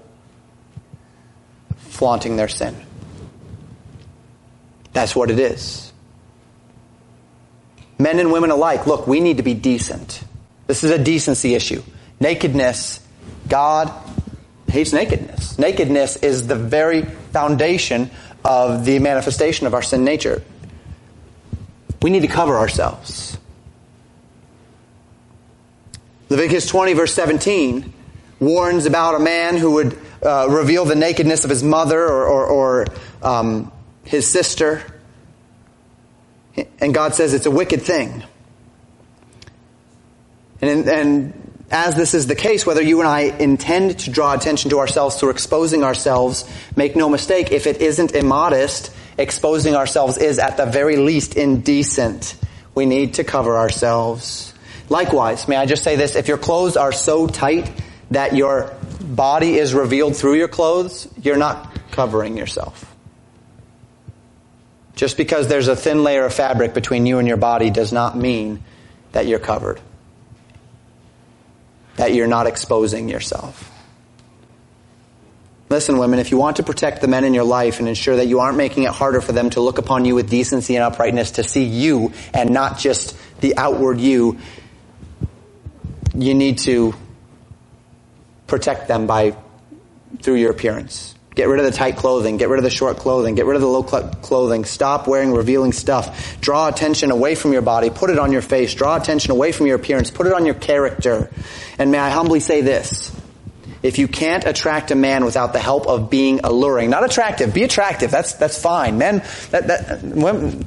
flaunting 1.77 2.37
their 2.37 2.49
sin. 2.49 2.75
That's 4.93 5.15
what 5.15 5.31
it 5.31 5.39
is. 5.39 5.93
Men 7.99 8.19
and 8.19 8.33
women 8.33 8.51
alike, 8.51 8.87
look, 8.87 9.07
we 9.07 9.21
need 9.21 9.37
to 9.37 9.43
be 9.43 9.55
decent. 9.55 10.23
This 10.67 10.85
is 10.85 10.91
a 10.91 10.99
decency 10.99 11.55
issue. 11.55 11.83
Nakedness, 12.21 13.01
God 13.49 13.93
hates 14.69 14.93
nakedness. 14.93 15.59
Nakedness 15.59 16.17
is 16.17 16.47
the 16.47 16.55
very 16.55 17.03
foundation 17.03 18.11
of 18.45 18.85
the 18.85 18.99
manifestation 18.99 19.67
of 19.67 19.75
our 19.75 19.83
sin 19.83 20.05
nature. 20.05 20.43
We 22.03 22.11
need 22.11 22.21
to 22.21 22.29
cover 22.29 22.57
ourselves. 22.57 23.37
Leviticus 26.29 26.67
20 26.67 26.93
verse 26.93 27.15
17 27.15 27.95
warns 28.41 28.87
about 28.87 29.15
a 29.15 29.19
man 29.19 29.57
who 29.57 29.73
would 29.73 29.99
uh, 30.23 30.47
reveal 30.51 30.85
the 30.85 30.95
nakedness 30.95 31.45
of 31.45 31.51
his 31.51 31.63
mother 31.63 32.01
or, 32.01 32.27
or, 32.27 32.47
or 32.47 32.87
um, 33.23 33.73
his 34.05 34.27
sister. 34.27 34.83
And 36.81 36.93
God 36.93 37.15
says 37.15 37.35
it's 37.35 37.47
a 37.47 37.51
wicked 37.51 37.83
thing. 37.83 38.23
And, 40.61 40.89
and 40.89 41.65
as 41.71 41.95
this 41.95 42.15
is 42.15 42.27
the 42.27 42.35
case, 42.35 42.67
whether 42.67 42.83
you 42.83 43.01
and 43.01 43.09
I 43.09 43.21
intend 43.21 44.01
to 44.01 44.11
draw 44.11 44.35
attention 44.35 44.71
to 44.71 44.79
ourselves 44.79 45.17
through 45.17 45.31
exposing 45.31 45.85
ourselves, 45.85 46.49
make 46.75 46.97
no 46.97 47.09
mistake, 47.09 47.53
if 47.53 47.67
it 47.67 47.81
isn't 47.81 48.13
immodest, 48.13 48.93
exposing 49.19 49.75
ourselves 49.75 50.17
is 50.17 50.39
at 50.39 50.57
the 50.57 50.67
very 50.67 50.97
least 50.97 51.37
indecent. 51.37 52.37
We 52.75 52.87
need 52.87 53.15
to 53.15 53.25
cover 53.25 53.57
ourselves. 53.57 54.55
Likewise, 54.89 55.49
may 55.49 55.57
I 55.57 55.67
just 55.67 55.83
say 55.83 55.97
this, 55.97 56.15
if 56.15 56.29
your 56.29 56.39
clothes 56.39 56.77
are 56.77 56.93
so 56.93 57.27
tight 57.27 57.71
that 58.13 58.35
your 58.35 58.75
body 59.01 59.57
is 59.57 59.75
revealed 59.75 60.17
through 60.17 60.35
your 60.35 60.49
clothes, 60.49 61.09
you're 61.21 61.37
not 61.37 61.77
covering 61.91 62.37
yourself. 62.37 62.85
Just 64.95 65.17
because 65.17 65.49
there's 65.49 65.69
a 65.69 65.77
thin 65.77 66.03
layer 66.03 66.25
of 66.25 66.33
fabric 66.33 66.75
between 66.75 67.07
you 67.07 67.19
and 67.19 67.29
your 67.29 67.37
body 67.37 67.71
does 67.71 67.93
not 67.93 68.17
mean 68.17 68.65
that 69.13 69.27
you're 69.27 69.39
covered. 69.39 69.81
That 71.97 72.15
you're 72.15 72.27
not 72.27 72.47
exposing 72.47 73.09
yourself. 73.09 73.71
Listen, 75.71 75.99
women, 75.99 76.19
if 76.19 76.31
you 76.31 76.39
want 76.39 76.57
to 76.57 76.63
protect 76.63 77.03
the 77.03 77.09
men 77.09 77.25
in 77.25 77.35
your 77.35 77.45
life 77.45 77.79
and 77.79 77.89
ensure 77.89 78.17
that 78.17 78.27
you 78.27 78.41
aren't 78.41 78.57
making 78.57 78.85
it 78.85 78.91
harder 78.91 79.21
for 79.21 79.33
them 79.33 79.51
to 79.51 79.61
look 79.61 79.77
upon 79.77 80.07
you 80.07 80.15
with 80.15 80.31
decency 80.31 80.77
and 80.77 80.83
uprightness, 80.83 81.33
to 81.33 81.45
see 81.45 81.65
you 81.65 82.13
and 82.33 82.51
not 82.51 82.79
just 82.79 83.17
the 83.41 83.57
outward 83.59 84.01
you, 84.01 84.39
you 86.15 86.35
need 86.35 86.59
to 86.59 86.95
protect 88.47 88.89
them 88.89 89.07
by, 89.07 89.37
through 90.23 90.37
your 90.37 90.51
appearance. 90.51 91.15
Get 91.35 91.49
rid 91.49 91.61
of 91.61 91.67
the 91.67 91.73
tight 91.73 91.97
clothing. 91.97 92.39
Get 92.39 92.49
rid 92.49 92.59
of 92.59 92.65
the 92.65 92.71
short 92.71 92.97
clothing. 92.97 93.37
Get 93.37 93.47
rid 93.47 93.55
of 93.55 93.61
the 93.61 93.69
low 93.69 93.85
clothing. 93.85 94.65
Stop 94.65 95.07
wearing 95.07 95.33
revealing 95.33 95.73
stuff. 95.73 96.41
Draw 96.41 96.67
attention 96.67 97.13
away 97.13 97.37
from 97.37 97.53
your 97.53 97.63
body. 97.63 97.91
Put 97.91 98.11
it 98.11 98.19
on 98.19 98.33
your 98.33 98.43
face. 98.43 98.75
Draw 98.75 98.97
attention 98.97 99.31
away 99.31 99.53
from 99.53 99.67
your 99.67 99.77
appearance. 99.77 100.11
Put 100.11 100.27
it 100.27 100.33
on 100.33 100.47
your 100.47 100.57
character. 100.57 101.31
And 101.79 101.93
may 101.93 101.99
I 101.99 102.11
humbly 102.11 102.41
say 102.41 102.63
this 102.63 103.15
if 103.83 103.99
you 103.99 104.09
can't 104.09 104.45
attract 104.45 104.91
a 104.91 104.95
man 104.95 105.25
without 105.25 105.53
the 105.53 105.61
help 105.61 105.87
of 105.87 106.11
being 106.11 106.41
alluring, 106.45 106.91
not 106.91 107.05
attractive, 107.05 107.55
be 107.55 107.63
attractive. 107.63 108.11
That's 108.11 108.35
that's 108.35 108.61
fine. 108.61 108.99
Men 108.99 109.23
that, 109.51 109.67
that 109.69 110.03
women, 110.03 110.65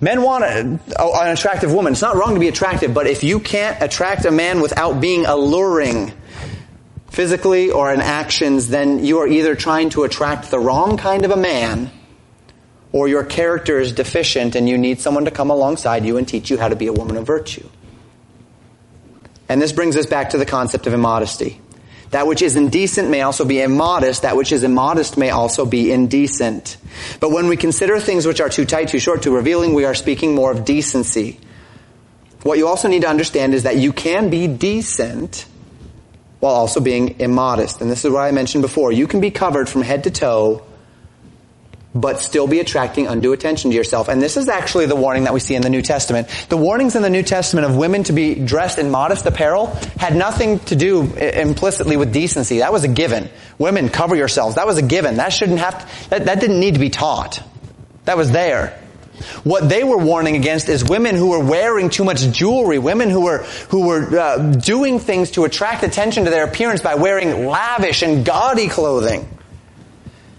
men 0.00 0.22
want 0.22 0.44
a, 0.44 0.80
an 0.98 1.32
attractive 1.32 1.72
woman. 1.72 1.92
It's 1.92 2.02
not 2.02 2.16
wrong 2.16 2.34
to 2.34 2.40
be 2.40 2.48
attractive, 2.48 2.92
but 2.92 3.06
if 3.06 3.22
you 3.22 3.40
can't 3.40 3.80
attract 3.82 4.24
a 4.24 4.30
man 4.30 4.60
without 4.60 5.00
being 5.00 5.26
alluring, 5.26 6.12
physically 7.10 7.70
or 7.70 7.92
in 7.92 8.00
actions, 8.00 8.68
then 8.68 9.04
you 9.04 9.18
are 9.18 9.26
either 9.26 9.54
trying 9.54 9.90
to 9.90 10.04
attract 10.04 10.50
the 10.50 10.58
wrong 10.58 10.96
kind 10.96 11.24
of 11.24 11.30
a 11.30 11.36
man 11.36 11.90
or 12.92 13.08
your 13.08 13.24
character 13.24 13.78
is 13.78 13.92
deficient 13.92 14.54
and 14.54 14.68
you 14.68 14.78
need 14.78 15.00
someone 15.00 15.24
to 15.24 15.30
come 15.30 15.50
alongside 15.50 16.04
you 16.04 16.16
and 16.16 16.26
teach 16.26 16.50
you 16.50 16.58
how 16.58 16.68
to 16.68 16.76
be 16.76 16.86
a 16.86 16.92
woman 16.92 17.16
of 17.16 17.26
virtue. 17.26 17.68
And 19.48 19.60
this 19.60 19.72
brings 19.72 19.96
us 19.96 20.06
back 20.06 20.30
to 20.30 20.38
the 20.38 20.46
concept 20.46 20.86
of 20.86 20.92
immodesty. 20.92 21.60
That 22.10 22.26
which 22.26 22.42
is 22.42 22.56
indecent 22.56 23.08
may 23.08 23.22
also 23.22 23.44
be 23.44 23.60
immodest. 23.60 24.22
That 24.22 24.36
which 24.36 24.50
is 24.52 24.64
immodest 24.64 25.16
may 25.16 25.30
also 25.30 25.64
be 25.64 25.92
indecent. 25.92 26.76
But 27.20 27.30
when 27.30 27.46
we 27.46 27.56
consider 27.56 28.00
things 28.00 28.26
which 28.26 28.40
are 28.40 28.48
too 28.48 28.64
tight, 28.64 28.88
too 28.88 28.98
short, 28.98 29.22
too 29.22 29.34
revealing, 29.34 29.74
we 29.74 29.84
are 29.84 29.94
speaking 29.94 30.34
more 30.34 30.50
of 30.50 30.64
decency. 30.64 31.38
What 32.42 32.58
you 32.58 32.66
also 32.66 32.88
need 32.88 33.02
to 33.02 33.08
understand 33.08 33.54
is 33.54 33.62
that 33.62 33.76
you 33.76 33.92
can 33.92 34.30
be 34.30 34.48
decent 34.48 35.46
while 36.40 36.54
also 36.54 36.80
being 36.80 37.20
immodest. 37.20 37.80
And 37.80 37.90
this 37.90 38.04
is 38.04 38.10
what 38.10 38.22
I 38.22 38.32
mentioned 38.32 38.62
before. 38.62 38.90
You 38.90 39.06
can 39.06 39.20
be 39.20 39.30
covered 39.30 39.68
from 39.68 39.82
head 39.82 40.04
to 40.04 40.10
toe 40.10 40.66
but 41.94 42.20
still 42.20 42.46
be 42.46 42.60
attracting 42.60 43.06
undue 43.06 43.32
attention 43.32 43.70
to 43.70 43.76
yourself. 43.76 44.08
And 44.08 44.22
this 44.22 44.36
is 44.36 44.48
actually 44.48 44.86
the 44.86 44.96
warning 44.96 45.24
that 45.24 45.34
we 45.34 45.40
see 45.40 45.54
in 45.54 45.62
the 45.62 45.70
New 45.70 45.82
Testament. 45.82 46.28
The 46.48 46.56
warnings 46.56 46.94
in 46.94 47.02
the 47.02 47.10
New 47.10 47.22
Testament 47.22 47.66
of 47.66 47.76
women 47.76 48.04
to 48.04 48.12
be 48.12 48.34
dressed 48.34 48.78
in 48.78 48.90
modest 48.90 49.26
apparel 49.26 49.66
had 49.98 50.14
nothing 50.14 50.60
to 50.60 50.76
do 50.76 51.02
implicitly 51.14 51.96
with 51.96 52.12
decency. 52.12 52.58
That 52.58 52.72
was 52.72 52.84
a 52.84 52.88
given. 52.88 53.28
Women, 53.58 53.88
cover 53.88 54.14
yourselves. 54.14 54.54
That 54.54 54.66
was 54.66 54.78
a 54.78 54.82
given. 54.82 55.16
That 55.16 55.30
shouldn't 55.30 55.58
have, 55.58 55.80
to, 55.80 56.10
that, 56.10 56.26
that 56.26 56.40
didn't 56.40 56.60
need 56.60 56.74
to 56.74 56.80
be 56.80 56.90
taught. 56.90 57.42
That 58.04 58.16
was 58.16 58.30
there. 58.30 58.80
What 59.44 59.68
they 59.68 59.84
were 59.84 59.98
warning 59.98 60.36
against 60.36 60.68
is 60.68 60.82
women 60.84 61.14
who 61.14 61.30
were 61.30 61.44
wearing 61.44 61.90
too 61.90 62.04
much 62.04 62.22
jewelry, 62.30 62.78
women 62.78 63.10
who 63.10 63.22
were 63.22 63.38
who 63.68 63.86
were 63.86 64.18
uh, 64.18 64.52
doing 64.52 64.98
things 64.98 65.32
to 65.32 65.44
attract 65.44 65.82
attention 65.82 66.24
to 66.24 66.30
their 66.30 66.44
appearance 66.44 66.80
by 66.80 66.94
wearing 66.94 67.46
lavish 67.46 68.00
and 68.02 68.24
gaudy 68.24 68.68
clothing. 68.68 69.28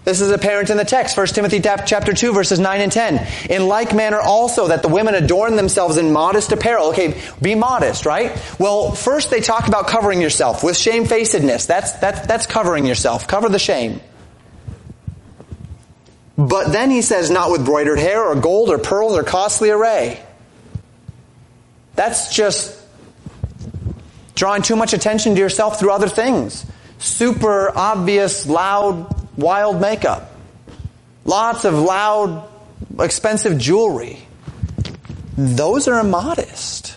This 0.04 0.20
is 0.20 0.32
apparent 0.32 0.68
in 0.70 0.76
the 0.76 0.84
text, 0.84 1.16
1 1.16 1.26
Timothy 1.28 1.60
chapter 1.60 2.12
2 2.12 2.32
verses 2.32 2.58
9 2.58 2.80
and 2.80 2.90
10. 2.90 3.26
In 3.50 3.68
like 3.68 3.94
manner 3.94 4.20
also 4.20 4.68
that 4.68 4.82
the 4.82 4.88
women 4.88 5.14
adorn 5.14 5.54
themselves 5.54 5.96
in 5.96 6.12
modest 6.12 6.50
apparel. 6.50 6.88
Okay, 6.88 7.20
be 7.40 7.54
modest, 7.54 8.04
right? 8.04 8.36
Well, 8.58 8.92
first 8.92 9.30
they 9.30 9.40
talk 9.40 9.68
about 9.68 9.86
covering 9.86 10.20
yourself 10.20 10.64
with 10.64 10.76
shamefacedness. 10.76 11.66
That's, 11.66 11.92
that's, 11.92 12.26
that's 12.26 12.46
covering 12.46 12.84
yourself. 12.84 13.28
Cover 13.28 13.48
the 13.48 13.60
shame. 13.60 14.00
But 16.36 16.72
then 16.72 16.90
he 16.90 17.02
says 17.02 17.30
not 17.30 17.52
with 17.52 17.64
broidered 17.64 18.00
hair 18.00 18.24
or 18.24 18.34
gold 18.34 18.70
or 18.70 18.78
pearls 18.78 19.16
or 19.16 19.22
costly 19.22 19.70
array. 19.70 20.20
That's 21.94 22.34
just 22.34 22.76
drawing 24.34 24.62
too 24.62 24.74
much 24.74 24.94
attention 24.94 25.36
to 25.36 25.40
yourself 25.40 25.78
through 25.78 25.92
other 25.92 26.08
things. 26.08 26.66
Super 26.98 27.70
obvious, 27.76 28.48
loud 28.48 29.21
wild 29.36 29.80
makeup, 29.80 30.34
lots 31.24 31.64
of 31.64 31.74
loud, 31.74 32.48
expensive 32.98 33.58
jewelry. 33.58 34.18
Those 35.36 35.88
are 35.88 36.00
immodest. 36.00 36.96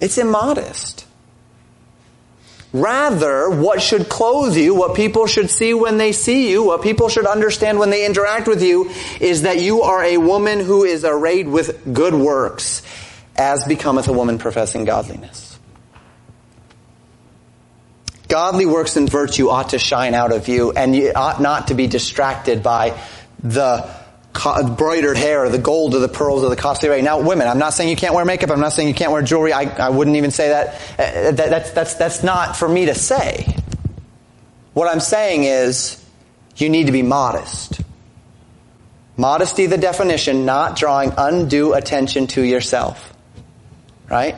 It's 0.00 0.18
immodest. 0.18 1.06
Rather, 2.72 3.48
what 3.48 3.80
should 3.80 4.08
clothe 4.10 4.54
you, 4.56 4.74
what 4.74 4.94
people 4.94 5.26
should 5.26 5.50
see 5.50 5.72
when 5.72 5.96
they 5.96 6.12
see 6.12 6.50
you, 6.50 6.62
what 6.62 6.82
people 6.82 7.08
should 7.08 7.26
understand 7.26 7.78
when 7.78 7.88
they 7.88 8.04
interact 8.04 8.46
with 8.46 8.62
you, 8.62 8.90
is 9.20 9.42
that 9.42 9.58
you 9.58 9.82
are 9.82 10.04
a 10.04 10.18
woman 10.18 10.60
who 10.60 10.84
is 10.84 11.02
arrayed 11.04 11.48
with 11.48 11.94
good 11.94 12.14
works, 12.14 12.82
as 13.36 13.64
becometh 13.64 14.08
a 14.08 14.12
woman 14.12 14.38
professing 14.38 14.84
godliness. 14.84 15.47
Godly 18.38 18.66
works 18.66 18.94
and 18.94 19.10
virtue 19.10 19.48
ought 19.48 19.70
to 19.70 19.80
shine 19.80 20.14
out 20.14 20.30
of 20.30 20.46
you, 20.46 20.70
and 20.70 20.94
you 20.94 21.10
ought 21.12 21.40
not 21.40 21.66
to 21.68 21.74
be 21.74 21.88
distracted 21.88 22.62
by 22.62 22.96
the 23.42 23.92
embroidered 24.60 25.16
hair, 25.16 25.46
or 25.46 25.48
the 25.48 25.58
gold, 25.58 25.96
or 25.96 25.98
the 25.98 26.08
pearls, 26.08 26.44
or 26.44 26.48
the 26.48 26.54
costly 26.54 26.88
array. 26.88 27.02
Now, 27.02 27.20
women, 27.20 27.48
I'm 27.48 27.58
not 27.58 27.74
saying 27.74 27.90
you 27.90 27.96
can't 27.96 28.14
wear 28.14 28.24
makeup. 28.24 28.52
I'm 28.52 28.60
not 28.60 28.74
saying 28.74 28.86
you 28.86 28.94
can't 28.94 29.10
wear 29.10 29.22
jewelry. 29.22 29.52
I, 29.52 29.62
I 29.62 29.88
wouldn't 29.88 30.16
even 30.18 30.30
say 30.30 30.50
that. 30.50 30.74
Uh, 30.92 31.32
that. 31.32 31.50
That's, 31.50 31.70
that's, 31.72 31.94
that's 31.94 32.22
not 32.22 32.56
for 32.56 32.68
me 32.68 32.86
to 32.86 32.94
say. 32.94 33.56
What 34.72 34.88
I'm 34.88 35.00
saying 35.00 35.42
is, 35.42 36.00
you 36.54 36.68
need 36.68 36.86
to 36.86 36.92
be 36.92 37.02
modest. 37.02 37.80
Modesty, 39.16 39.66
the 39.66 39.78
definition, 39.78 40.46
not 40.46 40.76
drawing 40.76 41.12
undue 41.18 41.74
attention 41.74 42.28
to 42.28 42.42
yourself. 42.42 43.12
Right? 44.08 44.36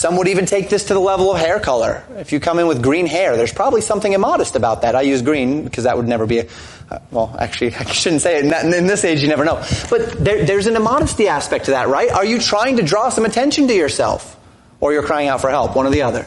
Some 0.00 0.16
would 0.16 0.28
even 0.28 0.46
take 0.46 0.70
this 0.70 0.84
to 0.84 0.94
the 0.94 0.98
level 0.98 1.30
of 1.30 1.38
hair 1.38 1.60
color. 1.60 2.02
If 2.16 2.32
you 2.32 2.40
come 2.40 2.58
in 2.58 2.66
with 2.66 2.82
green 2.82 3.04
hair, 3.04 3.36
there's 3.36 3.52
probably 3.52 3.82
something 3.82 4.10
immodest 4.10 4.56
about 4.56 4.80
that. 4.80 4.96
I 4.96 5.02
use 5.02 5.20
green 5.20 5.62
because 5.62 5.84
that 5.84 5.94
would 5.94 6.08
never 6.08 6.26
be 6.26 6.38
a, 6.38 6.46
uh, 6.90 7.00
well, 7.10 7.36
actually, 7.38 7.74
I 7.78 7.84
shouldn't 7.84 8.22
say 8.22 8.38
it. 8.38 8.44
In, 8.46 8.86
this 8.86 9.04
age, 9.04 9.20
you 9.20 9.28
never 9.28 9.44
know. 9.44 9.62
But 9.90 10.12
there, 10.12 10.46
there's 10.46 10.66
an 10.66 10.76
immodesty 10.76 11.28
aspect 11.28 11.66
to 11.66 11.72
that, 11.72 11.88
right? 11.88 12.10
Are 12.10 12.24
you 12.24 12.38
trying 12.38 12.78
to 12.78 12.82
draw 12.82 13.10
some 13.10 13.26
attention 13.26 13.68
to 13.68 13.74
yourself? 13.74 14.40
Or 14.80 14.94
you're 14.94 15.02
crying 15.02 15.28
out 15.28 15.42
for 15.42 15.50
help, 15.50 15.76
one 15.76 15.84
or 15.84 15.90
the 15.90 16.00
other. 16.00 16.26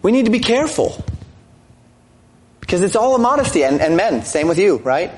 We 0.00 0.12
need 0.12 0.24
to 0.24 0.32
be 0.32 0.40
careful. 0.40 0.96
Because 2.60 2.80
it's 2.80 2.96
all 2.96 3.16
immodesty. 3.16 3.64
And, 3.64 3.82
and 3.82 3.98
men, 3.98 4.24
same 4.24 4.48
with 4.48 4.58
you, 4.58 4.78
right? 4.78 5.10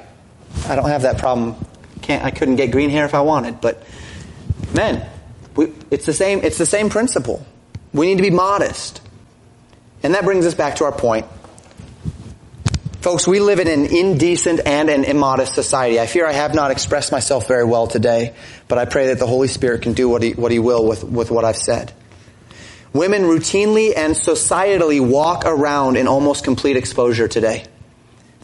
I 0.67 0.75
don't 0.75 0.89
have 0.89 1.03
that 1.03 1.19
problem. 1.19 1.55
Can't, 2.03 2.25
I 2.25 2.33
couldn't 2.33 2.57
get 2.57 2.73
green 2.73 2.91
hair 2.91 3.05
if 3.05 3.15
I 3.15 3.21
wanted, 3.21 3.61
but 3.61 3.81
men, 4.75 5.09
we, 5.57 5.73
it's 5.91 6.07
the 6.07 6.13
same, 6.13 6.41
it's 6.43 6.59
the 6.59 6.67
same 6.67 6.91
principle. 6.91 7.45
We 7.93 8.07
need 8.07 8.17
to 8.17 8.23
be 8.23 8.31
modest. 8.31 9.01
And 10.03 10.15
that 10.15 10.25
brings 10.25 10.47
us 10.47 10.55
back 10.55 10.77
to 10.77 10.85
our 10.85 10.93
point. 10.93 11.27
Folks, 13.01 13.29
we 13.29 13.39
live 13.39 13.59
in 13.59 13.69
an 13.69 13.85
indecent 13.85 14.61
and 14.65 14.89
an 14.89 15.05
immodest 15.05 15.55
society. 15.55 16.01
I 16.01 16.07
fear 16.07 16.27
I 16.27 16.33
have 16.33 16.55
not 16.55 16.71
expressed 16.71 17.13
myself 17.13 17.47
very 17.47 17.65
well 17.65 17.87
today, 17.87 18.35
but 18.67 18.79
I 18.79 18.87
pray 18.87 19.09
that 19.09 19.19
the 19.19 19.27
Holy 19.27 19.49
Spirit 19.49 19.83
can 19.83 19.93
do 19.93 20.09
what 20.09 20.23
He, 20.23 20.33
what 20.33 20.51
he 20.51 20.59
will 20.59 20.87
with, 20.87 21.05
with 21.05 21.31
what 21.31 21.45
I've 21.45 21.57
said. 21.57 21.93
Women 22.95 23.23
routinely 23.23 23.93
and 23.95 24.15
societally 24.15 25.07
walk 25.07 25.43
around 25.45 25.97
in 25.97 26.09
almost 26.09 26.45
complete 26.45 26.77
exposure 26.77 27.29
today. 27.29 27.65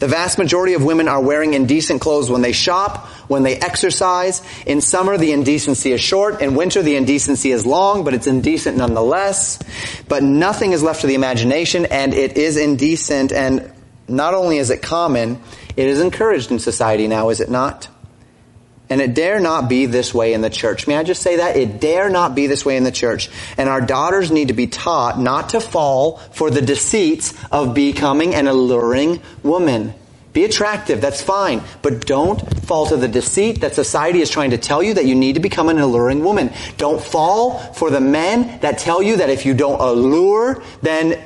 The 0.01 0.07
vast 0.07 0.39
majority 0.39 0.73
of 0.73 0.83
women 0.83 1.07
are 1.07 1.21
wearing 1.21 1.53
indecent 1.53 2.01
clothes 2.01 2.27
when 2.27 2.41
they 2.41 2.53
shop, 2.53 3.05
when 3.27 3.43
they 3.43 3.57
exercise. 3.57 4.41
In 4.65 4.81
summer, 4.81 5.15
the 5.15 5.31
indecency 5.31 5.91
is 5.91 6.01
short. 6.01 6.41
In 6.41 6.55
winter, 6.55 6.81
the 6.81 6.95
indecency 6.95 7.51
is 7.51 7.67
long, 7.67 8.03
but 8.03 8.15
it's 8.15 8.25
indecent 8.25 8.77
nonetheless. 8.77 9.59
But 10.07 10.23
nothing 10.23 10.71
is 10.71 10.81
left 10.81 11.01
to 11.01 11.07
the 11.07 11.13
imagination, 11.13 11.85
and 11.85 12.15
it 12.15 12.35
is 12.35 12.57
indecent. 12.57 13.31
And 13.31 13.71
not 14.07 14.33
only 14.33 14.57
is 14.57 14.71
it 14.71 14.81
common, 14.81 15.39
it 15.77 15.85
is 15.85 16.01
encouraged 16.01 16.49
in 16.49 16.57
society 16.57 17.07
now, 17.07 17.29
is 17.29 17.39
it 17.39 17.51
not? 17.51 17.87
And 18.91 18.99
it 18.99 19.13
dare 19.13 19.39
not 19.39 19.69
be 19.69 19.85
this 19.85 20.13
way 20.13 20.33
in 20.33 20.41
the 20.41 20.49
church. 20.49 20.85
May 20.85 20.97
I 20.97 21.03
just 21.03 21.21
say 21.21 21.37
that? 21.37 21.55
It 21.55 21.79
dare 21.79 22.09
not 22.09 22.35
be 22.35 22.47
this 22.47 22.65
way 22.65 22.75
in 22.75 22.83
the 22.83 22.91
church. 22.91 23.29
And 23.57 23.69
our 23.69 23.79
daughters 23.79 24.31
need 24.31 24.49
to 24.49 24.53
be 24.53 24.67
taught 24.67 25.17
not 25.17 25.49
to 25.51 25.61
fall 25.61 26.17
for 26.17 26.51
the 26.51 26.61
deceits 26.61 27.33
of 27.53 27.73
becoming 27.73 28.35
an 28.35 28.49
alluring 28.49 29.21
woman. 29.43 29.93
Be 30.33 30.43
attractive, 30.43 30.99
that's 30.99 31.21
fine. 31.21 31.61
But 31.81 32.05
don't 32.05 32.41
fall 32.65 32.87
to 32.87 32.97
the 32.97 33.07
deceit 33.07 33.61
that 33.61 33.75
society 33.75 34.19
is 34.19 34.29
trying 34.29 34.49
to 34.49 34.57
tell 34.57 34.83
you 34.83 34.95
that 34.95 35.05
you 35.05 35.15
need 35.15 35.35
to 35.35 35.39
become 35.39 35.69
an 35.69 35.79
alluring 35.79 36.21
woman. 36.21 36.51
Don't 36.75 37.01
fall 37.01 37.59
for 37.59 37.91
the 37.91 38.01
men 38.01 38.59
that 38.59 38.77
tell 38.77 39.01
you 39.01 39.17
that 39.17 39.29
if 39.29 39.45
you 39.45 39.53
don't 39.53 39.79
allure, 39.79 40.61
then 40.81 41.17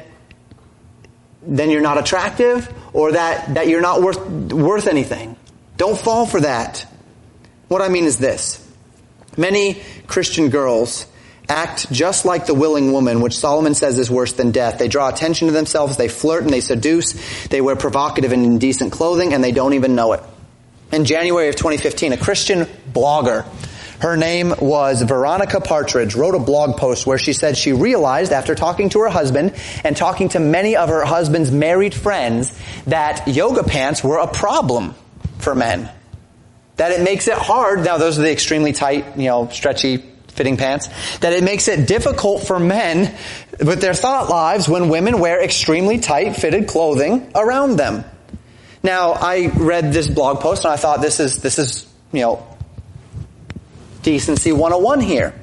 then 1.41 1.71
you're 1.71 1.81
not 1.81 1.97
attractive 1.97 2.71
or 2.93 3.13
that, 3.13 3.55
that 3.55 3.67
you're 3.67 3.81
not 3.81 4.03
worth, 4.03 4.23
worth 4.51 4.85
anything. 4.85 5.35
Don't 5.77 5.97
fall 5.97 6.27
for 6.27 6.41
that. 6.41 6.85
What 7.67 7.81
I 7.81 7.89
mean 7.89 8.05
is 8.05 8.17
this. 8.17 8.61
Many 9.37 9.81
Christian 10.07 10.49
girls 10.49 11.05
act 11.49 11.91
just 11.91 12.25
like 12.25 12.45
the 12.45 12.53
willing 12.53 12.91
woman, 12.91 13.21
which 13.21 13.37
Solomon 13.37 13.73
says 13.73 13.99
is 13.99 14.09
worse 14.09 14.33
than 14.33 14.51
death. 14.51 14.79
They 14.79 14.87
draw 14.87 15.09
attention 15.09 15.47
to 15.47 15.53
themselves, 15.53 15.97
they 15.97 16.07
flirt 16.07 16.43
and 16.43 16.51
they 16.51 16.61
seduce, 16.61 17.13
they 17.47 17.61
wear 17.61 17.75
provocative 17.75 18.31
and 18.31 18.45
indecent 18.45 18.91
clothing, 18.91 19.33
and 19.33 19.43
they 19.43 19.51
don't 19.51 19.73
even 19.73 19.95
know 19.95 20.13
it. 20.13 20.23
In 20.91 21.05
January 21.05 21.49
of 21.49 21.55
2015, 21.55 22.13
a 22.13 22.17
Christian 22.17 22.65
blogger, 22.91 23.45
her 23.99 24.15
name 24.15 24.53
was 24.59 25.01
Veronica 25.01 25.59
Partridge, 25.61 26.15
wrote 26.15 26.35
a 26.35 26.39
blog 26.39 26.77
post 26.77 27.07
where 27.07 27.17
she 27.17 27.33
said 27.33 27.57
she 27.57 27.73
realized 27.73 28.31
after 28.31 28.53
talking 28.53 28.89
to 28.89 28.99
her 28.99 29.09
husband 29.09 29.53
and 29.83 29.97
talking 29.97 30.29
to 30.29 30.39
many 30.39 30.75
of 30.75 30.89
her 30.89 31.03
husband's 31.03 31.51
married 31.51 31.93
friends 31.93 32.57
that 32.85 33.27
yoga 33.27 33.63
pants 33.63 34.03
were 34.03 34.17
a 34.17 34.27
problem 34.27 34.95
for 35.39 35.55
men 35.55 35.89
that 36.77 36.91
it 36.91 37.01
makes 37.01 37.27
it 37.27 37.37
hard. 37.37 37.83
Now 37.83 37.97
those 37.97 38.19
are 38.19 38.23
the 38.23 38.31
extremely 38.31 38.73
tight, 38.73 39.17
you 39.17 39.27
know, 39.27 39.47
stretchy 39.49 39.97
fitting 40.27 40.57
pants. 40.57 40.89
That 41.19 41.33
it 41.33 41.43
makes 41.43 41.67
it 41.67 41.87
difficult 41.87 42.43
for 42.43 42.59
men 42.59 43.15
with 43.59 43.81
their 43.81 43.93
thought 43.93 44.29
lives 44.29 44.67
when 44.67 44.89
women 44.89 45.19
wear 45.19 45.41
extremely 45.41 45.99
tight 45.99 46.35
fitted 46.35 46.67
clothing 46.67 47.31
around 47.33 47.77
them. 47.77 48.03
Now 48.83 49.13
I 49.13 49.47
read 49.47 49.93
this 49.93 50.07
blog 50.07 50.41
post 50.41 50.65
and 50.65 50.73
I 50.73 50.77
thought 50.77 51.01
this 51.01 51.19
is, 51.19 51.41
this 51.41 51.57
is, 51.57 51.87
you 52.11 52.21
know, 52.21 52.47
decency 54.03 54.51
101 54.51 54.99
here. 54.99 55.33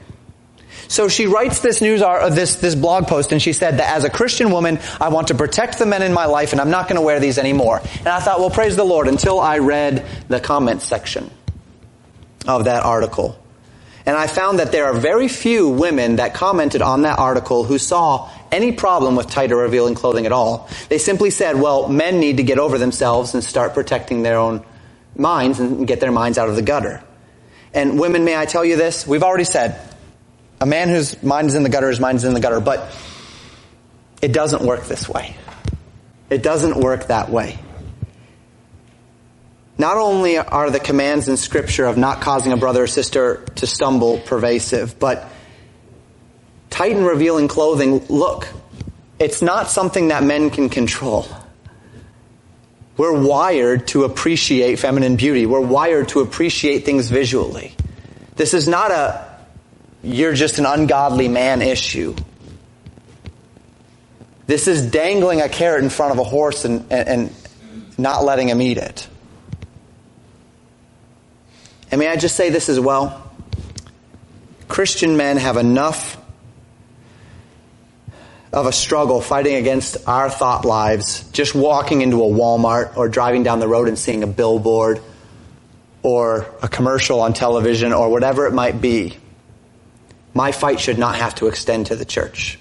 So 0.92 1.08
she 1.08 1.24
writes 1.24 1.60
this 1.60 1.80
news, 1.80 2.02
uh, 2.02 2.28
this, 2.28 2.56
this 2.56 2.74
blog 2.74 3.06
post 3.06 3.32
and 3.32 3.40
she 3.40 3.54
said 3.54 3.78
that 3.78 3.96
as 3.96 4.04
a 4.04 4.10
Christian 4.10 4.50
woman, 4.50 4.78
I 5.00 5.08
want 5.08 5.28
to 5.28 5.34
protect 5.34 5.78
the 5.78 5.86
men 5.86 6.02
in 6.02 6.12
my 6.12 6.26
life 6.26 6.52
and 6.52 6.60
I'm 6.60 6.68
not 6.68 6.86
going 6.86 6.96
to 6.96 7.00
wear 7.00 7.18
these 7.18 7.38
anymore. 7.38 7.80
And 8.00 8.08
I 8.08 8.20
thought, 8.20 8.40
well, 8.40 8.50
praise 8.50 8.76
the 8.76 8.84
Lord 8.84 9.08
until 9.08 9.40
I 9.40 9.60
read 9.60 10.04
the 10.28 10.38
comment 10.38 10.82
section 10.82 11.30
of 12.46 12.64
that 12.64 12.82
article. 12.82 13.38
And 14.04 14.18
I 14.18 14.26
found 14.26 14.58
that 14.58 14.70
there 14.70 14.84
are 14.84 14.92
very 14.92 15.28
few 15.28 15.70
women 15.70 16.16
that 16.16 16.34
commented 16.34 16.82
on 16.82 17.02
that 17.02 17.18
article 17.18 17.64
who 17.64 17.78
saw 17.78 18.28
any 18.50 18.72
problem 18.72 19.16
with 19.16 19.30
tighter 19.30 19.56
revealing 19.56 19.94
clothing 19.94 20.26
at 20.26 20.32
all. 20.32 20.68
They 20.90 20.98
simply 20.98 21.30
said, 21.30 21.58
well, 21.58 21.88
men 21.88 22.20
need 22.20 22.36
to 22.36 22.42
get 22.42 22.58
over 22.58 22.76
themselves 22.76 23.32
and 23.32 23.42
start 23.42 23.72
protecting 23.72 24.24
their 24.24 24.38
own 24.38 24.62
minds 25.16 25.58
and 25.58 25.88
get 25.88 26.00
their 26.00 26.12
minds 26.12 26.36
out 26.36 26.50
of 26.50 26.54
the 26.54 26.60
gutter. 26.60 27.02
And 27.72 27.98
women, 27.98 28.26
may 28.26 28.36
I 28.36 28.44
tell 28.44 28.62
you 28.62 28.76
this? 28.76 29.06
We've 29.06 29.22
already 29.22 29.44
said, 29.44 29.80
a 30.62 30.66
man 30.66 30.88
whose 30.88 31.20
mind 31.24 31.48
is 31.48 31.56
in 31.56 31.64
the 31.64 31.68
gutter, 31.68 31.88
his 31.88 31.98
mind 31.98 32.18
is 32.18 32.24
in 32.24 32.34
the 32.34 32.40
gutter, 32.40 32.60
but 32.60 32.96
it 34.22 34.32
doesn't 34.32 34.62
work 34.62 34.84
this 34.84 35.08
way. 35.08 35.36
It 36.30 36.44
doesn't 36.44 36.76
work 36.76 37.08
that 37.08 37.30
way. 37.30 37.58
Not 39.76 39.96
only 39.96 40.38
are 40.38 40.70
the 40.70 40.78
commands 40.78 41.26
in 41.26 41.36
scripture 41.36 41.86
of 41.86 41.98
not 41.98 42.20
causing 42.20 42.52
a 42.52 42.56
brother 42.56 42.84
or 42.84 42.86
sister 42.86 43.44
to 43.56 43.66
stumble 43.66 44.20
pervasive, 44.20 45.00
but 45.00 45.28
tight 46.70 46.94
and 46.94 47.04
revealing 47.04 47.48
clothing, 47.48 48.06
look, 48.06 48.46
it's 49.18 49.42
not 49.42 49.68
something 49.68 50.08
that 50.08 50.22
men 50.22 50.50
can 50.50 50.68
control. 50.68 51.26
We're 52.96 53.20
wired 53.20 53.88
to 53.88 54.04
appreciate 54.04 54.78
feminine 54.78 55.16
beauty. 55.16 55.44
We're 55.44 55.60
wired 55.60 56.10
to 56.10 56.20
appreciate 56.20 56.84
things 56.84 57.10
visually. 57.10 57.74
This 58.36 58.54
is 58.54 58.68
not 58.68 58.92
a, 58.92 59.31
you're 60.02 60.34
just 60.34 60.58
an 60.58 60.66
ungodly 60.66 61.28
man 61.28 61.62
issue. 61.62 62.14
This 64.46 64.66
is 64.68 64.90
dangling 64.90 65.40
a 65.40 65.48
carrot 65.48 65.82
in 65.82 65.90
front 65.90 66.12
of 66.12 66.18
a 66.18 66.24
horse 66.24 66.64
and, 66.64 66.90
and, 66.90 67.08
and 67.08 67.34
not 67.98 68.24
letting 68.24 68.48
him 68.48 68.60
eat 68.60 68.78
it. 68.78 69.08
And 71.90 71.98
may 71.98 72.08
I 72.08 72.16
just 72.16 72.36
say 72.36 72.50
this 72.50 72.68
as 72.68 72.80
well? 72.80 73.30
Christian 74.68 75.16
men 75.16 75.36
have 75.36 75.56
enough 75.56 76.16
of 78.52 78.66
a 78.66 78.72
struggle 78.72 79.20
fighting 79.20 79.54
against 79.54 80.08
our 80.08 80.28
thought 80.28 80.64
lives, 80.64 81.28
just 81.30 81.54
walking 81.54 82.02
into 82.02 82.22
a 82.22 82.26
Walmart 82.26 82.96
or 82.96 83.08
driving 83.08 83.42
down 83.42 83.60
the 83.60 83.68
road 83.68 83.88
and 83.88 83.98
seeing 83.98 84.22
a 84.22 84.26
billboard 84.26 85.00
or 86.02 86.46
a 86.62 86.68
commercial 86.68 87.20
on 87.20 87.32
television 87.32 87.92
or 87.92 88.10
whatever 88.10 88.46
it 88.46 88.52
might 88.52 88.80
be. 88.80 89.16
My 90.34 90.52
fight 90.52 90.80
should 90.80 90.98
not 90.98 91.16
have 91.16 91.34
to 91.36 91.46
extend 91.46 91.86
to 91.86 91.96
the 91.96 92.04
church 92.04 92.58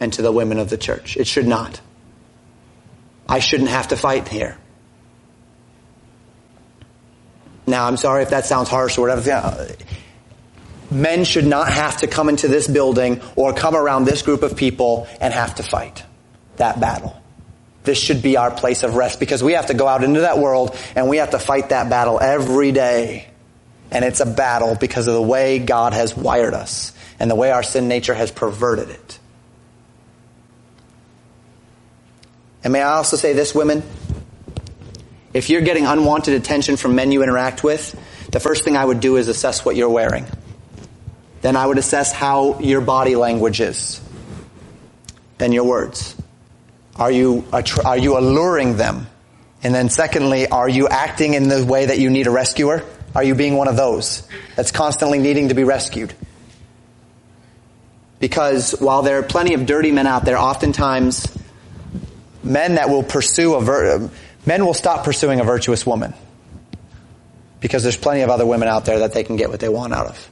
and 0.00 0.12
to 0.12 0.22
the 0.22 0.32
women 0.32 0.58
of 0.58 0.70
the 0.70 0.78
church. 0.78 1.16
It 1.16 1.26
should 1.26 1.46
not. 1.46 1.80
I 3.28 3.40
shouldn't 3.40 3.70
have 3.70 3.88
to 3.88 3.96
fight 3.96 4.28
here. 4.28 4.58
Now, 7.66 7.86
I'm 7.86 7.98
sorry 7.98 8.22
if 8.22 8.30
that 8.30 8.46
sounds 8.46 8.68
harsh 8.68 8.96
or 8.96 9.02
whatever. 9.02 9.68
Men 10.90 11.24
should 11.24 11.46
not 11.46 11.70
have 11.70 11.98
to 11.98 12.06
come 12.06 12.30
into 12.30 12.48
this 12.48 12.66
building 12.66 13.20
or 13.36 13.52
come 13.52 13.76
around 13.76 14.04
this 14.04 14.22
group 14.22 14.42
of 14.42 14.56
people 14.56 15.06
and 15.20 15.34
have 15.34 15.56
to 15.56 15.62
fight 15.62 16.02
that 16.56 16.80
battle. 16.80 17.20
This 17.84 17.98
should 17.98 18.22
be 18.22 18.36
our 18.36 18.50
place 18.50 18.82
of 18.82 18.94
rest 18.94 19.20
because 19.20 19.42
we 19.42 19.52
have 19.52 19.66
to 19.66 19.74
go 19.74 19.86
out 19.86 20.02
into 20.02 20.20
that 20.20 20.38
world 20.38 20.76
and 20.94 21.08
we 21.08 21.18
have 21.18 21.30
to 21.30 21.38
fight 21.38 21.68
that 21.70 21.90
battle 21.90 22.18
every 22.20 22.72
day. 22.72 23.28
And 23.90 24.04
it's 24.04 24.20
a 24.20 24.26
battle 24.26 24.74
because 24.74 25.06
of 25.06 25.14
the 25.14 25.22
way 25.22 25.58
God 25.58 25.92
has 25.94 26.16
wired 26.16 26.54
us 26.54 26.92
and 27.18 27.30
the 27.30 27.34
way 27.34 27.50
our 27.50 27.62
sin 27.62 27.88
nature 27.88 28.14
has 28.14 28.30
perverted 28.30 28.90
it. 28.90 29.18
And 32.62 32.72
may 32.72 32.82
I 32.82 32.94
also 32.94 33.16
say 33.16 33.32
this, 33.32 33.54
women? 33.54 33.82
If 35.32 35.48
you're 35.50 35.62
getting 35.62 35.86
unwanted 35.86 36.34
attention 36.34 36.76
from 36.76 36.94
men 36.94 37.12
you 37.12 37.22
interact 37.22 37.62
with, 37.62 37.98
the 38.30 38.40
first 38.40 38.64
thing 38.64 38.76
I 38.76 38.84
would 38.84 39.00
do 39.00 39.16
is 39.16 39.28
assess 39.28 39.64
what 39.64 39.76
you're 39.76 39.88
wearing. 39.88 40.26
Then 41.40 41.56
I 41.56 41.66
would 41.66 41.78
assess 41.78 42.12
how 42.12 42.58
your 42.58 42.80
body 42.80 43.16
language 43.16 43.60
is. 43.60 44.00
Then 45.38 45.52
your 45.52 45.64
words. 45.64 46.16
Are 46.96 47.12
you, 47.12 47.44
are 47.84 47.96
you 47.96 48.18
alluring 48.18 48.76
them? 48.76 49.06
And 49.62 49.74
then 49.74 49.88
secondly, 49.88 50.48
are 50.48 50.68
you 50.68 50.88
acting 50.88 51.34
in 51.34 51.48
the 51.48 51.64
way 51.64 51.86
that 51.86 51.98
you 51.98 52.10
need 52.10 52.26
a 52.26 52.30
rescuer? 52.30 52.84
Are 53.18 53.24
you 53.24 53.34
being 53.34 53.56
one 53.56 53.66
of 53.66 53.74
those 53.74 54.22
that's 54.54 54.70
constantly 54.70 55.18
needing 55.18 55.48
to 55.48 55.54
be 55.56 55.64
rescued? 55.64 56.14
Because 58.20 58.76
while 58.78 59.02
there 59.02 59.18
are 59.18 59.24
plenty 59.24 59.54
of 59.54 59.66
dirty 59.66 59.90
men 59.90 60.06
out 60.06 60.24
there, 60.24 60.38
oftentimes 60.38 61.26
men 62.44 62.76
that 62.76 62.88
will 62.88 63.02
pursue 63.02 63.54
a 63.54 63.60
ver- 63.60 64.08
Men 64.46 64.64
will 64.64 64.72
stop 64.72 65.04
pursuing 65.04 65.40
a 65.40 65.44
virtuous 65.44 65.84
woman 65.84 66.14
because 67.58 67.82
there's 67.82 67.96
plenty 67.96 68.20
of 68.20 68.30
other 68.30 68.46
women 68.46 68.68
out 68.68 68.84
there 68.84 69.00
that 69.00 69.14
they 69.14 69.24
can 69.24 69.34
get 69.34 69.50
what 69.50 69.58
they 69.58 69.68
want 69.68 69.92
out 69.92 70.06
of. 70.06 70.30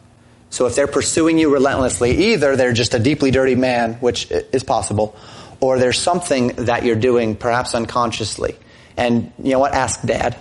So 0.51 0.67
if 0.67 0.77
they're 0.77 0.87
pursuing 0.87 1.39
you 1.39 1.53
relentlessly, 1.53 2.33
either 2.35 2.55
they're 2.55 2.73
just 2.73 2.95
a 2.95 3.01
deeply 3.01 3.33
dirty 3.33 3.57
man, 3.57 3.95
which 3.95 4.31
is 4.31 4.63
possible, 4.63 5.17
or 5.59 5.81
there's 5.81 5.99
something 5.99 6.51
that 6.51 6.85
you're 6.85 6.95
doing 6.95 7.35
perhaps 7.35 7.75
unconsciously. 7.75 8.55
And 8.97 9.33
you 9.43 9.51
know 9.51 9.59
what? 9.59 9.75
Ask 9.75 10.03
dad. 10.03 10.39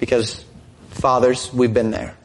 Because 0.00 0.44
fathers, 0.90 1.52
we've 1.52 1.72
been 1.72 1.92
there. 1.92 2.16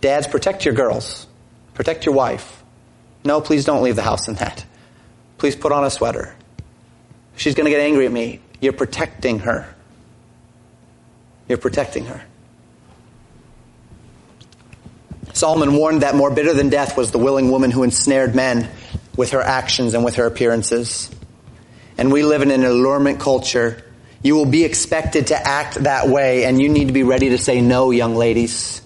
Dads, 0.00 0.26
protect 0.26 0.66
your 0.66 0.74
girls. 0.74 1.26
Protect 1.72 2.04
your 2.04 2.14
wife. 2.14 2.62
No, 3.24 3.40
please 3.40 3.64
don't 3.64 3.82
leave 3.82 3.96
the 3.96 4.02
house 4.02 4.28
in 4.28 4.34
that. 4.34 4.64
Please 5.38 5.56
put 5.56 5.72
on 5.72 5.84
a 5.84 5.90
sweater. 5.90 6.34
She's 7.36 7.54
going 7.54 7.64
to 7.64 7.70
get 7.70 7.80
angry 7.80 8.04
at 8.06 8.12
me. 8.12 8.40
You're 8.60 8.74
protecting 8.74 9.40
her. 9.40 9.74
You're 11.48 11.58
protecting 11.58 12.06
her. 12.06 12.22
Solomon 15.32 15.74
warned 15.74 16.02
that 16.02 16.14
more 16.14 16.30
bitter 16.30 16.54
than 16.54 16.68
death 16.68 16.96
was 16.96 17.10
the 17.10 17.18
willing 17.18 17.50
woman 17.50 17.70
who 17.70 17.82
ensnared 17.82 18.34
men 18.34 18.70
with 19.16 19.30
her 19.30 19.42
actions 19.42 19.94
and 19.94 20.04
with 20.04 20.16
her 20.16 20.26
appearances. 20.26 21.10
And 21.98 22.12
we 22.12 22.22
live 22.22 22.42
in 22.42 22.50
an 22.50 22.64
allurement 22.64 23.20
culture. 23.20 23.83
You 24.24 24.34
will 24.34 24.46
be 24.46 24.64
expected 24.64 25.28
to 25.28 25.36
act 25.36 25.74
that 25.84 26.08
way, 26.08 26.44
and 26.44 26.60
you 26.60 26.68
need 26.68 26.88
to 26.88 26.92
be 26.92 27.04
ready 27.04 27.28
to 27.28 27.38
say 27.38 27.60
no, 27.60 27.92
young 27.92 28.16
ladies. 28.16 28.82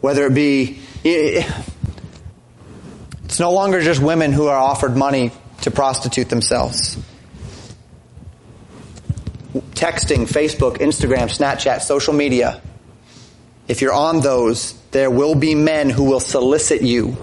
Whether 0.00 0.26
it 0.26 0.34
be, 0.34 0.80
it's 1.04 1.44
no 3.38 3.52
longer 3.52 3.80
just 3.80 4.02
women 4.02 4.32
who 4.32 4.48
are 4.48 4.58
offered 4.58 4.96
money 4.96 5.30
to 5.60 5.70
prostitute 5.70 6.28
themselves 6.28 6.98
texting, 9.60 10.26
Facebook, 10.26 10.78
Instagram, 10.78 11.28
Snapchat, 11.28 11.82
social 11.82 12.14
media, 12.14 12.60
if 13.68 13.80
you're 13.80 13.92
on 13.92 14.20
those, 14.20 14.72
there 14.90 15.10
will 15.10 15.34
be 15.34 15.54
men 15.54 15.90
who 15.90 16.04
will 16.04 16.20
solicit 16.20 16.82
you. 16.82 17.16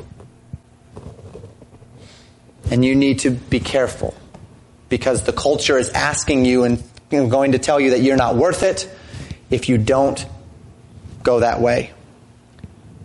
And 2.72 2.84
you 2.84 2.96
need 2.96 3.20
to 3.20 3.32
be 3.32 3.60
careful 3.60 4.16
because 4.90 5.24
the 5.24 5.34
culture 5.34 5.78
is 5.78 5.90
asking 5.90 6.46
you 6.46 6.64
and 6.64 6.84
going 7.30 7.54
to 7.54 7.60
tell 7.60 7.80
you 7.80 7.92
that 7.92 8.02
you're 8.02 8.18
not 8.18 8.36
worth 8.36 8.64
it 8.64 8.90
if 9.50 9.70
you 9.70 9.78
don't 9.78 10.26
go 11.22 11.40
that 11.40 11.62
way. 11.62 11.92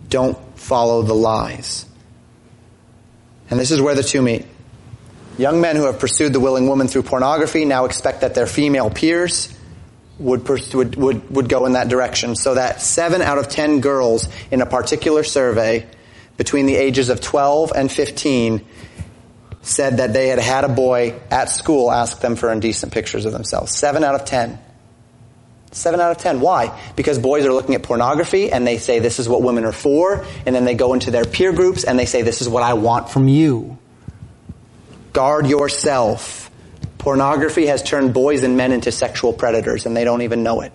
Don't 0.09 0.37
follow 0.57 1.01
the 1.03 1.13
lies. 1.13 1.85
And 3.49 3.59
this 3.59 3.71
is 3.71 3.81
where 3.81 3.95
the 3.95 4.03
two 4.03 4.21
meet. 4.21 4.45
Young 5.37 5.61
men 5.61 5.75
who 5.75 5.85
have 5.85 5.99
pursued 5.99 6.33
the 6.33 6.39
willing 6.39 6.67
woman 6.67 6.87
through 6.87 7.03
pornography 7.03 7.65
now 7.65 7.85
expect 7.85 8.21
that 8.21 8.35
their 8.35 8.45
female 8.45 8.89
peers 8.89 9.53
would, 10.17 10.47
would, 10.47 10.95
would, 10.95 11.29
would 11.31 11.49
go 11.49 11.65
in 11.65 11.73
that 11.73 11.87
direction. 11.87 12.35
So 12.35 12.55
that 12.55 12.81
seven 12.81 13.21
out 13.21 13.37
of 13.37 13.47
ten 13.47 13.79
girls 13.79 14.27
in 14.51 14.61
a 14.61 14.65
particular 14.65 15.23
survey 15.23 15.87
between 16.35 16.65
the 16.65 16.75
ages 16.75 17.09
of 17.09 17.21
12 17.21 17.73
and 17.75 17.91
15 17.91 18.65
said 19.61 19.97
that 19.97 20.13
they 20.13 20.27
had 20.27 20.39
had 20.39 20.63
a 20.63 20.69
boy 20.69 21.19
at 21.29 21.49
school 21.49 21.91
ask 21.91 22.21
them 22.21 22.35
for 22.35 22.51
indecent 22.51 22.93
pictures 22.93 23.25
of 23.25 23.33
themselves. 23.33 23.75
Seven 23.75 24.03
out 24.03 24.15
of 24.15 24.25
ten. 24.25 24.59
Seven 25.71 25.99
out 25.99 26.11
of 26.11 26.17
ten. 26.17 26.39
Why? 26.39 26.79
Because 26.95 27.19
boys 27.19 27.45
are 27.45 27.53
looking 27.53 27.75
at 27.75 27.83
pornography 27.83 28.51
and 28.51 28.65
they 28.65 28.77
say 28.77 28.99
this 28.99 29.19
is 29.19 29.29
what 29.29 29.43
women 29.43 29.65
are 29.65 29.71
for, 29.71 30.25
and 30.45 30.55
then 30.55 30.65
they 30.65 30.73
go 30.73 30.93
into 30.93 31.11
their 31.11 31.25
peer 31.25 31.53
groups 31.53 31.83
and 31.83 31.99
they 31.99 32.05
say 32.05 32.21
this 32.21 32.41
is 32.41 32.49
what 32.49 32.63
I 32.63 32.73
want 32.73 33.09
from 33.09 33.27
you. 33.27 33.77
Guard 35.13 35.47
yourself. 35.47 36.49
Pornography 36.97 37.67
has 37.67 37.83
turned 37.83 38.13
boys 38.13 38.43
and 38.43 38.57
men 38.57 38.71
into 38.71 38.91
sexual 38.91 39.33
predators 39.33 39.85
and 39.85 39.95
they 39.95 40.03
don't 40.03 40.21
even 40.21 40.43
know 40.43 40.61
it. 40.61 40.71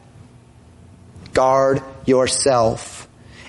Guard 1.33 1.83
yourself. 2.07 3.04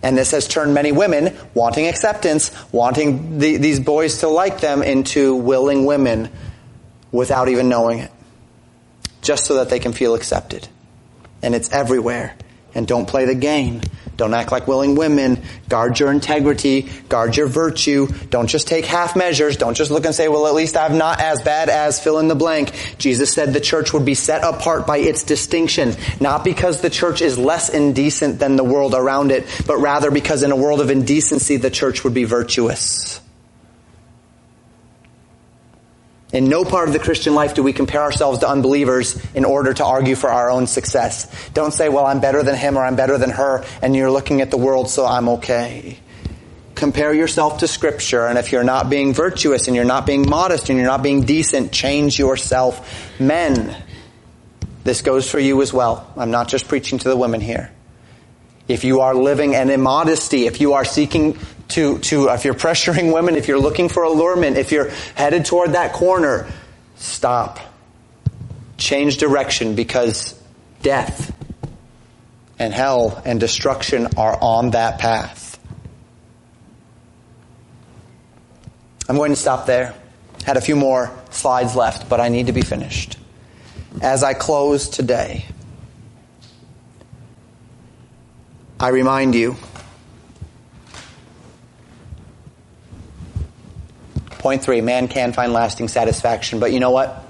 And 0.06 0.16
this 0.16 0.30
has 0.32 0.48
turned 0.48 0.76
many 0.76 0.92
women 0.92 1.36
wanting 1.56 1.88
acceptance, 1.88 2.52
wanting 2.72 3.40
the, 3.40 3.58
these 3.58 3.80
boys 3.80 4.20
to 4.20 4.28
like 4.28 4.62
them 4.62 4.84
into 4.84 5.34
willing 5.34 5.88
women 5.88 6.30
without 7.12 7.50
even 7.50 7.70
knowing 7.70 7.98
it. 7.98 8.12
Just 9.24 9.46
so 9.46 9.56
that 9.56 9.70
they 9.70 9.80
can 9.80 9.94
feel 9.94 10.14
accepted. 10.14 10.68
And 11.42 11.56
it's 11.56 11.72
everywhere. 11.72 12.36
And 12.76 12.88
don't 12.88 13.08
play 13.08 13.26
the 13.26 13.34
game. 13.34 13.82
Don't 14.18 14.34
act 14.34 14.52
like 14.52 14.68
willing 14.68 14.96
women. 14.96 15.42
Guard 15.68 16.00
your 16.00 16.12
integrity. 16.12 16.84
Guard 17.10 17.36
your 17.36 17.48
virtue. 17.48 18.08
Don't 18.30 18.48
just 18.48 18.68
take 18.68 18.86
half 18.86 19.16
measures. 19.16 19.58
Don't 19.58 19.76
just 19.76 19.92
look 19.92 20.06
and 20.06 20.16
say, 20.16 20.28
well, 20.28 20.48
at 20.48 20.54
least 20.54 20.78
I'm 20.78 20.98
not 20.98 21.20
as 21.20 21.42
bad 21.42 21.70
as 21.70 22.00
fill 22.00 22.20
in 22.20 22.28
the 22.28 22.36
blank. 22.36 22.96
Jesus 22.98 23.34
said 23.34 23.54
the 23.54 23.60
church 23.60 23.94
would 23.94 24.06
be 24.06 24.14
set 24.14 24.44
apart 24.44 24.88
by 24.88 24.98
its 24.98 25.24
distinction, 25.24 25.96
not 26.20 26.44
because 26.44 26.82
the 26.82 26.90
church 26.90 27.22
is 27.22 27.38
less 27.38 27.70
indecent 27.70 28.40
than 28.40 28.56
the 28.56 28.64
world 28.64 28.94
around 28.94 29.32
it, 29.32 29.46
but 29.68 29.78
rather 29.78 30.12
because 30.12 30.44
in 30.44 30.52
a 30.52 30.56
world 30.56 30.82
of 30.82 30.90
indecency, 30.90 31.58
the 31.58 31.70
church 31.70 32.04
would 32.04 32.14
be 32.14 32.24
virtuous. 32.24 33.20
In 36.36 36.50
no 36.50 36.66
part 36.66 36.90
of 36.90 36.94
the 36.94 37.00
Christian 37.00 37.34
life 37.34 37.54
do 37.54 37.64
we 37.64 37.72
compare 37.72 38.02
ourselves 38.02 38.40
to 38.40 38.50
unbelievers 38.50 39.18
in 39.34 39.46
order 39.46 39.74
to 39.74 39.86
argue 39.86 40.16
for 40.16 40.30
our 40.30 40.52
own 40.52 40.68
success. 40.68 41.32
Don't 41.52 41.72
say, 41.72 41.88
well, 41.88 42.06
I'm 42.06 42.20
better 42.20 42.44
than 42.44 42.56
him 42.56 42.78
or 42.78 42.84
I'm 42.84 42.98
better 42.98 43.18
than 43.18 43.30
her, 43.30 43.64
and 43.82 43.96
you're 43.96 44.12
looking 44.12 44.42
at 44.42 44.52
the 44.52 44.58
world, 44.58 44.90
so 44.90 45.06
I'm 45.06 45.30
okay. 45.30 45.98
Compare 46.76 47.14
yourself 47.14 47.60
to 47.60 47.70
scripture, 47.70 48.28
and 48.28 48.38
if 48.38 48.52
you're 48.52 48.66
not 48.66 48.90
being 48.90 49.14
virtuous 49.14 49.68
and 49.68 49.78
you're 49.78 49.86
not 49.86 50.06
being 50.06 50.30
modest 50.30 50.70
and 50.70 50.78
you're 50.78 50.90
not 50.90 51.02
being 51.02 51.22
decent, 51.22 51.72
change 51.72 52.20
yourself. 52.20 53.18
Men, 53.18 53.82
this 54.84 55.02
goes 55.02 55.32
for 55.32 55.40
you 55.40 55.62
as 55.62 55.72
well. 55.72 56.12
I'm 56.18 56.32
not 56.32 56.50
just 56.50 56.68
preaching 56.68 57.00
to 57.00 57.08
the 57.08 57.16
women 57.16 57.40
here. 57.40 57.72
If 58.68 58.84
you 58.84 59.00
are 59.00 59.16
living 59.16 59.54
in 59.54 59.70
immodesty, 59.70 60.48
if 60.48 60.60
you 60.60 60.74
are 60.74 60.84
seeking 60.84 61.40
to, 61.70 62.00
to, 62.00 62.30
if 62.30 62.46
you're 62.46 62.54
pressuring 62.54 63.14
women, 63.14 63.36
if 63.36 63.48
you're 63.48 63.60
looking 63.60 63.90
for 63.90 64.04
allurement, 64.04 64.58
if 64.58 64.72
you're 64.72 64.90
headed 65.16 65.46
toward 65.46 65.74
that 65.74 65.94
corner, 65.94 66.48
stop. 66.96 67.60
Change 68.78 69.18
direction 69.18 69.76
because 69.76 70.40
death 70.82 71.36
and 72.60 72.74
hell 72.74 73.22
and 73.26 73.40
destruction 73.40 74.08
are 74.18 74.38
on 74.42 74.72
that 74.72 75.00
path. 75.00 75.60
I'm 79.08 79.18
going 79.18 79.32
to 79.32 79.36
stop 79.36 79.66
there. 79.66 79.94
Had 80.46 80.58
a 80.58 80.62
few 80.62 80.76
more 80.76 81.12
slides 81.32 81.76
left, 81.76 82.10
but 82.10 82.20
I 82.20 82.30
need 82.30 82.48
to 82.48 82.54
be 82.54 82.62
finished. 82.62 83.18
As 84.02 84.24
I 84.24 84.34
close 84.34 84.90
today, 84.90 85.46
I 88.80 88.90
remind 88.90 89.36
you 89.36 89.56
Point 94.46 94.62
three, 94.62 94.80
man 94.82 95.08
can 95.08 95.34
find 95.34 95.54
lasting 95.54 95.88
satisfaction, 95.88 96.60
but 96.60 96.72
you 96.72 96.80
know 96.80 96.92
what? 96.92 97.26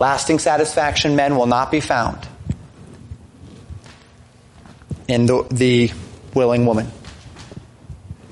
Lasting 0.00 0.40
satisfaction, 0.40 1.14
men, 1.14 1.36
will 1.36 1.46
not 1.46 1.70
be 1.70 1.78
found 1.78 2.18
in 5.06 5.26
the, 5.26 5.46
the 5.52 5.92
willing 6.34 6.66
woman. 6.66 6.90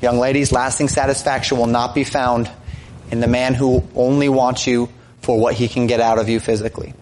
Young 0.03 0.19
ladies, 0.19 0.51
lasting 0.51 0.89
satisfaction 0.89 1.57
will 1.57 1.69
not 1.69 1.94
be 1.94 2.03
found 2.03 2.51
in 3.12 3.20
the 3.20 3.28
man 3.28 3.55
who 3.55 3.86
only 3.94 4.28
wants 4.28 4.66
you 4.66 4.89
for 5.23 5.39
what 5.39 5.55
he 5.55 5.69
can 5.69 5.86
get 5.86 6.01
out 6.01 6.19
of 6.19 6.28
you 6.28 6.40
physically. 6.40 6.94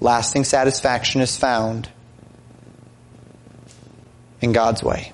Lasting 0.00 0.42
satisfaction 0.42 1.20
is 1.20 1.36
found 1.36 1.88
in 4.40 4.50
God's 4.50 4.82
way. 4.82 5.12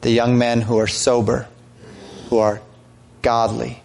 The 0.00 0.10
young 0.10 0.36
men 0.36 0.62
who 0.62 0.80
are 0.80 0.88
sober, 0.88 1.46
who 2.30 2.38
are 2.38 2.60
godly, 3.22 3.82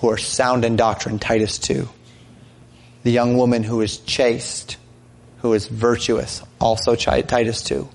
who 0.00 0.10
are 0.10 0.18
sound 0.18 0.64
in 0.64 0.76
doctrine, 0.76 1.18
Titus 1.18 1.58
2. 1.58 1.88
The 3.04 3.10
young 3.10 3.36
woman 3.36 3.62
who 3.62 3.80
is 3.80 3.98
chaste, 3.98 4.76
who 5.38 5.52
is 5.54 5.66
virtuous, 5.66 6.42
also 6.60 6.94
Titus 6.94 7.62
2. 7.62 7.88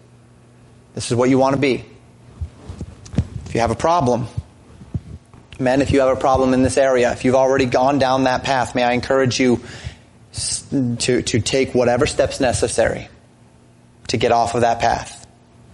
This 0.95 1.11
is 1.11 1.15
what 1.15 1.29
you 1.29 1.37
want 1.37 1.55
to 1.55 1.61
be. 1.61 1.85
If 3.45 3.53
you 3.53 3.61
have 3.61 3.71
a 3.71 3.75
problem, 3.75 4.27
men, 5.59 5.81
if 5.81 5.91
you 5.91 5.99
have 5.99 6.15
a 6.15 6.19
problem 6.19 6.53
in 6.53 6.63
this 6.63 6.77
area, 6.77 7.11
if 7.11 7.23
you've 7.23 7.35
already 7.35 7.65
gone 7.65 7.99
down 7.99 8.23
that 8.23 8.43
path, 8.43 8.75
may 8.75 8.83
I 8.83 8.93
encourage 8.93 9.39
you 9.39 9.61
to, 10.99 11.21
to 11.21 11.39
take 11.39 11.73
whatever 11.73 12.05
steps 12.05 12.39
necessary 12.39 13.09
to 14.07 14.17
get 14.17 14.31
off 14.31 14.55
of 14.55 14.61
that 14.61 14.79
path 14.79 15.26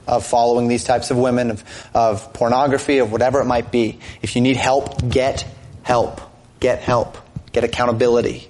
of 0.08 0.26
following 0.26 0.68
these 0.68 0.84
types 0.84 1.12
of 1.12 1.18
women, 1.18 1.52
of, 1.52 1.90
of 1.94 2.34
pornography, 2.34 3.00
of 3.00 3.12
whatever 3.12 3.42
it 3.42 3.46
might 3.46 3.72
be. 3.72 4.00
If 4.22 4.36
you 4.36 4.42
need 4.42 4.58
help, 4.58 5.10
get 5.10 5.46
help. 5.84 6.22
Get 6.60 6.80
help. 6.80 7.18
Get 7.52 7.64
accountability. 7.64 8.50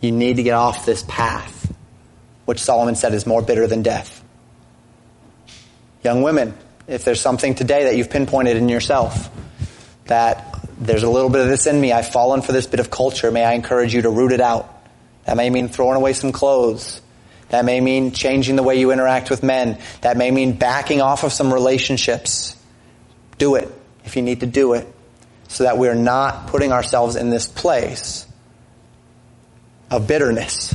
You 0.00 0.12
need 0.12 0.36
to 0.36 0.42
get 0.42 0.54
off 0.54 0.86
this 0.86 1.04
path, 1.06 1.72
which 2.46 2.58
Solomon 2.58 2.94
said 2.94 3.14
is 3.14 3.26
more 3.26 3.42
bitter 3.42 3.66
than 3.66 3.82
death. 3.82 4.24
Young 6.02 6.22
women, 6.22 6.54
if 6.86 7.04
there's 7.04 7.20
something 7.20 7.54
today 7.54 7.84
that 7.84 7.96
you've 7.96 8.10
pinpointed 8.10 8.56
in 8.56 8.68
yourself, 8.68 9.30
that 10.06 10.58
there's 10.78 11.02
a 11.02 11.10
little 11.10 11.28
bit 11.28 11.42
of 11.42 11.48
this 11.48 11.66
in 11.66 11.78
me, 11.78 11.92
I've 11.92 12.08
fallen 12.08 12.40
for 12.40 12.52
this 12.52 12.66
bit 12.66 12.80
of 12.80 12.90
culture, 12.90 13.30
may 13.30 13.44
I 13.44 13.52
encourage 13.52 13.94
you 13.94 14.02
to 14.02 14.10
root 14.10 14.32
it 14.32 14.40
out. 14.40 14.74
That 15.26 15.36
may 15.36 15.50
mean 15.50 15.68
throwing 15.68 15.96
away 15.96 16.14
some 16.14 16.32
clothes. 16.32 17.02
That 17.50 17.64
may 17.64 17.80
mean 17.80 18.12
changing 18.12 18.56
the 18.56 18.62
way 18.62 18.78
you 18.78 18.92
interact 18.92 19.28
with 19.28 19.42
men. 19.42 19.78
That 20.00 20.16
may 20.16 20.30
mean 20.30 20.52
backing 20.52 21.00
off 21.02 21.24
of 21.24 21.32
some 21.32 21.52
relationships. 21.52 22.56
Do 23.38 23.56
it 23.56 23.68
if 24.04 24.16
you 24.16 24.22
need 24.22 24.40
to 24.40 24.46
do 24.46 24.72
it 24.74 24.86
so 25.48 25.64
that 25.64 25.76
we're 25.76 25.94
not 25.94 26.46
putting 26.46 26.72
ourselves 26.72 27.16
in 27.16 27.30
this 27.30 27.46
place 27.46 28.26
of 29.90 30.06
bitterness 30.06 30.74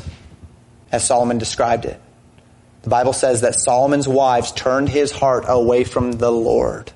as 0.91 1.05
Solomon 1.05 1.37
described 1.37 1.85
it. 1.85 1.99
The 2.83 2.89
Bible 2.89 3.13
says 3.13 3.41
that 3.41 3.55
Solomon's 3.55 4.07
wives 4.07 4.51
turned 4.51 4.89
his 4.89 5.11
heart 5.11 5.45
away 5.47 5.85
from 5.85 6.11
the 6.11 6.31
Lord. 6.31 6.91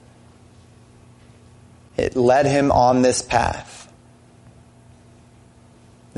It 1.95 2.15
led 2.15 2.45
him 2.45 2.71
on 2.71 3.01
this 3.01 3.21
path. 3.21 3.78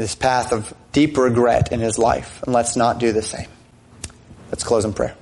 This 0.02 0.16
path 0.16 0.52
of 0.52 0.74
deep 0.94 1.16
regret 1.16 1.72
in 1.72 1.80
his 1.80 2.00
life. 2.00 2.42
And 2.42 2.54
let's 2.54 2.76
not 2.76 2.98
do 2.98 3.12
the 3.12 3.22
same. 3.22 3.48
Let's 4.50 4.64
close 4.64 4.84
in 4.84 4.94
prayer. 4.94 5.16